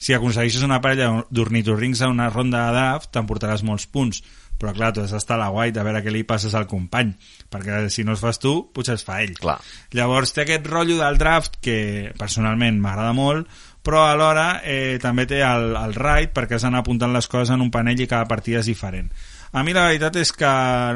Si 0.00 0.16
aconsegueixes 0.16 0.64
una 0.66 0.80
parella 0.84 1.22
d'ornitorrincs 1.30 2.02
a 2.02 2.08
una 2.12 2.30
ronda 2.32 2.64
de 2.66 2.72
draft, 2.74 3.12
t'emportaràs 3.14 3.62
molts 3.64 3.86
punts. 3.86 4.24
Però 4.58 4.70
clar, 4.72 4.92
tu 4.94 5.02
has 5.02 5.10
d'estar 5.10 5.34
a 5.34 5.42
la 5.42 5.50
guai 5.50 5.72
de 5.74 5.82
veure 5.82 6.00
què 6.04 6.12
li 6.14 6.22
passes 6.26 6.54
al 6.54 6.68
company, 6.70 7.10
perquè 7.50 7.88
si 7.90 8.04
no 8.06 8.14
es 8.14 8.22
fas 8.22 8.38
tu, 8.38 8.52
potser 8.74 8.94
es 8.98 9.04
fa 9.06 9.18
ell. 9.24 9.34
Clar. 9.40 9.56
Llavors 9.98 10.32
té 10.32 10.44
aquest 10.44 10.68
rotllo 10.70 11.00
del 11.00 11.18
draft 11.18 11.58
que 11.64 12.12
personalment 12.18 12.78
m'agrada 12.82 13.16
molt, 13.16 13.50
però 13.84 14.06
alhora 14.06 14.62
eh, 14.64 14.96
també 15.02 15.26
té 15.28 15.42
el, 15.44 15.74
el 15.76 15.96
ride 15.98 16.32
perquè 16.36 16.56
has 16.56 16.64
d'anar 16.64 16.84
apuntant 16.84 17.12
les 17.12 17.28
coses 17.28 17.52
en 17.52 17.64
un 17.66 17.72
panell 17.74 18.00
i 18.00 18.08
cada 18.08 18.30
partida 18.30 18.62
és 18.62 18.70
diferent. 18.70 19.10
A 19.54 19.62
mi 19.62 19.70
la 19.70 19.84
veritat 19.86 20.16
és 20.18 20.32
que 20.34 20.48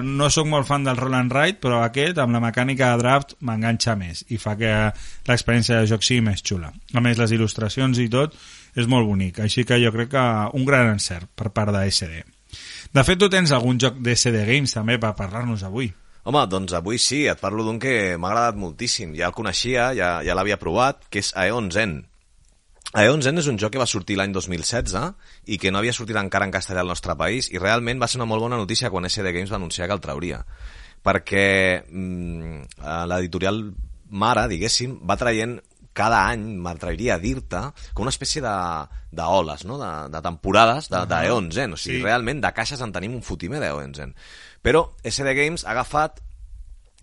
no 0.03 0.27
sóc 0.35 0.49
molt 0.51 0.67
fan 0.67 0.83
del 0.83 0.97
roll 0.99 1.15
and 1.15 1.31
ride, 1.31 1.61
però 1.63 1.77
aquest, 1.85 2.19
amb 2.19 2.35
la 2.35 2.41
mecànica 2.43 2.89
de 2.91 2.99
draft, 3.05 3.37
m'enganxa 3.47 3.95
més 3.95 4.25
i 4.35 4.39
fa 4.43 4.57
que 4.59 4.73
l'experiència 5.29 5.79
de 5.79 5.87
joc 5.87 6.03
sigui 6.03 6.25
més 6.27 6.43
xula. 6.43 6.73
A 6.91 7.03
més, 7.05 7.21
les 7.23 7.37
il·lustracions 7.37 8.01
i 8.03 8.09
tot 8.11 8.35
és 8.75 8.91
molt 8.91 9.07
bonic, 9.07 9.39
així 9.47 9.63
que 9.63 9.79
jo 9.79 9.95
crec 9.95 10.11
que 10.17 10.25
un 10.59 10.67
gran 10.67 10.91
encert 10.91 11.31
per 11.39 11.53
part 11.55 11.71
de 11.71 11.85
SD. 11.87 12.25
De 12.99 13.07
fet, 13.07 13.23
tu 13.23 13.31
tens 13.31 13.55
algun 13.55 13.79
joc 13.79 14.03
de 14.03 14.19
SD 14.19 14.43
Games 14.51 14.75
també 14.75 14.99
per 14.99 15.15
parlar-nos 15.15 15.63
avui. 15.63 15.93
Home, 16.27 16.43
doncs 16.51 16.75
avui 16.75 16.99
sí, 16.99 17.29
et 17.31 17.39
parlo 17.39 17.63
d'un 17.63 17.79
que 17.79 18.17
m'ha 18.19 18.33
agradat 18.33 18.59
moltíssim. 18.59 19.15
Ja 19.15 19.31
el 19.31 19.39
coneixia, 19.39 19.93
ja, 19.95 20.17
ja 20.27 20.35
l'havia 20.35 20.59
provat, 20.59 21.07
que 21.15 21.23
és 21.23 21.31
Aeon 21.39 21.71
Zen. 21.71 22.01
Aeon 22.97 23.20
Zen 23.20 23.36
és 23.36 23.47
un 23.51 23.59
joc 23.61 23.74
que 23.74 23.80
va 23.80 23.86
sortir 23.86 24.16
l'any 24.16 24.32
2016 24.32 24.95
i 25.53 25.59
que 25.61 25.70
no 25.72 25.80
havia 25.82 25.93
sortit 25.93 26.16
encara 26.16 26.47
en 26.49 26.55
castellà 26.55 26.80
al 26.80 26.89
nostre 26.89 27.14
país 27.20 27.51
i 27.53 27.61
realment 27.61 28.01
va 28.01 28.09
ser 28.09 28.16
una 28.20 28.28
molt 28.30 28.47
bona 28.47 28.57
notícia 28.57 28.89
quan 28.91 29.05
SD 29.09 29.32
Games 29.34 29.53
va 29.53 29.59
anunciar 29.61 29.89
que 29.89 29.97
el 29.99 30.01
trauria. 30.01 30.41
Perquè 31.05 31.49
mm, 31.84 32.62
eh, 32.80 33.03
l'editorial 33.12 33.61
mare, 34.09 34.47
diguéssim, 34.49 34.99
va 35.05 35.18
traient 35.20 35.59
cada 35.99 36.22
any, 36.30 36.45
m'atreviria 36.62 37.16
a 37.16 37.20
dir-te, 37.20 37.61
com 37.93 38.07
una 38.07 38.14
espècie 38.14 38.41
de 38.41 38.55
d'oles, 39.18 39.64
no? 39.66 39.78
de, 39.80 39.91
de 40.12 40.20
temporades 40.22 40.89
de, 40.93 41.03
d'Aeon 41.11 41.51
Zen. 41.53 41.74
O 41.74 41.80
sigui, 41.80 41.99
Sí. 41.99 42.05
realment 42.05 42.41
de 42.45 42.53
caixes 42.55 42.80
en 42.84 42.93
tenim 42.95 43.16
un 43.18 43.24
fotimer 43.26 43.61
Zen. 43.97 44.14
Però 44.62 44.95
SD 45.03 45.34
Games 45.34 45.64
ha 45.64 45.72
agafat 45.72 46.20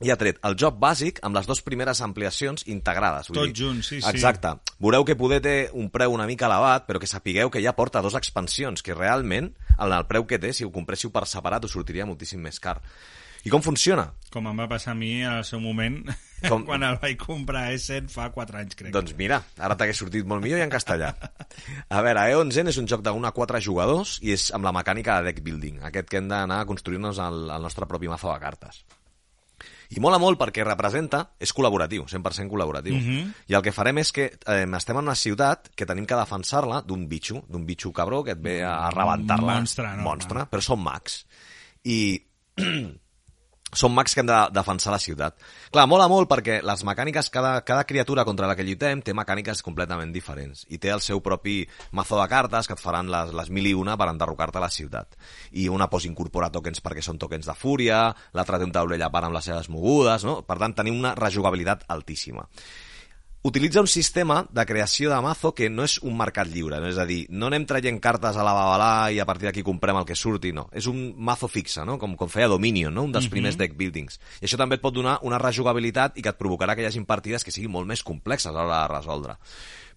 i 0.04 0.12
ha 0.12 0.18
tret 0.20 0.39
el 0.43 0.58
joc 0.60 0.76
bàsic 0.82 1.22
amb 1.24 1.38
les 1.38 1.48
dues 1.48 1.62
primeres 1.64 2.02
ampliacions 2.04 2.66
integrades. 2.68 3.30
vull 3.30 3.38
Tot 3.39 3.46
dir. 3.54 3.56
junt, 3.64 3.82
sí, 3.84 4.02
sí. 4.02 4.10
Exacte. 4.10 4.52
Veureu 4.80 5.06
que 5.08 5.16
poder 5.16 5.39
té 5.41 5.70
un 5.74 5.89
preu 5.89 6.12
una 6.12 6.26
mica 6.28 6.48
elevat, 6.50 6.86
però 6.88 7.00
que 7.00 7.08
sapigueu 7.08 7.50
que 7.50 7.62
ja 7.64 7.76
porta 7.76 8.02
dos 8.02 8.16
expansions, 8.16 8.84
que 8.84 8.93
realment, 8.93 9.54
en 9.80 9.91
el 9.93 10.06
preu 10.08 10.26
que 10.28 10.39
té, 10.39 10.52
si 10.54 10.66
ho 10.66 10.72
compréssiu 10.72 11.12
per 11.16 11.26
separat, 11.28 11.64
us 11.64 11.72
sortiria 11.72 12.06
moltíssim 12.06 12.41
més 12.43 12.60
car. 12.60 12.82
I 13.46 13.52
com 13.54 13.62
funciona? 13.62 14.08
Com 14.34 14.48
em 14.50 14.58
va 14.58 14.66
passar 14.68 14.91
a 14.91 14.98
mi 14.98 15.24
al 15.24 15.43
seu 15.46 15.60
moment, 15.62 16.00
Com- 16.50 16.66
quan 16.66 16.82
el 16.84 16.98
vaig 17.00 17.16
comprar 17.22 17.68
a 17.70 17.72
Essen 17.78 18.10
fa 18.10 18.32
4 18.34 18.58
anys, 18.58 18.76
crec. 18.76 18.91
Doncs 18.91 19.14
mira, 19.16 19.38
ara 19.62 19.78
t'hagués 19.78 19.98
sortit 20.02 20.26
molt 20.26 20.41
millor 20.43 20.60
i 20.60 20.64
en 20.66 20.70
castellà. 20.74 21.14
A 21.89 22.02
veure, 22.02 22.20
Aeon 22.26 22.52
Zen 22.52 22.68
és 22.74 22.78
un 22.82 22.88
joc 22.89 23.04
d'un 23.06 23.24
a 23.24 23.32
quatre 23.32 23.62
jugadors 23.62 24.18
i 24.26 24.34
és 24.34 24.50
amb 24.52 24.66
la 24.66 24.74
mecànica 24.74 25.20
de 25.22 25.30
deck 25.30 25.43
building, 25.46 25.80
aquest 25.86 26.10
que 26.10 26.18
hem 26.18 26.28
d'anar 26.28 26.66
construint-nos 26.66 27.22
el, 27.22 27.46
el 27.54 27.62
nostre 27.62 27.86
propi 27.86 28.10
mazo 28.10 28.34
de 28.34 28.39
cartes. 28.41 28.82
I 29.93 30.01
mola 30.03 30.17
molt 30.21 30.39
perquè 30.41 30.65
representa, 30.65 31.21
és 31.39 31.53
col·laboratiu, 31.53 32.07
100% 32.09 32.51
col·laboratiu. 32.51 32.95
Mhm. 32.97 33.33
I 33.51 33.57
el 33.59 33.63
que 33.65 33.75
farem 33.75 34.01
és 34.01 34.11
que 34.11 34.31
eh, 34.33 34.65
estem 34.65 34.97
en 34.97 35.05
una 35.05 35.15
ciutat 35.15 35.69
que 35.75 35.86
tenim 35.86 36.05
que 36.05 36.17
defensar-la 36.17 36.81
d'un 36.81 37.07
bitxo, 37.07 37.45
d'un 37.47 37.65
bitxo 37.65 37.93
cabró 37.93 38.23
que 38.23 38.31
et 38.31 38.41
ve 38.41 38.63
a 38.63 38.89
rebentar-la. 38.91 39.59
Monstre, 39.59 39.95
no, 39.95 40.03
Monstre, 40.03 40.39
no. 40.39 40.49
però 40.49 40.61
són 40.61 40.83
mags. 40.83 41.25
I 41.86 42.19
són 43.76 43.93
mags 43.95 44.15
que 44.15 44.23
hem 44.23 44.30
de 44.30 44.39
defensar 44.55 44.93
la 44.93 44.99
ciutat. 45.01 45.36
Clar, 45.73 45.86
mola 45.91 46.07
molt 46.11 46.30
perquè 46.32 46.61
les 46.65 46.84
mecàniques, 46.88 47.30
cada, 47.34 47.59
cada 47.67 47.84
criatura 47.88 48.26
contra 48.26 48.47
la 48.47 48.55
que 48.55 48.65
lluitem 48.65 49.03
té 49.05 49.13
mecàniques 49.17 49.61
completament 49.65 50.13
diferents 50.15 50.65
i 50.71 50.80
té 50.82 50.93
el 50.95 51.03
seu 51.03 51.21
propi 51.26 51.59
mazo 51.91 52.19
de 52.21 52.28
cartes 52.32 52.67
que 52.67 52.78
et 52.78 52.82
faran 52.82 53.11
les, 53.11 53.36
les 53.36 53.51
mil 53.51 53.67
i 53.67 53.76
una 53.76 53.97
per 53.99 54.09
enderrocar-te 54.13 54.63
la 54.63 54.71
ciutat. 54.71 55.19
I 55.51 55.67
una 55.69 55.89
pos 55.91 56.07
incorpora 56.07 56.51
tokens 56.53 56.82
perquè 56.84 57.03
són 57.05 57.19
tokens 57.21 57.47
de 57.51 57.57
fúria, 57.59 58.07
l'altra 58.34 58.59
té 58.59 58.67
un 58.67 58.76
taulell 58.76 59.03
a 59.03 59.11
part 59.13 59.30
amb 59.30 59.38
les 59.38 59.51
seves 59.51 59.69
mogudes, 59.69 60.26
no? 60.28 60.41
Per 60.47 60.59
tant, 60.61 60.76
tenim 60.80 60.99
una 60.99 61.15
rejugabilitat 61.19 61.88
altíssima 61.91 62.47
utilitza 63.46 63.80
un 63.80 63.88
sistema 63.88 64.48
de 64.50 64.66
creació 64.66 65.12
de 65.12 65.20
mazo 65.22 65.52
que 65.54 65.68
no 65.70 65.84
és 65.86 66.00
un 66.02 66.16
mercat 66.18 66.50
lliure, 66.50 66.80
no? 66.82 66.89
és 66.89 66.98
a 66.98 67.06
dir, 67.06 67.20
no 67.30 67.52
anem 67.52 67.68
traient 67.70 68.00
cartes 68.02 68.39
a 68.41 68.46
la 68.46 68.56
babalà 68.58 68.89
i 69.14 69.20
a 69.22 69.28
partir 69.30 69.46
d'aquí 69.46 69.62
comprem 69.62 70.00
el 70.00 70.08
que 70.10 70.18
surti, 70.18 70.50
no. 70.50 70.66
És 70.74 70.89
un 70.89 71.12
mazo 71.30 71.46
fixe, 71.46 71.86
no? 71.86 72.00
com, 72.02 72.16
com 72.18 72.32
feia 72.32 72.50
Dominion, 72.50 72.96
no? 72.98 73.06
un 73.06 73.14
dels 73.14 73.30
primers 73.30 73.60
deck 73.62 73.78
buildings. 73.78 74.18
I 74.41 74.50
això 74.50 74.58
també 74.58 74.80
et 74.80 74.84
pot 74.84 74.98
donar 74.98 75.20
una 75.30 75.38
rejugabilitat 75.38 76.18
i 76.18 76.26
que 76.26 76.34
et 76.34 76.41
provocarà 76.41 76.74
que 76.74 76.82
hi 76.82 76.89
hagin 76.89 77.06
partides 77.06 77.46
que 77.46 77.54
siguin 77.54 77.76
molt 77.78 77.86
més 77.86 78.02
complexes 78.02 78.50
a 78.50 78.58
l'hora 78.58 78.82
de 78.82 78.93
resoldre 78.96 79.38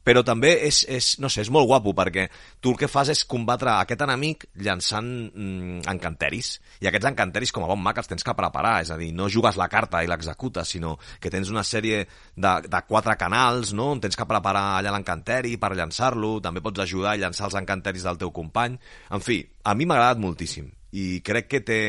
però 0.09 0.23
també 0.25 0.55
és, 0.65 0.81
és, 0.89 1.07
no 1.21 1.29
sé, 1.29 1.43
és 1.45 1.51
molt 1.53 1.69
guapo 1.69 1.93
perquè 1.93 2.23
tu 2.65 2.73
el 2.73 2.79
que 2.81 2.89
fas 2.89 3.11
és 3.13 3.27
combatre 3.29 3.75
aquest 3.75 4.01
enemic 4.07 4.47
llançant 4.65 5.09
mm, 5.29 5.83
encanteris. 5.93 6.55
I 6.81 6.89
aquests 6.89 7.11
encanteris 7.11 7.53
com 7.53 7.67
a 7.67 7.69
bon 7.69 7.83
mag 7.85 7.99
els 8.01 8.09
tens 8.09 8.25
que 8.25 8.33
preparar. 8.39 8.79
És 8.87 8.93
a 8.95 8.97
dir, 8.97 9.11
no 9.13 9.29
jugues 9.29 9.59
la 9.61 9.67
carta 9.69 10.01
i 10.01 10.09
l'executes 10.09 10.73
sinó 10.73 10.95
que 11.21 11.29
tens 11.35 11.51
una 11.53 11.65
sèrie 11.67 12.07
de, 12.09 12.53
de 12.65 12.81
quatre 12.89 13.19
canals 13.21 13.75
no? 13.77 13.91
on 13.99 14.01
tens 14.01 14.17
que 14.17 14.29
preparar 14.31 14.79
allà 14.79 14.95
l'encanteri 14.95 15.59
per 15.61 15.75
llançar-lo, 15.77 16.39
també 16.41 16.63
pots 16.65 16.87
ajudar 16.87 17.13
a 17.13 17.21
llançar 17.21 17.51
els 17.51 17.59
encanteris 17.61 18.07
del 18.09 18.21
teu 18.23 18.33
company. 18.33 18.79
En 19.13 19.25
fi, 19.25 19.43
a 19.69 19.75
mi 19.77 19.85
m'ha 19.85 19.99
agradat 19.99 20.25
moltíssim. 20.25 20.71
I 20.97 21.19
crec 21.21 21.51
que 21.53 21.61
té, 21.61 21.83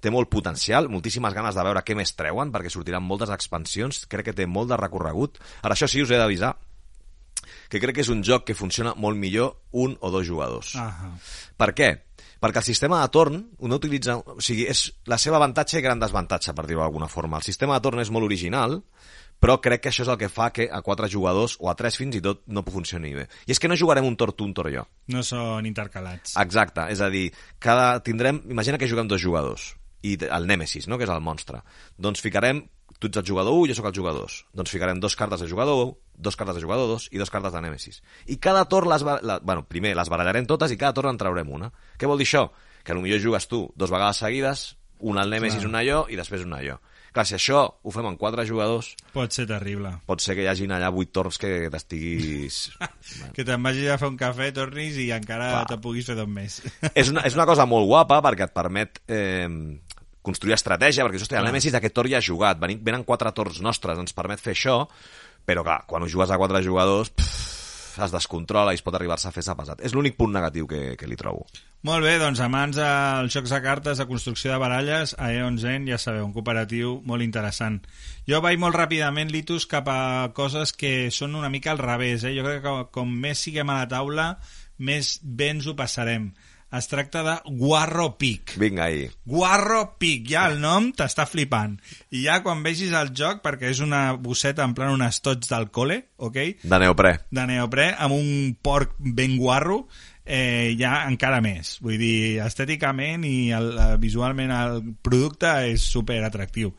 té 0.00 0.08
molt 0.08 0.30
potencial, 0.32 0.88
moltíssimes 0.88 1.36
ganes 1.36 1.52
de 1.52 1.68
veure 1.68 1.84
què 1.84 1.92
més 1.98 2.14
treuen, 2.16 2.48
perquè 2.54 2.72
sortiran 2.72 3.04
moltes 3.04 3.34
expansions, 3.34 4.06
crec 4.08 4.30
que 4.30 4.36
té 4.40 4.48
molt 4.48 4.72
de 4.72 4.80
recorregut. 4.80 5.36
Ara, 5.60 5.76
això 5.76 5.84
sí, 5.84 6.00
us 6.00 6.08
he 6.08 6.16
d'avisar, 6.16 6.54
que 7.68 7.80
crec 7.82 7.98
que 7.98 8.04
és 8.04 8.12
un 8.12 8.24
joc 8.26 8.46
que 8.48 8.56
funciona 8.58 8.94
molt 8.96 9.18
millor 9.18 9.56
un 9.72 9.96
o 10.00 10.10
dos 10.14 10.26
jugadors. 10.26 10.74
Ahà. 10.78 11.12
Per 11.58 11.72
què? 11.76 11.90
Perquè 12.38 12.62
el 12.62 12.66
sistema 12.68 13.00
de 13.02 13.10
torn 13.14 13.40
no 13.58 13.78
utilitza... 13.80 14.18
O 14.18 14.38
sigui, 14.44 14.68
és 14.70 14.84
la 15.10 15.18
seva 15.18 15.40
avantatge 15.40 15.80
i 15.80 15.84
gran 15.84 15.98
desavantatge, 15.98 16.54
per 16.54 16.68
dir-ho 16.68 16.84
d'alguna 16.84 17.10
forma. 17.10 17.40
El 17.40 17.46
sistema 17.46 17.74
de 17.74 17.82
torn 17.82 18.02
és 18.04 18.12
molt 18.14 18.28
original, 18.28 18.78
però 19.42 19.58
crec 19.62 19.82
que 19.82 19.90
això 19.90 20.04
és 20.04 20.12
el 20.12 20.18
que 20.20 20.30
fa 20.30 20.50
que 20.54 20.68
a 20.70 20.80
quatre 20.86 21.10
jugadors, 21.10 21.56
o 21.58 21.70
a 21.70 21.74
tres 21.78 21.98
fins 21.98 22.18
i 22.18 22.22
tot, 22.22 22.44
no 22.46 22.62
funcioni 22.66 23.14
bé. 23.16 23.26
I 23.46 23.54
és 23.54 23.62
que 23.62 23.70
no 23.70 23.78
jugarem 23.78 24.06
un 24.06 24.16
torn 24.18 24.36
tu, 24.38 24.46
un 24.46 24.54
torn 24.54 24.74
jo. 24.74 24.86
No 25.14 25.24
són 25.26 25.66
intercalats. 25.66 26.36
Exacte, 26.38 26.86
és 26.94 27.02
a 27.02 27.10
dir, 27.10 27.28
cada 27.62 27.98
tindrem... 28.06 28.42
Imagina 28.50 28.78
que 28.78 28.90
juguem 28.90 29.10
dos 29.10 29.22
jugadors, 29.22 29.72
i 30.06 30.14
el 30.22 30.46
Nèmesis, 30.50 30.86
no?, 30.86 30.98
que 30.98 31.06
és 31.06 31.14
el 31.14 31.22
monstre. 31.22 31.62
Doncs 31.98 32.22
ficarem 32.22 32.62
tu 32.98 33.06
ets 33.06 33.18
el 33.20 33.26
jugador 33.26 33.54
1, 33.54 33.70
jo 33.70 33.78
sóc 33.78 33.90
el 33.90 33.94
jugador 33.94 34.26
2. 34.26 34.38
Doncs 34.58 34.74
ficarem 34.74 35.00
dos 35.02 35.14
cartes 35.18 35.42
de 35.42 35.50
jugador 35.50 35.84
1, 35.86 35.96
dos 36.18 36.36
cartes 36.36 36.58
de 36.58 36.64
jugador 36.64 36.88
2 36.90 37.08
i 37.14 37.20
dos 37.22 37.30
cartes 37.30 37.54
de 37.54 37.62
Nèmesis. 37.62 38.02
I 38.26 38.36
cada 38.42 38.64
torn, 38.68 38.90
les, 38.90 39.04
la, 39.06 39.38
bueno, 39.38 39.64
primer 39.70 39.94
les 39.96 40.10
barallarem 40.10 40.46
totes 40.50 40.74
i 40.74 40.78
cada 40.80 40.92
torn 40.96 41.14
en 41.14 41.20
traurem 41.20 41.48
una. 41.54 41.70
Què 41.96 42.10
vol 42.10 42.18
dir 42.18 42.26
això? 42.26 42.48
Que 42.84 42.96
potser 42.96 43.22
jugues 43.22 43.46
tu 43.48 43.68
dos 43.78 43.90
vegades 43.94 44.20
seguides, 44.24 44.68
una 44.98 45.22
al 45.22 45.30
Nèmesis, 45.30 45.62
Clar. 45.62 45.70
una 45.70 45.82
jo, 45.86 46.04
i 46.10 46.16
després 46.18 46.42
una 46.42 46.58
jo. 46.64 46.78
Clar, 47.14 47.24
si 47.24 47.34
això 47.38 47.62
ho 47.82 47.90
fem 47.94 48.04
en 48.04 48.18
quatre 48.20 48.44
jugadors, 48.46 48.90
Pot 49.14 49.32
ser 49.32 49.46
terrible. 49.48 49.94
pot 50.06 50.20
ser 50.20 50.34
que 50.36 50.42
hi 50.44 50.48
hagin 50.50 50.74
allà 50.76 50.90
vuit 50.92 51.08
torns 51.14 51.38
que 51.40 51.70
t'estiguis... 51.72 52.58
Que 53.34 53.44
te'n 53.46 53.62
vagis 53.64 53.88
a 53.90 53.96
fer 53.98 54.10
un 54.10 54.18
cafè, 54.20 54.50
tornis 54.54 54.98
i 55.00 55.08
encara 55.16 55.48
Clar. 55.54 55.66
te 55.70 55.78
puguis 55.82 56.06
fer 56.06 56.16
dos 56.18 56.28
més. 56.28 56.58
és, 56.94 57.08
una, 57.08 57.24
és 57.26 57.34
una 57.38 57.46
cosa 57.48 57.64
molt 57.66 57.88
guapa 57.88 58.20
perquè 58.26 58.48
et 58.50 58.54
permet 58.54 59.00
eh, 59.08 59.48
construir 60.22 60.54
estratègia, 60.58 61.06
perquè 61.06 61.22
hosti, 61.22 61.38
el. 61.38 61.48
Nemesis 61.48 61.74
aquest 61.78 61.94
torn 61.96 62.12
ja 62.12 62.20
ha 62.20 62.24
jugat, 62.24 62.60
venen 62.60 63.06
quatre 63.08 63.32
torns 63.32 63.62
nostres, 63.64 63.98
ens 63.98 64.12
permet 64.16 64.42
fer 64.44 64.52
això, 64.52 64.82
però 65.48 65.64
clar, 65.64 65.82
quan 65.88 66.04
ho 66.04 66.10
jugues 66.12 66.30
a 66.30 66.36
quatre 66.40 66.60
jugadors 66.64 67.14
pff, 67.16 67.48
es 68.04 68.12
descontrola 68.14 68.72
i 68.72 68.78
es 68.78 68.84
pot 68.84 68.94
arribar-se 68.94 69.28
a 69.28 69.32
fer 69.34 69.42
pesat. 69.58 69.80
És 69.82 69.94
l'únic 69.94 70.16
punt 70.18 70.32
negatiu 70.34 70.68
que, 70.70 70.94
que 70.98 71.08
li 71.08 71.16
trobo. 71.18 71.46
Molt 71.86 72.04
bé, 72.06 72.16
doncs 72.18 72.40
amants 72.42 72.78
dels 72.78 73.34
jocs 73.34 73.52
de 73.54 73.60
cartes, 73.62 73.98
de 73.98 74.06
construcció 74.10 74.52
de 74.52 74.58
baralles, 74.58 75.14
a 75.18 75.30
Eon 75.34 75.58
Zen, 75.62 75.86
ja 75.90 75.98
sabeu, 75.98 76.26
un 76.26 76.34
cooperatiu 76.34 76.98
molt 77.06 77.22
interessant. 77.26 77.80
Jo 78.28 78.42
vaig 78.44 78.58
molt 78.58 78.76
ràpidament, 78.78 79.32
Litus, 79.34 79.66
cap 79.70 79.88
a 79.90 80.00
coses 80.34 80.74
que 80.74 81.10
són 81.14 81.38
una 81.38 81.50
mica 81.50 81.72
al 81.72 81.82
revés. 81.82 82.26
Eh? 82.26 82.34
Jo 82.36 82.46
crec 82.46 82.64
que 82.66 82.76
com 82.94 83.14
més 83.26 83.42
siguem 83.46 83.70
a 83.70 83.80
la 83.82 83.90
taula, 83.90 84.28
més 84.78 85.18
bé 85.22 85.52
ens 85.54 85.66
ho 85.66 85.74
passarem. 85.78 86.32
Es 86.70 86.84
tracta 86.86 87.22
de 87.24 87.34
Guarro 87.56 88.18
Peak. 88.18 88.58
Vinga, 88.60 88.84
ahí. 88.84 89.08
Guarro 89.24 89.96
Peak, 89.98 90.26
ja 90.28 90.42
el 90.50 90.58
nom 90.60 90.90
t'està 90.92 91.24
flipant. 91.24 91.78
I 92.12 92.26
ja 92.26 92.42
quan 92.44 92.60
vegis 92.66 92.92
el 92.92 93.14
joc, 93.16 93.40
perquè 93.40 93.70
és 93.72 93.80
una 93.80 94.12
bosseta 94.20 94.66
en 94.68 94.74
plan 94.76 94.92
unes 94.92 95.22
tots 95.24 95.48
del 95.48 95.70
cole, 95.72 96.02
ok? 96.18 96.36
De 96.62 96.80
neoprè. 96.84 97.14
de 97.32 97.46
neoprè 97.48 97.88
amb 97.96 98.12
un 98.18 98.52
porc 98.60 98.92
ben 98.98 99.38
guarro 99.40 99.86
eh, 100.28 100.76
ja 100.78 101.02
encara 101.08 101.40
més. 101.44 101.78
Vull 101.82 101.98
dir, 102.00 102.38
estèticament 102.44 103.24
i 103.26 103.50
el, 103.56 103.72
eh, 103.74 103.90
visualment 104.00 104.52
el 104.54 104.82
producte 105.02 105.50
és 105.72 105.84
super 105.96 106.20
atractiu 106.24 106.74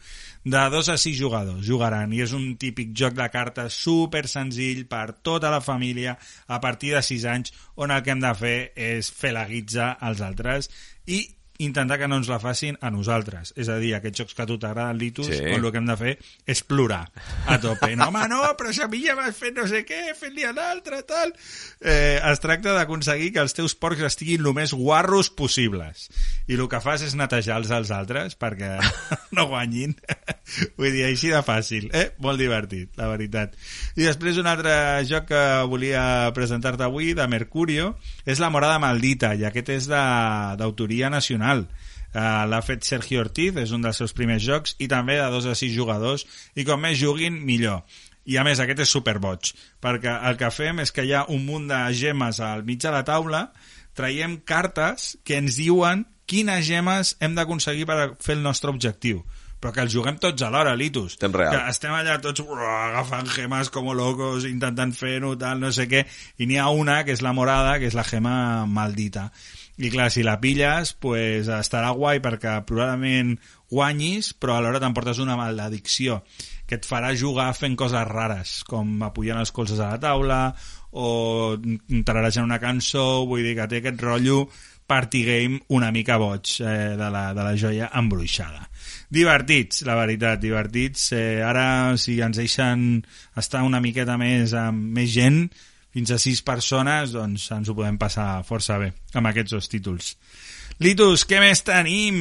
de 0.49 0.69
dos 0.71 0.87
a 0.87 0.95
sis 0.97 1.17
jugadors 1.19 1.65
jugaran 1.67 2.13
i 2.15 2.21
és 2.23 2.31
un 2.33 2.53
típic 2.57 2.93
joc 2.95 3.17
de 3.17 3.27
cartes 3.29 3.75
super 3.75 4.23
senzill 4.31 4.85
per 4.87 5.11
tota 5.21 5.51
la 5.51 5.59
família 5.61 6.15
a 6.47 6.61
partir 6.63 6.93
de 6.95 7.01
6 7.03 7.25
anys 7.25 7.53
on 7.75 7.91
el 7.91 8.05
que 8.05 8.15
hem 8.15 8.23
de 8.23 8.31
fer 8.39 8.71
és 8.75 9.11
fer 9.11 9.33
la 9.35 9.43
guitza 9.49 9.91
als 9.99 10.23
altres 10.23 10.71
i 11.05 11.25
intentar 11.59 11.97
que 11.99 12.07
no 12.07 12.15
ens 12.19 12.29
la 12.31 12.39
facin 12.39 12.77
a 12.79 12.89
nosaltres. 12.89 13.51
És 13.59 13.67
a 13.67 13.75
dir, 13.81 13.91
aquests 13.97 14.21
jocs 14.21 14.35
que 14.35 14.43
a 14.45 14.47
tu 14.47 14.55
t'agraden, 14.57 14.97
Litus, 14.97 15.27
Sí. 15.27 15.39
on 15.43 15.59
el 15.59 15.71
que 15.71 15.77
hem 15.81 15.85
de 15.89 15.97
fer 15.99 16.13
és 16.47 16.61
plorar 16.63 17.01
a 17.45 17.57
tope. 17.59 17.91
No, 17.99 18.07
home, 18.07 18.25
no, 18.31 18.39
però 18.57 18.71
si 18.73 18.81
a 18.81 18.87
mi 18.87 19.01
ja 19.03 19.15
m'has 19.17 19.35
fet 19.35 19.57
no 19.57 19.67
sé 19.67 19.83
què, 19.85 20.13
fent-li 20.15 20.45
a 20.47 20.53
l'altre, 20.55 21.01
tal... 21.03 21.33
Eh, 21.81 22.19
es 22.31 22.39
tracta 22.39 22.73
d'aconseguir 22.75 23.33
que 23.35 23.43
els 23.43 23.53
teus 23.55 23.75
porcs 23.75 24.01
estiguin 24.07 24.45
el 24.45 24.53
més 24.55 24.71
guarros 24.73 25.29
possibles. 25.29 26.07
I 26.47 26.55
el 26.55 26.65
que 26.71 26.79
fas 26.83 27.03
és 27.03 27.15
netejar-los 27.19 27.71
als 27.75 27.91
altres 27.91 28.37
perquè 28.39 28.77
no 29.35 29.47
guanyin. 29.51 29.97
Vull 30.79 30.91
dir, 30.95 31.05
així 31.09 31.29
de 31.31 31.43
fàcil. 31.45 31.89
Eh? 31.93 32.09
Molt 32.23 32.39
divertit, 32.39 32.95
la 32.97 33.07
veritat. 33.11 33.53
I 33.99 34.07
després 34.07 34.39
un 34.39 34.47
altre 34.47 35.03
joc 35.07 35.27
que 35.29 35.43
volia 35.69 36.31
presentar-te 36.33 36.87
avui, 36.87 37.11
de 37.13 37.27
Mercurio, 37.27 37.97
és 38.25 38.39
La 38.39 38.49
morada 38.49 38.79
maldita, 38.79 39.35
i 39.35 39.43
aquest 39.45 39.69
és 39.75 39.87
d'autoria 39.91 41.09
nacional. 41.11 41.48
Uh, 41.57 42.45
L'ha 42.49 42.61
fet 42.65 42.85
Sergio 42.85 43.21
Ortiz, 43.21 43.57
és 43.61 43.73
un 43.75 43.81
dels 43.85 43.97
seus 44.01 44.13
primers 44.17 44.41
jocs, 44.41 44.75
i 44.81 44.87
també 44.89 45.17
de 45.19 45.27
dos 45.33 45.45
a 45.45 45.55
sis 45.57 45.73
jugadors, 45.75 46.25
i 46.55 46.65
com 46.65 46.81
més 46.81 46.97
juguin, 46.97 47.37
millor. 47.45 47.83
I 48.29 48.37
a 48.37 48.45
més, 48.45 48.61
aquest 48.61 48.83
és 48.85 48.93
superboig, 48.93 49.51
perquè 49.81 50.15
el 50.29 50.37
que 50.37 50.49
fem 50.53 50.81
és 50.83 50.93
que 50.93 51.05
hi 51.05 51.13
ha 51.17 51.25
un 51.33 51.45
munt 51.45 51.67
de 51.69 51.81
gemes 51.97 52.41
al 52.45 52.63
mig 52.65 52.81
de 52.81 52.93
la 52.93 53.03
taula, 53.05 53.47
traiem 53.97 54.39
cartes 54.45 55.15
que 55.25 55.37
ens 55.37 55.57
diuen 55.57 56.05
quines 56.29 56.65
gemes 56.65 57.15
hem 57.21 57.37
d'aconseguir 57.37 57.87
per 57.89 58.15
fer 58.21 58.37
el 58.37 58.45
nostre 58.45 58.69
objectiu 58.69 59.23
però 59.59 59.73
que 59.75 59.83
els 59.83 59.91
juguem 59.91 60.15
tots 60.23 60.43
alhora, 60.47 60.71
Litus. 60.79 61.17
Temps 61.19 61.35
real. 61.35 61.51
Que 61.51 61.73
estem 61.73 61.91
allà 61.91 62.15
tots 62.23 62.39
uah, 62.45 62.75
agafant 62.93 63.27
gemes 63.35 63.71
com 63.73 63.89
locos, 63.91 64.47
intentant 64.47 64.93
fer-ho, 64.95 65.33
tal, 65.39 65.59
no 65.59 65.71
sé 65.75 65.89
què, 65.91 66.05
i 66.39 66.47
n'hi 66.47 66.59
ha 66.61 66.69
una, 66.71 67.01
que 67.03 67.11
és 67.15 67.23
la 67.25 67.35
morada, 67.35 67.75
que 67.81 67.89
és 67.91 67.97
la 67.97 68.07
gema 68.07 68.65
maldita. 68.65 69.27
I 69.79 69.89
clar, 69.93 70.09
si 70.11 70.25
la 70.27 70.35
pilles, 70.41 70.91
pues, 70.99 71.47
estarà 71.47 71.93
guai 71.95 72.19
perquè 72.19 72.57
probablement 72.67 73.37
guanyis, 73.71 74.33
però 74.35 74.57
alhora 74.57 74.81
t'emportes 74.83 75.21
una 75.23 75.37
maledicció 75.39 76.19
que 76.67 76.77
et 76.77 76.85
farà 76.85 77.13
jugar 77.17 77.47
fent 77.57 77.77
coses 77.79 78.03
rares, 78.09 78.59
com 78.67 78.99
apujant 79.07 79.39
els 79.41 79.53
colzes 79.55 79.79
a 79.79 79.93
la 79.93 80.01
taula 80.03 80.41
o 80.91 81.55
tararejant 82.05 82.45
una 82.45 82.59
cançó, 82.61 83.23
vull 83.29 83.45
dir 83.45 83.55
que 83.57 83.69
té 83.71 83.79
aquest 83.79 84.03
rotllo 84.03 84.43
party 84.89 85.23
game 85.23 85.61
una 85.77 85.91
mica 85.93 86.17
boig 86.17 86.55
eh, 86.59 86.97
de, 86.97 87.09
la, 87.13 87.29
de 87.37 87.45
la 87.45 87.55
joia 87.57 87.89
embruixada. 87.97 88.65
Divertits, 89.13 89.83
la 89.85 89.95
veritat, 89.97 90.41
divertits. 90.41 91.11
Eh, 91.13 91.41
ara, 91.45 91.95
si 92.01 92.17
ens 92.25 92.41
deixen 92.41 92.85
estar 93.37 93.63
una 93.65 93.81
miqueta 93.85 94.17
més 94.17 94.55
amb 94.57 94.97
més 94.97 95.13
gent, 95.13 95.43
fins 95.93 96.11
a 96.13 96.19
sis 96.21 96.41
persones, 96.45 97.11
doncs 97.15 97.49
ens 97.55 97.69
ho 97.69 97.75
podem 97.77 97.97
passar 97.97 98.43
força 98.47 98.77
bé 98.81 98.91
amb 99.17 99.27
aquests 99.31 99.55
dos 99.57 99.69
títols. 99.71 100.15
Litus, 100.79 101.25
què 101.27 101.41
més 101.43 101.59
tenim? 101.67 102.19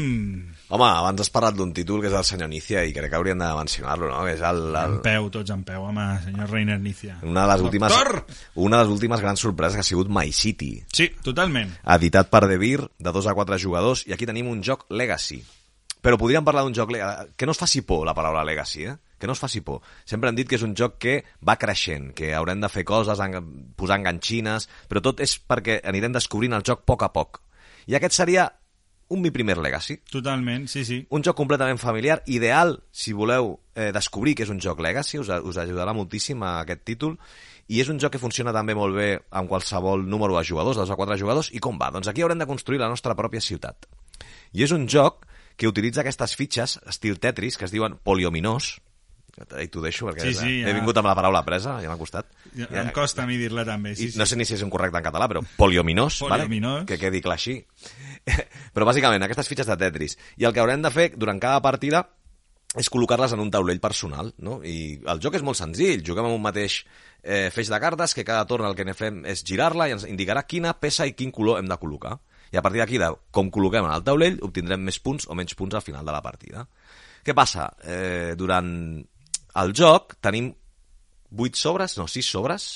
Home, 0.69 0.85
abans 0.89 1.21
has 1.23 1.31
parlat 1.31 1.55
d'un 1.55 1.71
títol 1.77 2.01
que 2.03 2.09
és 2.11 2.15
el 2.19 2.25
senyor 2.27 2.49
Nícia 2.51 2.81
i 2.85 2.91
crec 2.97 3.13
que 3.13 3.17
hauríem 3.17 3.39
de 3.39 3.47
mencionar-lo, 3.55 4.09
no? 4.11 4.25
Que 4.27 4.33
és 4.35 4.43
el, 4.43 4.59
el, 4.75 4.97
En 4.97 5.03
peu, 5.05 5.29
tots 5.33 5.53
en 5.55 5.63
peu, 5.69 5.85
home, 5.87 6.07
senyor 6.25 6.51
Reiner 6.51 6.79
Nícia. 6.83 7.21
una, 7.23 7.45
de 7.47 7.53
les 7.53 7.63
últimes, 7.69 7.93
Doctor! 7.95 8.25
una 8.67 8.81
de 8.81 8.89
les 8.89 8.93
últimes 8.97 9.23
grans 9.23 9.41
sorpreses 9.47 9.77
que 9.79 9.85
ha 9.87 9.91
sigut 9.91 10.11
My 10.11 10.33
City, 10.33 10.73
Sí, 10.93 11.07
totalment. 11.23 11.71
editat 11.95 12.29
per 12.35 12.49
De 12.49 12.59
Beer, 12.59 12.83
de 12.99 13.13
2 13.15 13.27
a 13.31 13.35
4 13.39 13.59
jugadors, 13.63 14.03
i 14.09 14.13
aquí 14.13 14.27
tenim 14.27 14.49
un 14.51 14.61
joc 14.67 14.85
Legacy. 14.91 15.39
Però 16.03 16.19
podríem 16.19 16.45
parlar 16.45 16.65
d'un 16.67 16.75
joc... 16.75 16.91
Que 17.37 17.47
no 17.47 17.53
es 17.55 17.59
faci 17.59 17.83
por, 17.83 18.05
la 18.07 18.15
paraula 18.15 18.45
Legacy, 18.45 18.85
eh? 18.91 18.97
Que 19.19 19.27
no 19.27 19.35
es 19.35 19.41
faci 19.43 19.61
por. 19.61 19.81
Sempre 20.05 20.31
han 20.31 20.37
dit 20.39 20.49
que 20.49 20.57
és 20.57 20.63
un 20.63 20.77
joc 20.79 20.99
que 21.03 21.25
va 21.47 21.57
creixent, 21.59 22.13
que 22.15 22.33
haurem 22.35 22.61
de 22.63 22.69
fer 22.71 22.85
coses, 22.87 23.19
en- 23.21 23.73
posar 23.77 23.99
enganxines, 23.99 24.69
però 24.89 25.03
tot 25.03 25.21
és 25.21 25.37
perquè 25.39 25.81
anirem 25.85 26.13
descobrint 26.15 26.55
el 26.55 26.63
joc 26.65 26.81
a 26.81 26.89
poc 26.93 27.03
a 27.03 27.13
poc. 27.13 27.43
I 27.89 27.95
aquest 27.99 28.15
seria 28.15 28.47
un 29.09 29.23
mi 29.23 29.31
primer 29.33 29.57
Legacy. 29.57 29.97
Totalment, 30.11 30.67
sí, 30.69 30.85
sí. 30.85 31.07
Un 31.11 31.23
joc 31.25 31.35
completament 31.37 31.79
familiar, 31.81 32.23
ideal 32.27 32.75
si 32.93 33.15
voleu 33.17 33.55
eh, 33.75 33.91
descobrir 33.93 34.35
que 34.37 34.45
és 34.45 34.51
un 34.53 34.61
joc 34.61 34.83
Legacy, 34.85 35.19
us, 35.19 35.31
us 35.31 35.57
ajudarà 35.57 35.95
moltíssim 35.97 36.43
a 36.45 36.59
aquest 36.61 36.83
títol, 36.85 37.17
i 37.69 37.81
és 37.81 37.89
un 37.89 37.99
joc 38.01 38.13
que 38.13 38.21
funciona 38.21 38.53
també 38.53 38.75
molt 38.77 38.95
bé 38.97 39.09
amb 39.31 39.49
qualsevol 39.49 40.05
número 40.05 40.37
de 40.37 40.45
jugadors, 40.45 40.77
de 40.77 40.83
dos 40.85 40.93
a 40.93 40.97
quatre 41.01 41.17
jugadors, 41.21 41.49
i 41.53 41.59
com 41.61 41.81
va? 41.81 41.89
Doncs 41.91 42.09
aquí 42.09 42.21
haurem 42.23 42.39
de 42.39 42.47
construir 42.49 42.81
la 42.81 42.89
nostra 42.93 43.17
pròpia 43.17 43.41
ciutat. 43.41 43.89
I 44.53 44.63
és 44.65 44.73
un 44.77 44.87
joc 44.89 45.25
que 45.57 45.69
utilitza 45.69 46.01
aquestes 46.05 46.37
fitxes, 46.37 46.79
estil 46.87 47.19
Tetris, 47.19 47.57
que 47.59 47.65
es 47.65 47.73
diuen 47.73 47.97
poliominós, 48.05 48.77
i 49.63 49.69
t'ho 49.71 49.83
deixo 49.85 50.09
perquè 50.09 50.27
Sí, 50.27 50.35
sí, 50.35 50.53
he 50.63 50.69
ja. 50.69 50.75
vingut 50.77 50.99
amb 51.01 51.09
la 51.11 51.15
paraula 51.19 51.45
presa, 51.47 51.79
ja 51.83 51.91
m'ha 51.91 51.99
costat. 52.01 52.29
Ja, 52.57 52.69
em 52.83 52.91
costa 52.97 53.25
a 53.25 53.29
mi 53.31 53.39
dir-la 53.41 53.65
també, 53.69 53.95
sí, 53.97 54.11
sí. 54.13 54.19
no 54.19 54.27
sé 54.27 54.37
ni 54.37 54.47
si 54.49 54.57
és 54.57 54.65
un 54.67 54.71
correcte 54.73 54.99
en 55.01 55.07
català, 55.07 55.29
però 55.31 55.45
poliominós, 55.57 56.21
Poliominós. 56.25 56.83
Vale? 56.83 56.87
que 56.91 57.01
quedi 57.01 57.23
clar 57.25 57.39
així. 57.39 57.59
però 58.75 58.89
bàsicament, 58.89 59.25
aquestes 59.25 59.49
fitxes 59.51 59.69
de 59.71 59.77
Tetris. 59.81 60.19
I 60.37 60.49
el 60.49 60.55
que 60.55 60.63
haurem 60.65 60.83
de 60.85 60.93
fer 60.95 61.11
durant 61.17 61.41
cada 61.43 61.63
partida 61.65 62.05
és 62.77 62.91
col·locar-les 62.93 63.33
en 63.33 63.41
un 63.41 63.51
taulell 63.51 63.81
personal, 63.81 64.35
no? 64.45 64.59
I 64.61 65.01
el 65.09 65.21
joc 65.25 65.39
és 65.39 65.45
molt 65.47 65.57
senzill, 65.57 66.03
juguem 66.05 66.29
amb 66.29 66.37
un 66.37 66.45
mateix 66.45 66.83
eh, 67.23 67.49
feix 67.55 67.71
de 67.73 67.81
cartes 67.81 68.13
que 68.15 68.27
cada 68.29 68.45
torn 68.47 68.67
el 68.69 68.77
que 68.77 68.95
fem 68.95 69.23
és 69.27 69.45
girar-la 69.47 69.89
i 69.89 69.95
ens 69.97 70.05
indicarà 70.09 70.45
quina 70.45 70.75
peça 70.77 71.07
i 71.09 71.15
quin 71.17 71.33
color 71.33 71.63
hem 71.63 71.71
de 71.71 71.79
col·locar. 71.81 72.19
I 72.53 72.57
a 72.57 72.63
partir 72.65 72.81
d'aquí, 72.81 73.01
de 73.01 73.11
com 73.33 73.51
col·loquem 73.53 73.85
en 73.85 73.93
el 73.93 74.05
taulell, 74.05 74.39
obtindrem 74.45 74.85
més 74.85 75.01
punts 75.05 75.29
o 75.29 75.37
menys 75.37 75.57
punts 75.57 75.77
al 75.77 75.85
final 75.85 76.05
de 76.05 76.13
la 76.15 76.23
partida. 76.25 76.65
Què 77.25 77.35
passa? 77.37 77.71
Eh, 77.85 78.35
durant 78.41 78.71
el 79.57 79.75
joc 79.77 80.17
tenim 80.25 80.53
8 81.37 81.61
sobres, 81.61 81.97
no, 81.99 82.09
6 82.09 82.31
sobres, 82.37 82.67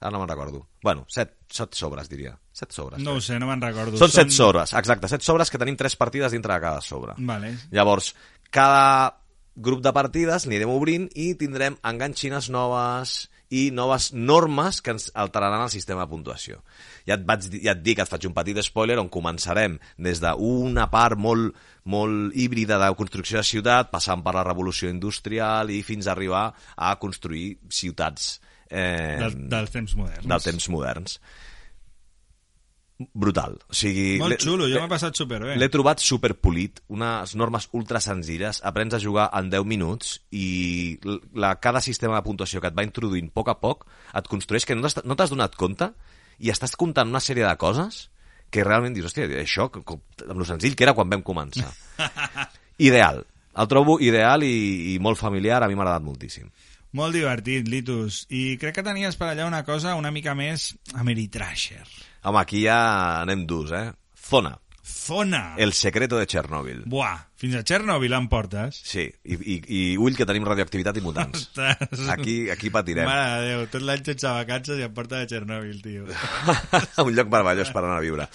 ara 0.00 0.12
no 0.12 0.20
me'n 0.20 0.30
recordo. 0.30 0.66
Bueno, 0.82 1.06
7, 1.08 1.36
7 1.48 1.78
sobres, 1.78 2.08
diria. 2.10 2.36
7 2.52 2.74
sobres. 2.74 3.00
No 3.00 3.16
ho 3.16 3.20
sé, 3.20 3.38
no 3.40 3.48
me'n 3.48 3.62
recordo. 3.62 3.96
Són 4.00 4.12
7 4.12 4.34
sobres, 4.34 4.74
exacte, 4.76 5.08
7 5.08 5.24
sobres 5.24 5.50
que 5.50 5.60
tenim 5.60 5.78
3 5.78 5.96
partides 5.96 6.32
dintre 6.34 6.54
de 6.54 6.60
cada 6.60 6.80
sobre. 6.84 7.16
Vale. 7.18 7.54
Llavors, 7.70 8.12
cada 8.50 9.18
grup 9.54 9.82
de 9.84 9.92
partides 9.92 10.46
anirem 10.48 10.72
obrint 10.72 11.08
i 11.14 11.32
tindrem 11.40 11.76
enganxines 11.84 12.48
noves 12.52 13.28
i 13.52 13.66
noves 13.74 14.10
normes 14.16 14.80
que 14.80 14.94
ens 14.94 15.10
alteraran 15.14 15.66
el 15.66 15.72
sistema 15.72 16.06
de 16.06 16.10
puntuació. 16.12 16.62
Ja 17.08 17.18
et, 17.18 17.26
vaig, 17.28 17.48
ja 17.60 17.74
et 17.74 17.82
dic, 17.84 18.00
et 18.00 18.08
faig 18.08 18.24
un 18.28 18.34
petit 18.36 18.58
spoiler 18.64 18.96
on 19.02 19.10
començarem 19.12 19.76
des 20.00 20.22
d'una 20.22 20.88
part 20.92 21.20
molt, 21.20 21.52
molt 21.84 22.32
híbrida 22.38 22.78
de 22.80 22.88
construcció 22.96 23.42
de 23.42 23.46
ciutat, 23.46 23.90
passant 23.92 24.24
per 24.24 24.34
la 24.38 24.46
revolució 24.46 24.90
industrial 24.92 25.70
i 25.70 25.82
fins 25.84 26.08
a 26.08 26.14
arribar 26.16 26.48
a 26.76 26.94
construir 27.02 27.58
ciutats 27.68 28.38
eh, 28.70 29.18
Del, 29.20 29.36
dels 29.52 29.72
temps 29.74 29.96
moderns. 30.00 30.28
dels 30.28 30.48
temps 30.48 30.68
moderns. 30.72 31.18
Brutal. 32.98 33.56
O 33.66 33.74
sigui, 33.74 34.18
Molt 34.20 34.42
xulo, 34.44 34.68
jo 34.70 34.78
m'he 34.78 34.90
passat 34.90 35.16
superbé. 35.18 35.56
L'he 35.58 35.68
trobat 35.72 36.02
superpolit, 36.04 36.82
unes 36.92 37.34
normes 37.38 37.68
ultra 37.74 38.00
senzilles, 38.04 38.60
aprens 38.68 38.94
a 38.94 39.00
jugar 39.02 39.28
en 39.38 39.50
10 39.50 39.66
minuts 39.66 40.14
i 40.30 40.98
la, 41.34 41.56
cada 41.58 41.82
sistema 41.82 42.18
de 42.18 42.26
puntuació 42.26 42.62
que 42.62 42.70
et 42.70 42.78
va 42.78 42.86
introduint 42.86 43.32
a 43.32 43.34
poc 43.34 43.50
a 43.50 43.58
poc 43.58 43.86
et 44.14 44.30
construeix 44.30 44.68
que 44.68 44.76
no 44.78 44.86
t'has 44.88 45.02
no 45.08 45.18
donat 45.18 45.56
compte 45.58 45.92
i 46.38 46.52
estàs 46.52 46.76
comptant 46.78 47.10
una 47.10 47.22
sèrie 47.22 47.46
de 47.46 47.56
coses 47.58 48.06
que 48.52 48.64
realment 48.66 48.94
dius, 48.94 49.08
hòstia, 49.08 49.26
això, 49.40 49.70
amb 49.72 50.38
lo 50.38 50.46
senzill 50.46 50.76
que 50.76 50.84
era 50.84 50.94
quan 50.94 51.08
vam 51.10 51.24
començar. 51.24 51.70
ideal. 52.88 53.22
El 53.52 53.68
trobo 53.68 53.98
ideal 54.00 54.44
i, 54.44 54.92
i 54.92 54.98
molt 55.00 55.20
familiar, 55.20 55.62
a 55.62 55.68
mi 55.68 55.76
m'ha 55.76 55.86
agradat 55.86 56.04
moltíssim. 56.04 56.50
Molt 56.92 57.16
divertit, 57.16 57.68
Litus. 57.72 58.26
I 58.28 58.58
crec 58.60 58.76
que 58.76 58.84
tenies 58.84 59.16
per 59.16 59.30
allà 59.30 59.46
una 59.48 59.62
cosa 59.64 59.96
una 59.96 60.12
mica 60.12 60.34
més 60.36 60.74
Ameritrasher. 61.00 61.86
Home, 62.22 62.38
aquí 62.38 62.62
ja 62.62 63.22
anem 63.22 63.46
durs, 63.50 63.72
eh? 63.74 63.88
Zona, 64.14 64.52
Zona! 64.82 65.56
el 65.58 65.72
secreto 65.72 66.18
de 66.18 66.26
Chernobyl. 66.26 66.84
Buah, 66.86 67.16
fins 67.34 67.56
a 67.58 67.62
Txernòbil 67.66 68.14
em 68.14 68.28
portes. 68.30 68.78
Sí, 68.86 69.08
i, 69.26 69.38
i, 69.38 69.56
i 69.66 69.80
ull 69.98 70.14
que 70.14 70.26
tenim 70.28 70.46
radioactivitat 70.46 71.00
i 71.00 71.02
mutants. 71.02 71.48
Ostres. 71.48 72.04
Aquí, 72.14 72.36
aquí 72.54 72.70
patirem. 72.70 73.08
Mare 73.10 73.40
de 73.42 73.48
Déu, 73.48 73.64
tot 73.72 73.86
l'any 73.88 74.04
sense 74.06 74.34
vacances 74.38 74.78
i 74.78 74.86
em 74.86 74.94
porta 74.94 75.18
a 75.18 75.26
Txernòbil, 75.26 75.82
tio. 75.82 76.06
un 77.06 77.12
lloc 77.16 77.34
meravellós 77.34 77.74
per 77.74 77.82
anar 77.82 77.98
a 77.98 78.06
viure. 78.06 78.28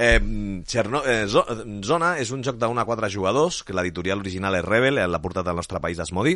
Eh, 0.00 0.18
Cherno 0.66 1.04
eh, 1.04 1.22
Zo 1.28 1.44
Zona 1.86 2.14
és 2.18 2.34
un 2.34 2.42
joc 2.42 2.58
d'una 2.58 2.82
a 2.82 2.88
quatre 2.88 3.10
jugadors, 3.14 3.62
que 3.62 3.78
l'editorial 3.78 4.26
original 4.26 4.58
és 4.58 4.66
Rebel, 4.66 4.98
l'ha 5.06 5.22
portat 5.22 5.46
al 5.46 5.62
nostre 5.62 5.78
país 5.78 6.02
Asmodi, 6.02 6.34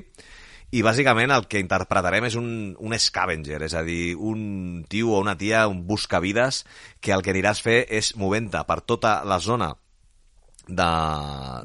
i 0.74 0.82
bàsicament 0.82 1.30
el 1.30 1.46
que 1.46 1.62
interpretarem 1.62 2.26
és 2.26 2.34
un, 2.40 2.48
un 2.82 2.98
scavenger, 2.98 3.62
és 3.62 3.76
a 3.78 3.84
dir, 3.86 4.16
un 4.18 4.82
tio 4.90 5.14
o 5.14 5.22
una 5.22 5.36
tia, 5.38 5.68
un 5.70 5.84
buscavides, 5.86 6.64
que 7.00 7.14
el 7.14 7.22
que 7.22 7.34
aniràs 7.34 7.62
a 7.62 7.68
fer 7.68 7.80
és 7.94 8.14
movent-te 8.18 8.64
per 8.66 8.80
tota 8.82 9.20
la 9.28 9.38
zona 9.38 9.70
de, 10.66 10.90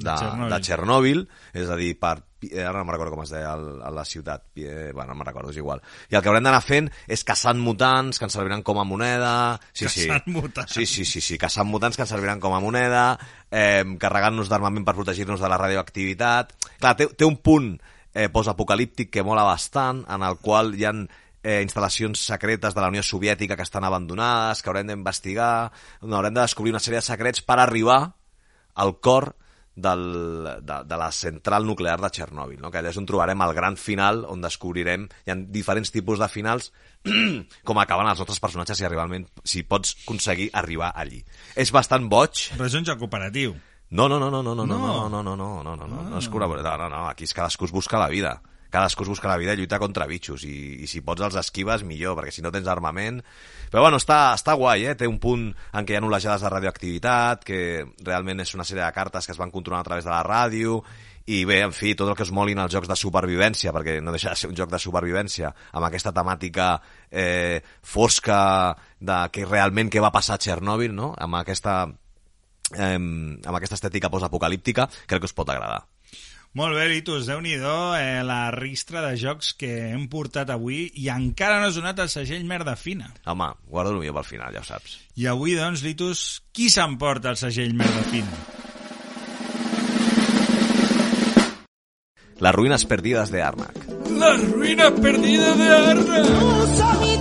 de, 0.03 0.14
Txernòbil. 0.14 0.49
de 0.51 0.60
Txernòbil, 0.66 1.22
és 1.57 1.72
a 1.72 1.78
dir, 1.80 1.93
per, 1.97 2.14
eh, 2.45 2.62
ara 2.62 2.78
no 2.78 2.86
me'n 2.86 2.93
recordo 2.93 3.16
com 3.16 3.24
es 3.24 3.34
deia 3.34 3.55
el, 3.55 3.68
a 3.82 3.91
la 3.95 4.05
ciutat, 4.05 4.45
eh, 4.60 4.91
bueno, 4.93 5.14
no 5.14 5.20
me'n 5.20 5.30
recordo, 5.32 5.53
és 5.55 5.60
igual. 5.62 5.82
I 6.12 6.20
el 6.20 6.24
que 6.24 6.30
haurem 6.30 6.45
d'anar 6.45 6.62
fent 6.66 6.89
és 7.07 7.24
caçant 7.26 7.57
mutants 7.64 8.20
que 8.20 8.28
ens 8.28 8.36
serviran 8.36 8.62
com 8.68 8.78
a 8.78 8.88
moneda... 8.88 9.34
Sí, 9.72 9.88
Caçant 9.88 10.28
sí. 10.28 10.36
mutants. 10.36 10.76
Sí, 10.76 10.86
sí, 10.86 11.05
sí, 11.07 11.24
sí, 11.24 11.39
caçant 11.41 11.70
mutants 11.70 11.97
que 11.97 12.05
ens 12.05 12.14
serviran 12.14 12.43
com 12.43 12.53
a 12.53 12.62
moneda, 12.64 13.14
eh, 13.49 13.86
carregant-nos 14.01 14.51
d'armament 14.51 14.86
per 14.86 14.97
protegir-nos 14.99 15.41
de 15.41 15.49
la 15.49 15.62
radioactivitat... 15.62 16.53
Clar, 16.80 16.93
té, 16.99 17.10
té 17.16 17.28
un 17.28 17.39
punt 17.43 17.74
eh, 18.20 18.28
postapocalíptic 18.34 19.09
que 19.13 19.24
mola 19.24 19.47
bastant, 19.47 20.03
en 20.11 20.26
el 20.28 20.38
qual 20.43 20.74
hi 20.76 20.86
han 20.89 21.05
eh, 21.07 21.61
instal·lacions 21.63 22.20
secretes 22.34 22.76
de 22.76 22.84
la 22.84 22.91
Unió 22.91 23.03
Soviètica 23.05 23.55
que 23.55 23.63
estan 23.63 23.88
abandonades, 23.88 24.61
que 24.61 24.72
haurem 24.72 24.91
d'investigar, 24.91 25.72
haurem 26.03 26.34
de 26.36 26.41
descobrir 26.41 26.76
una 26.76 26.84
sèrie 26.84 26.99
de 26.99 27.07
secrets 27.07 27.45
per 27.45 27.61
arribar 27.63 28.01
al 28.76 28.97
cor 28.99 29.34
del, 29.80 30.03
de, 30.61 30.78
de 30.86 30.97
la 30.99 31.09
central 31.15 31.65
nuclear 31.65 31.99
de 32.01 32.09
Txernòbil, 32.11 32.59
no? 32.59 32.72
que 32.72 32.82
allà 32.82 32.91
és 32.91 32.99
on 32.99 33.07
trobarem 33.07 33.39
el 33.45 33.55
gran 33.55 33.80
final, 33.80 34.26
on 34.28 34.43
descobrirem, 34.43 35.07
hi 35.26 35.32
ha 35.32 35.38
diferents 35.39 35.93
tipus 35.95 36.20
de 36.20 36.28
finals, 36.32 36.74
com 37.67 37.80
acaben 37.80 38.09
els 38.11 38.20
nostres 38.20 38.43
personatges 38.43 38.82
si, 38.84 39.24
si 39.47 39.63
pots 39.63 39.95
aconseguir 40.03 40.49
arribar 40.53 40.91
allí. 40.95 41.24
És 41.55 41.72
bastant 41.72 42.11
boig, 42.11 42.49
Però 42.57 42.67
és 42.67 42.76
un 42.76 42.88
joc 42.88 43.07
operatiu. 43.07 43.55
No, 43.91 44.07
no, 44.09 44.19
no, 44.19 44.29
no, 44.29 44.43
no, 44.43 44.53
no, 44.55 44.65
no, 44.65 44.77
No. 44.77 45.09
no, 45.09 45.23
no, 45.23 45.35
no, 45.35 45.35
no, 45.35 45.63
no, 45.63 45.75
no, 45.75 45.87
no, 45.87 46.09
no, 46.09 46.17
és 46.19 46.29
col·labora- 46.29 46.61
no, 46.63 46.77
no, 46.77 46.89
no, 46.89 47.07
aquí 47.09 47.23
és 47.25 47.33
cadascú 47.33 47.65
es 47.65 47.71
busca 47.71 47.97
la 47.99 48.07
vida. 48.09 48.41
Cadascú 48.69 49.01
es 49.01 49.09
busca 49.09 49.27
la 49.27 49.37
vida 49.37 49.53
i 49.53 49.57
lluita 49.57 49.79
contra 49.81 50.05
bitxos 50.05 50.43
i, 50.45 50.83
i 50.83 50.87
si 50.87 51.01
pots 51.01 51.23
els 51.25 51.35
esquives 51.41 51.81
millor, 51.83 52.15
perquè 52.19 52.31
si 52.31 52.43
no 52.45 52.51
tens 52.53 52.67
armament... 52.69 53.23
Però 53.71 53.81
bueno, 53.81 53.97
està, 53.97 54.33
està 54.37 54.53
guai, 54.57 54.85
eh? 54.85 54.93
Té 54.97 55.07
un 55.09 55.17
punt 55.21 55.47
en 55.73 55.85
què 55.85 55.93
hi 55.93 55.97
ha 55.97 56.01
olejades 56.05 56.41
de 56.41 56.49
radioactivitat, 56.49 57.43
que 57.45 57.59
realment 58.05 58.39
és 58.41 58.53
una 58.53 58.63
sèrie 58.65 58.83
de 58.85 58.91
cartes 58.93 59.25
que 59.25 59.33
es 59.33 59.37
van 59.41 59.49
controlar 59.53 59.81
a 59.81 59.87
través 59.89 60.05
de 60.05 60.09
la 60.13 60.23
ràdio, 60.25 60.83
i 61.29 61.43
bé, 61.45 61.59
en 61.61 61.73
fi, 61.73 61.95
tot 61.97 62.09
el 62.09 62.15
que 62.17 62.25
es 62.25 62.31
molin 62.33 62.57
els 62.61 62.73
jocs 62.73 62.89
de 62.89 62.95
supervivència, 62.97 63.73
perquè 63.73 63.99
no 64.01 64.13
deixa 64.13 64.29
de 64.33 64.35
ser 64.41 64.49
un 64.49 64.55
joc 64.57 64.69
de 64.73 64.79
supervivència, 64.81 65.51
amb 65.73 65.85
aquesta 65.85 66.13
temàtica 66.13 66.71
eh, 67.11 67.61
fosca 67.81 68.75
de 68.99 69.17
que 69.33 69.45
realment 69.45 69.89
què 69.93 70.01
va 70.01 70.09
passar 70.13 70.37
a 70.37 70.41
Txernòbil, 70.41 70.93
no? 70.93 71.11
Amb 71.17 71.37
aquesta 71.41 71.87
eh, 72.76 72.95
amb 72.97 73.55
aquesta 73.55 73.80
estètica 73.80 74.11
postapocalíptica, 74.11 74.89
crec 75.05 75.24
que 75.24 75.30
us 75.30 75.36
pot 75.38 75.49
agradar. 75.49 75.86
Molt 76.57 76.74
bé, 76.74 76.88
Litus, 76.89 77.28
déu 77.30 77.43
nhi 77.45 77.53
eh, 77.53 78.22
la 78.26 78.49
ristra 78.55 79.03
de 79.05 79.13
jocs 79.22 79.53
que 79.53 79.70
hem 79.91 80.07
portat 80.09 80.49
avui 80.49 80.88
i 80.97 81.05
encara 81.13 81.59
no 81.61 81.67
has 81.70 81.78
donat 81.78 82.01
el 82.01 82.09
segell 82.09 82.47
merda 82.49 82.76
fina. 82.76 83.13
Home, 83.26 83.51
guardo 83.70 83.93
el 83.93 83.99
millor 84.01 84.17
pel 84.17 84.32
final, 84.32 84.53
ja 84.53 84.63
ho 84.63 84.65
saps. 84.65 84.97
I 85.15 85.30
avui, 85.30 85.53
doncs, 85.53 85.86
Litus, 85.86 86.41
qui 86.51 86.72
s'emporta 86.74 87.36
el 87.36 87.38
segell 87.38 87.78
merda 87.78 88.01
fina? 88.09 88.41
Las 92.39 92.55
ruinas 92.55 92.86
perdidas 92.86 93.30
de 93.32 93.43
Arnak. 93.43 93.76
La 94.17 94.32
ruïna 94.38 94.89
perdida 94.95 95.53
de 95.55 95.70
Arna! 95.70 97.18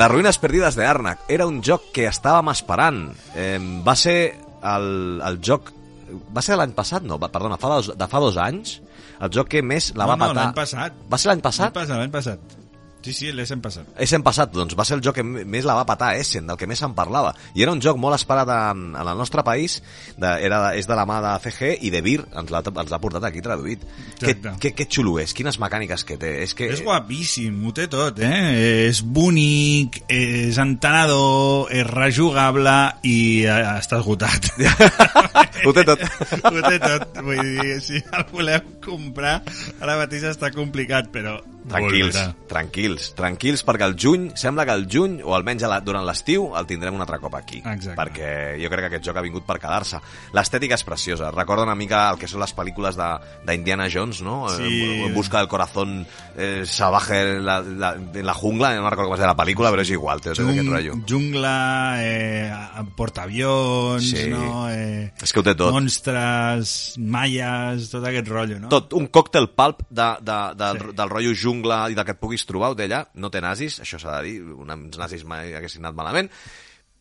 Les 0.00 0.08
ruïnes 0.08 0.38
perdides 0.40 0.76
de 0.78 0.84
Arnak 0.86 1.26
era 1.28 1.46
un 1.50 1.58
joc 1.66 1.90
que 1.96 2.06
estàvem 2.08 2.48
esperant. 2.54 3.02
Eh, 3.36 3.58
va 3.84 3.96
ser 3.98 4.16
el, 4.72 4.86
el 5.28 5.40
joc... 5.44 5.72
Va 6.34 6.42
ser 6.42 6.56
l'any 6.58 6.72
passat? 6.74 7.04
No, 7.06 7.18
va- 7.22 7.28
perdona, 7.30 7.58
fa 7.60 7.68
dos, 7.76 7.90
de 7.98 8.06
fa 8.10 8.22
dos 8.22 8.38
anys. 8.40 8.78
El 9.20 9.30
joc 9.34 9.50
que 9.52 9.60
més 9.62 9.90
la 9.98 10.06
No, 10.06 10.14
va 10.14 10.16
no, 10.16 10.30
patar... 10.30 10.38
l'any 10.46 10.56
passat. 10.56 10.96
Va 11.10 11.18
ser 11.20 11.30
l'any 11.30 11.42
passat? 11.44 11.68
L'any 11.68 11.76
passat, 11.82 12.00
l'any 12.00 12.14
passat. 12.16 12.56
Sí, 13.00 13.14
sí, 13.16 13.30
l'Essen 13.32 13.62
passat. 13.64 13.88
Essen 14.04 14.24
passat, 14.24 14.50
doncs 14.52 14.76
va 14.76 14.84
ser 14.84 14.98
el 14.98 15.04
joc 15.04 15.16
que 15.16 15.24
més 15.24 15.64
la 15.64 15.76
va 15.78 15.86
patar 15.88 16.12
Essen, 16.20 16.44
del 16.50 16.58
que 16.60 16.68
més 16.68 16.80
se'n 16.82 16.92
parlava. 16.96 17.32
I 17.56 17.64
era 17.64 17.72
un 17.72 17.80
joc 17.80 17.96
molt 18.00 18.18
esperat 18.18 18.50
en, 18.52 18.90
en 18.92 19.08
el 19.08 19.16
nostre 19.16 19.44
país, 19.46 19.78
de, 20.20 20.32
era, 20.44 20.60
és 20.76 20.88
de 20.88 20.98
la 20.98 21.06
mà 21.08 21.20
de 21.24 21.32
CG 21.46 21.78
i 21.86 21.92
de 21.94 22.02
Vir, 22.04 22.18
ens 22.36 22.52
l'ha 22.52 22.60
ens 22.68 22.92
l'ha 22.92 23.00
portat 23.00 23.24
aquí 23.24 23.40
traduït. 23.44 23.86
Que, 24.20 24.34
que, 24.60 24.72
que 24.76 24.86
xulo 24.90 25.16
és, 25.22 25.32
quines 25.36 25.56
mecàniques 25.62 26.04
que 26.04 26.18
té. 26.20 26.34
És 26.44 26.52
que... 26.56 26.68
És 26.74 26.82
guapíssim, 26.84 27.56
ho 27.64 27.72
té 27.76 27.86
tot, 27.90 28.20
eh? 28.20 28.40
És 28.90 29.00
bonic, 29.00 30.02
és 30.12 30.60
entenedor, 30.60 31.70
és 31.72 31.86
rejugable 31.88 32.76
i 33.08 33.46
eh, 33.46 33.60
està 33.78 34.02
esgotat. 34.02 34.50
ho 35.66 35.72
té 35.76 35.86
tot. 35.88 36.04
ho 36.04 36.58
té 36.68 36.76
tot. 36.84 37.22
Vull 37.24 37.40
dir, 37.40 37.80
si 37.84 38.04
el 38.04 38.28
volem 38.34 38.76
comprar, 38.84 39.38
ara 39.80 39.96
mateix 40.04 40.28
està 40.34 40.52
complicat, 40.52 41.08
però... 41.14 41.38
Tranquils, 41.70 42.14
volverà. 42.16 42.34
tranquils, 42.50 43.14
tranquils, 43.14 43.64
perquè 43.64 43.86
el 43.86 43.96
juny, 43.98 44.30
sembla 44.36 44.66
que 44.66 44.72
el 44.76 44.86
juny, 44.90 45.20
o 45.24 45.34
almenys 45.36 45.62
la, 45.70 45.80
durant 45.80 46.04
l'estiu, 46.06 46.50
el 46.58 46.66
tindrem 46.66 46.94
un 46.94 47.00
altre 47.00 47.18
cop 47.22 47.34
aquí. 47.38 47.62
Exacte. 47.64 47.96
Perquè 47.96 48.30
jo 48.62 48.68
crec 48.72 48.80
que 48.84 48.90
aquest 48.92 49.06
joc 49.06 49.16
ha 49.16 49.24
vingut 49.24 49.46
per 49.46 49.58
quedar-se. 49.62 50.00
L'estètica 50.36 50.74
és 50.74 50.84
preciosa, 50.84 51.30
recorda 51.30 51.62
una 51.64 51.74
mica 51.78 52.08
el 52.10 52.18
que 52.18 52.28
són 52.28 52.40
les 52.40 52.54
pel·lícules 52.56 52.96
de- 52.98 53.10
d'Indiana 53.46 53.88
Jones, 53.92 54.20
no? 54.22 54.48
Sí. 54.50 55.02
En, 55.06 55.14
busca 55.14 55.38
del 55.38 55.48
corazón 55.48 56.06
eh, 56.36 56.62
salvaje 56.66 57.36
en 57.36 57.44
la, 57.46 57.60
la, 57.60 57.94
en 57.94 58.26
la 58.26 58.34
jungla, 58.34 58.74
no 58.74 58.90
recordo 58.90 59.08
com 59.10 59.14
es 59.14 59.20
deia 59.20 59.30
la 59.32 59.36
pel·lícula, 59.38 59.70
però 59.70 59.82
és 59.82 59.90
igual, 59.90 60.20
té 60.20 60.32
tot 60.34 60.48
aquest 60.50 60.68
rotllo. 60.68 60.94
jungla, 61.08 61.54
eh, 62.02 62.52
portaavions, 62.96 64.02
Sí. 64.10 64.28
no? 64.30 64.68
Eh, 64.70 65.12
És 65.22 65.32
que 65.32 65.40
ho 65.40 65.42
té 65.42 65.54
tot. 65.54 65.72
Monstres, 65.72 66.94
maies, 66.98 67.90
tot 67.90 68.04
aquest 68.06 68.28
rotllo, 68.28 68.58
no? 68.60 68.68
Tot, 68.72 68.92
un 68.94 69.06
còctel 69.08 69.48
pulp 69.50 69.82
de, 69.90 70.08
de, 70.20 70.38
del, 70.56 70.78
Sí. 70.78 70.84
sí. 70.90 70.96
del 70.96 71.10
rotllo 71.10 71.32
jungla 71.34 71.59
i 71.64 71.96
del 71.96 72.04
que 72.06 72.16
et 72.16 72.20
puguis 72.20 72.46
trobar, 72.48 72.72
ho 72.72 72.78
té 72.78 72.88
allà. 72.88 73.04
No 73.14 73.30
té 73.30 73.42
nazis, 73.44 73.80
això 73.84 74.00
s'ha 74.00 74.18
de 74.18 74.28
dir, 74.28 74.40
uns 74.42 74.98
nazis 74.98 75.24
mai 75.28 75.54
haguessin 75.56 75.84
anat 75.84 75.98
malament. 75.98 76.30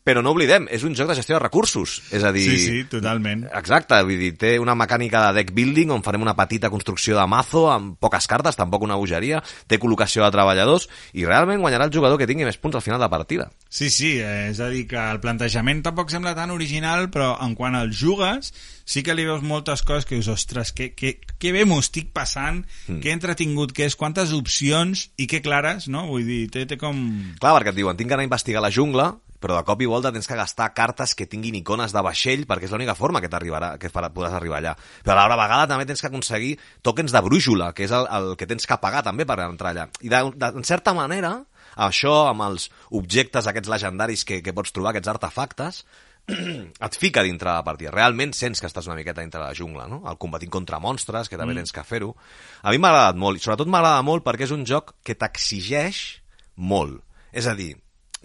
Però 0.07 0.23
no 0.23 0.31
oblidem, 0.31 0.65
és 0.71 0.85
un 0.87 0.95
joc 0.95 1.09
de 1.11 1.15
gestió 1.17 1.35
de 1.35 1.41
recursos. 1.43 1.97
És 2.15 2.23
a 2.23 2.31
dir... 2.33 2.45
Sí, 2.47 2.59
sí, 2.63 2.83
totalment. 2.89 3.43
Exacte, 3.59 3.99
vull 4.07 4.17
dir, 4.21 4.31
té 4.39 4.53
una 4.61 4.75
mecànica 4.79 5.25
de 5.27 5.41
deck 5.41 5.51
building 5.55 5.91
on 5.93 6.05
farem 6.05 6.23
una 6.23 6.35
petita 6.37 6.71
construcció 6.71 7.17
de 7.17 7.25
mazo 7.29 7.65
amb 7.69 7.97
poques 8.01 8.29
cartes, 8.31 8.57
tampoc 8.57 8.87
una 8.87 8.97
bogeria, 8.99 9.43
té 9.67 9.77
col·locació 9.81 10.23
de 10.23 10.31
treballadors 10.33 10.87
i 11.13 11.27
realment 11.27 11.61
guanyarà 11.61 11.89
el 11.89 11.93
jugador 11.93 12.17
que 12.17 12.29
tingui 12.29 12.47
més 12.47 12.57
punts 12.57 12.79
al 12.79 12.85
final 12.85 12.97
de 12.97 13.05
la 13.05 13.11
partida. 13.11 13.49
Sí, 13.69 13.91
sí, 13.93 14.15
eh, 14.17 14.49
és 14.49 14.63
a 14.63 14.71
dir, 14.71 14.85
que 14.89 14.97
el 14.99 15.21
plantejament 15.21 15.83
tampoc 15.85 16.09
sembla 16.13 16.33
tan 16.37 16.55
original, 16.55 17.09
però 17.13 17.35
en 17.43 17.53
quant 17.59 17.77
al 17.77 17.93
jugues, 17.93 18.53
sí 18.89 19.03
que 19.05 19.13
li 19.13 19.27
veus 19.27 19.45
moltes 19.45 19.83
coses 19.85 20.07
que 20.09 20.17
dius, 20.17 20.31
ostres, 20.31 20.73
que, 20.73 20.93
que, 20.97 21.17
que 21.37 21.53
bé 21.53 21.67
m'ho 21.69 21.77
estic 21.83 22.09
passant, 22.15 22.63
mm. 22.87 23.03
que 23.03 23.13
entretingut 23.13 23.75
que 23.75 23.85
és, 23.85 23.99
quantes 23.99 24.33
opcions 24.33 25.09
i 25.21 25.29
que 25.29 25.43
clares, 25.45 25.85
no? 25.91 26.07
Vull 26.09 26.25
dir, 26.25 26.45
té, 26.53 26.65
té 26.69 26.79
com... 26.81 26.97
Clar, 27.37 27.57
perquè 27.59 27.75
et 27.75 27.81
diuen, 27.83 27.99
tinc 27.99 28.09
que 28.09 28.17
anar 28.17 28.25
a 28.25 28.31
investigar 28.31 28.65
la 28.65 28.73
jungla, 28.73 29.11
però 29.39 29.57
de 29.57 29.65
cop 29.67 29.81
i 29.81 29.87
volta 29.89 30.11
tens 30.15 30.27
que 30.27 30.37
gastar 30.37 30.69
cartes 30.77 31.15
que 31.15 31.27
tinguin 31.29 31.59
icones 31.61 31.95
de 31.95 32.03
vaixell 32.05 32.45
perquè 32.49 32.67
és 32.67 32.73
l'única 32.75 32.95
forma 32.97 33.21
que 33.23 33.31
t'arribarà 33.31 33.73
que 33.79 33.91
farà, 33.91 34.11
podràs 34.13 34.35
arribar 34.35 34.59
allà. 34.59 34.75
Però 35.05 35.15
a 35.15 35.21
l'altra 35.21 35.39
vegada 35.39 35.69
també 35.73 35.87
tens 35.89 36.03
que 36.03 36.11
aconseguir 36.11 36.57
tokens 36.85 37.15
de 37.15 37.23
brújula, 37.23 37.71
que 37.73 37.87
és 37.87 37.95
el, 37.95 38.07
el 38.19 38.35
que 38.39 38.49
tens 38.49 38.67
que 38.67 38.79
pagar 38.81 39.03
també 39.07 39.25
per 39.29 39.39
entrar 39.45 39.71
allà. 39.71 39.87
I 40.03 40.11
de, 40.11 40.21
de, 40.35 40.51
en 40.59 40.67
certa 40.67 40.93
manera, 40.97 41.37
això 41.79 42.27
amb 42.29 42.45
els 42.49 42.69
objectes 42.99 43.47
aquests 43.47 43.71
legendaris 43.71 44.25
que, 44.27 44.43
que 44.43 44.55
pots 44.55 44.75
trobar, 44.75 44.93
aquests 44.93 45.13
artefactes, 45.15 45.83
et 46.87 46.97
fica 46.99 47.23
dintre 47.25 47.51
la 47.51 47.65
partida. 47.65 47.93
Realment 47.95 48.33
sents 48.37 48.61
que 48.61 48.69
estàs 48.69 48.87
una 48.89 48.97
miqueta 48.99 49.23
dintre 49.23 49.41
la 49.41 49.55
jungla, 49.55 49.87
no? 49.89 50.01
El 50.09 50.19
combatint 50.21 50.51
contra 50.53 50.81
monstres, 50.83 51.29
que 51.29 51.39
també 51.39 51.55
mm. 51.55 51.63
tens 51.63 51.75
que 51.75 51.85
fer-ho. 51.87 52.13
A 52.61 52.73
mi 52.73 52.81
m'ha 52.81 52.91
agradat 52.93 53.19
molt, 53.19 53.39
i 53.39 53.45
sobretot 53.45 53.71
m'agrada 53.71 54.03
molt 54.05 54.25
perquè 54.25 54.47
és 54.47 54.55
un 54.55 54.65
joc 54.67 54.95
que 55.05 55.17
t'exigeix 55.17 56.03
molt. 56.59 57.01
És 57.31 57.47
a 57.49 57.55
dir, 57.57 57.73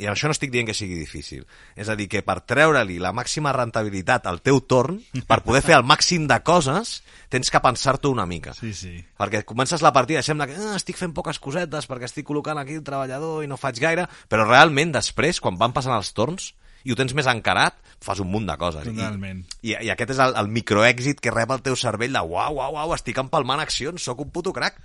i 0.01 0.09
això 0.11 0.27
no 0.27 0.35
estic 0.35 0.51
dient 0.51 0.67
que 0.67 0.75
sigui 0.75 0.97
difícil, 0.99 1.45
és 1.79 1.89
a 1.91 1.95
dir, 1.99 2.09
que 2.11 2.25
per 2.27 2.41
treure-li 2.43 2.97
la 3.03 3.13
màxima 3.15 3.53
rentabilitat 3.55 4.27
al 4.27 4.41
teu 4.43 4.59
torn, 4.67 4.99
per 5.29 5.43
poder 5.47 5.63
fer 5.63 5.77
el 5.79 5.87
màxim 5.87 6.27
de 6.31 6.41
coses, 6.43 6.97
tens 7.31 7.51
que 7.51 7.63
pensar-t'ho 7.63 8.11
una 8.15 8.27
mica. 8.27 8.57
Sí, 8.59 8.73
sí. 8.75 8.97
Perquè 9.19 9.45
comences 9.47 9.85
la 9.87 9.95
partida 9.95 10.23
i 10.23 10.27
sembla 10.27 10.49
que 10.51 10.59
ah, 10.59 10.75
estic 10.79 10.99
fent 10.99 11.15
poques 11.15 11.39
cosetes 11.43 11.87
perquè 11.91 12.11
estic 12.11 12.27
col·locant 12.27 12.59
aquí 12.59 12.79
el 12.81 12.85
treballador 12.87 13.45
i 13.45 13.51
no 13.51 13.61
faig 13.61 13.79
gaire, 13.83 14.09
però 14.31 14.49
realment 14.49 14.95
després, 14.95 15.41
quan 15.43 15.59
van 15.61 15.77
passant 15.77 15.95
els 15.95 16.13
torns, 16.17 16.53
i 16.85 16.93
ho 16.93 16.99
tens 16.99 17.15
més 17.17 17.29
encarat, 17.31 17.79
fas 18.05 18.21
un 18.21 18.29
munt 18.31 18.47
de 18.49 18.57
coses. 18.61 18.85
Totalment. 18.85 19.41
I, 19.63 19.73
i, 19.73 19.77
i 19.87 19.93
aquest 19.95 20.15
és 20.17 20.21
el, 20.21 20.35
el 20.41 20.51
microèxit 20.53 21.23
que 21.23 21.33
rep 21.33 21.55
el 21.55 21.65
teu 21.65 21.79
cervell 21.81 22.13
de 22.13 22.21
uau, 22.21 22.61
uau, 22.61 22.77
uau, 22.77 22.93
estic 22.97 23.19
empalmant 23.23 23.63
accions, 23.63 24.05
sóc 24.05 24.21
un 24.27 24.35
puto 24.35 24.53
crac. 24.53 24.77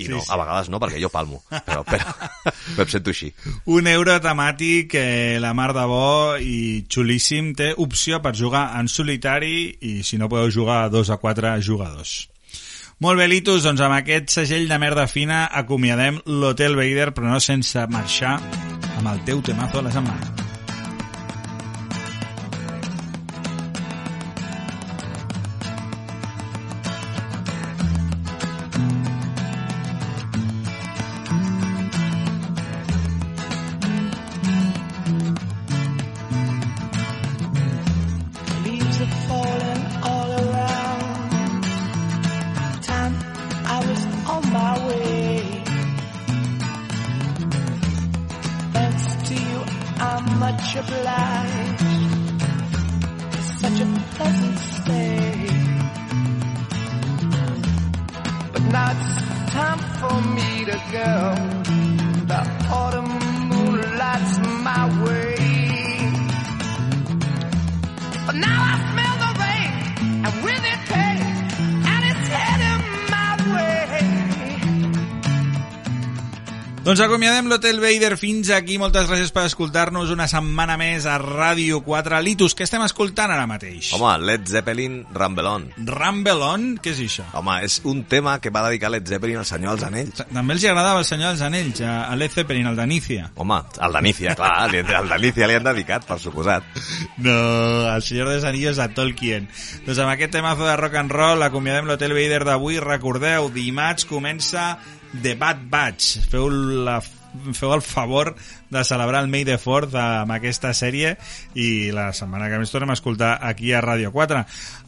I 0.00 0.08
Sí, 0.08 0.12
no, 0.14 0.22
sí. 0.24 0.30
a 0.32 0.38
vegades 0.40 0.70
no, 0.72 0.80
perquè 0.80 1.00
jo 1.02 1.10
palmo. 1.12 1.42
Però, 1.50 1.84
però, 1.84 2.14
però 2.72 2.82
em 2.86 2.92
sento 2.92 3.12
així. 3.12 3.30
Un 3.76 3.90
euro 3.90 4.16
temàtic, 4.24 4.96
eh, 4.96 5.38
la 5.42 5.52
mar 5.54 5.70
de 5.76 5.86
bo 5.90 6.36
i 6.40 6.84
xulíssim. 6.88 7.52
Té 7.58 7.72
opció 7.76 8.22
per 8.24 8.34
jugar 8.38 8.70
en 8.80 8.88
solitari 8.88 9.54
i 9.80 10.00
si 10.06 10.18
no 10.20 10.30
podeu 10.32 10.50
jugar 10.50 10.84
a 10.84 10.92
dos 10.92 11.10
a 11.12 11.20
quatre 11.20 11.56
jugadors. 11.62 12.30
Molt 13.00 13.16
bé, 13.16 13.30
Litus, 13.32 13.64
doncs 13.64 13.80
amb 13.80 13.96
aquest 13.96 14.28
segell 14.34 14.68
de 14.68 14.76
merda 14.80 15.06
fina 15.08 15.46
acomiadem 15.62 16.20
l'Hotel 16.26 16.76
Vader, 16.76 17.14
però 17.16 17.32
no 17.32 17.40
sense 17.40 17.86
marxar 17.88 18.36
amb 18.98 19.08
el 19.14 19.24
teu 19.24 19.40
temazo 19.40 19.80
de 19.80 19.88
la 19.88 19.96
setmana. 19.96 20.49
Doncs 76.90 77.04
acomiadem 77.04 77.46
l'Hotel 77.46 77.76
Vader 77.78 78.16
fins 78.18 78.48
aquí. 78.50 78.74
Moltes 78.82 79.04
gràcies 79.06 79.30
per 79.30 79.44
escoltar-nos 79.46 80.10
una 80.10 80.24
setmana 80.26 80.74
més 80.74 81.04
a 81.06 81.20
Ràdio 81.22 81.78
4 81.86 82.18
Litus. 82.26 82.56
Què 82.58 82.66
estem 82.66 82.82
escoltant 82.82 83.30
ara 83.30 83.44
mateix? 83.46 83.92
Home, 83.94 84.16
Led 84.26 84.50
Zeppelin, 84.50 84.96
Rumble 85.14 85.46
On. 85.46 85.68
Rumble 85.86 86.48
On? 86.48 86.66
Què 86.82 86.90
és 86.90 87.04
això? 87.04 87.28
Home, 87.38 87.60
és 87.62 87.78
un 87.86 88.02
tema 88.10 88.34
que 88.42 88.50
va 88.50 88.64
dedicar 88.66 88.90
Led 88.90 89.06
Zeppelin 89.06 89.38
al 89.38 89.46
Senyor 89.46 89.78
dels 89.78 89.86
Anells. 89.86 90.24
També 90.34 90.58
els 90.58 90.66
agradava 90.66 90.98
el 91.04 91.06
Senyor 91.06 91.36
dels 91.36 91.46
Anells, 91.46 91.86
a 91.86 92.18
Led 92.18 92.34
Zeppelin, 92.34 92.66
el 92.72 92.82
d'Anícia. 92.82 93.30
Home, 93.38 93.62
al 93.86 93.98
Danícia, 94.00 94.34
clar, 94.34 94.52
al 94.66 95.14
Danícia 95.14 95.46
li 95.46 95.60
han 95.60 95.70
dedicat, 95.70 96.10
per 96.10 96.18
suposat. 96.18 96.66
No, 97.20 97.36
el 97.86 98.02
Senyor 98.02 98.32
dels 98.32 98.48
Anillos 98.48 98.80
a 98.82 98.88
Tolkien. 98.96 99.46
Doncs 99.84 99.98
amb 100.00 100.10
aquest 100.16 100.32
temazo 100.34 100.66
de 100.66 100.74
rock 100.80 100.96
and 100.98 101.12
roll 101.14 101.46
acomiadem 101.46 101.86
l'Hotel 101.86 102.16
Vader 102.16 102.46
d'avui. 102.48 102.80
Recordeu, 102.82 103.52
dimarts 103.54 104.08
comença 104.08 104.72
The 105.12 105.34
Bad 105.34 105.64
Batch. 105.70 106.20
Feu, 106.30 106.48
la, 106.50 107.00
feu 107.00 107.74
el 107.74 107.82
favor 107.82 108.34
de 108.70 108.84
celebrar 108.84 109.22
el 109.24 109.30
May 109.30 109.44
the 109.44 109.58
4 109.58 109.90
amb 109.98 110.34
aquesta 110.34 110.72
sèrie 110.76 111.16
i 111.54 111.90
la 111.94 112.10
setmana 112.16 112.50
que 112.50 112.60
més 112.62 112.70
tornem 112.70 112.92
a 112.92 112.98
escoltar 112.98 113.36
aquí 113.50 113.72
a 113.74 113.82
Ràdio 113.84 114.12
4. 114.14 114.44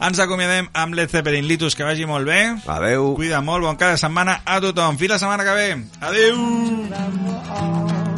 Ens 0.09 0.23
acomiadem 0.23 0.71
amb 0.73 0.99
Led 0.99 1.11
Zeppelin 1.11 1.49
Litus, 1.49 1.77
que 1.79 1.87
vagi 1.89 2.07
molt 2.07 2.29
bé. 2.29 2.41
Adeu. 2.67 3.15
Cuida 3.19 3.43
molt, 3.43 3.67
bon 3.67 3.81
cada 3.81 3.99
setmana 4.01 4.41
a 4.45 4.61
tothom. 4.63 5.01
Fins 5.01 5.17
la 5.17 5.23
setmana 5.23 5.47
que 5.49 5.59
ve. 5.59 5.69
Adeu! 6.01 6.39
Around 7.53 8.12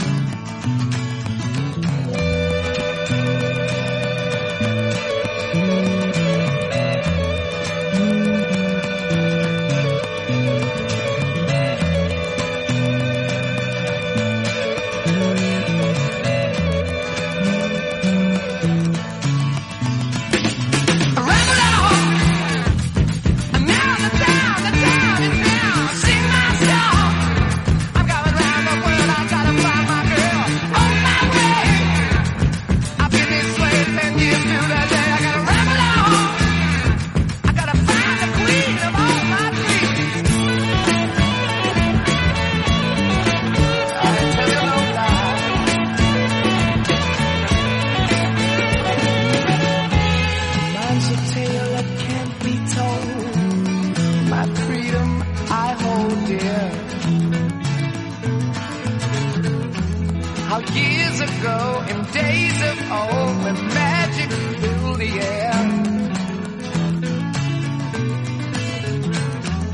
How 60.55 60.61
years 60.73 61.21
ago, 61.21 61.85
in 61.91 61.99
days 62.13 62.59
of 62.71 62.79
old, 62.93 63.43
when 63.43 63.57
magic 63.75 64.31
filled 64.31 64.99
the 65.01 65.13
air. 65.19 65.55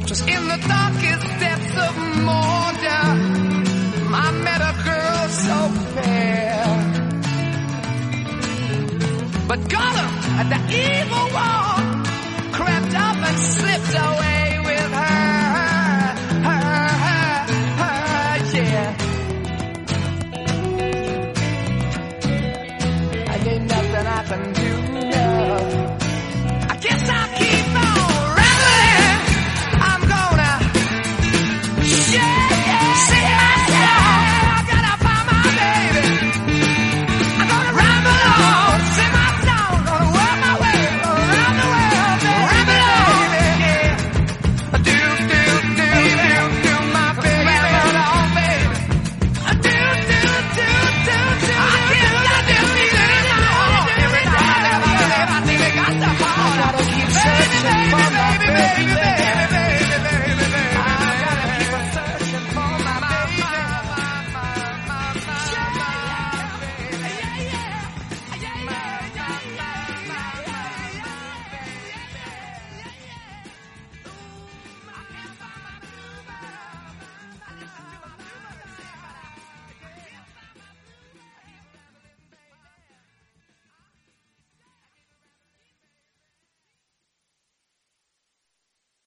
Just 0.07 0.27
in 0.27 0.43
the 0.49 0.59
darkest 0.77 1.27
depths 1.45 1.77
of 1.87 1.95
morning, 2.31 3.19
I 4.25 4.27
met 4.47 4.61
a 4.71 4.75
girl 4.89 5.29
so 5.45 5.59
fair. 5.97 6.65
But 9.49 9.61
Gollum, 9.75 10.15
the 10.49 10.61
evil 10.89 11.27
one, 11.53 12.05
crept 12.57 12.95
up 12.95 13.17
and 13.29 13.39
slipped 13.39 13.95
away. 13.95 14.30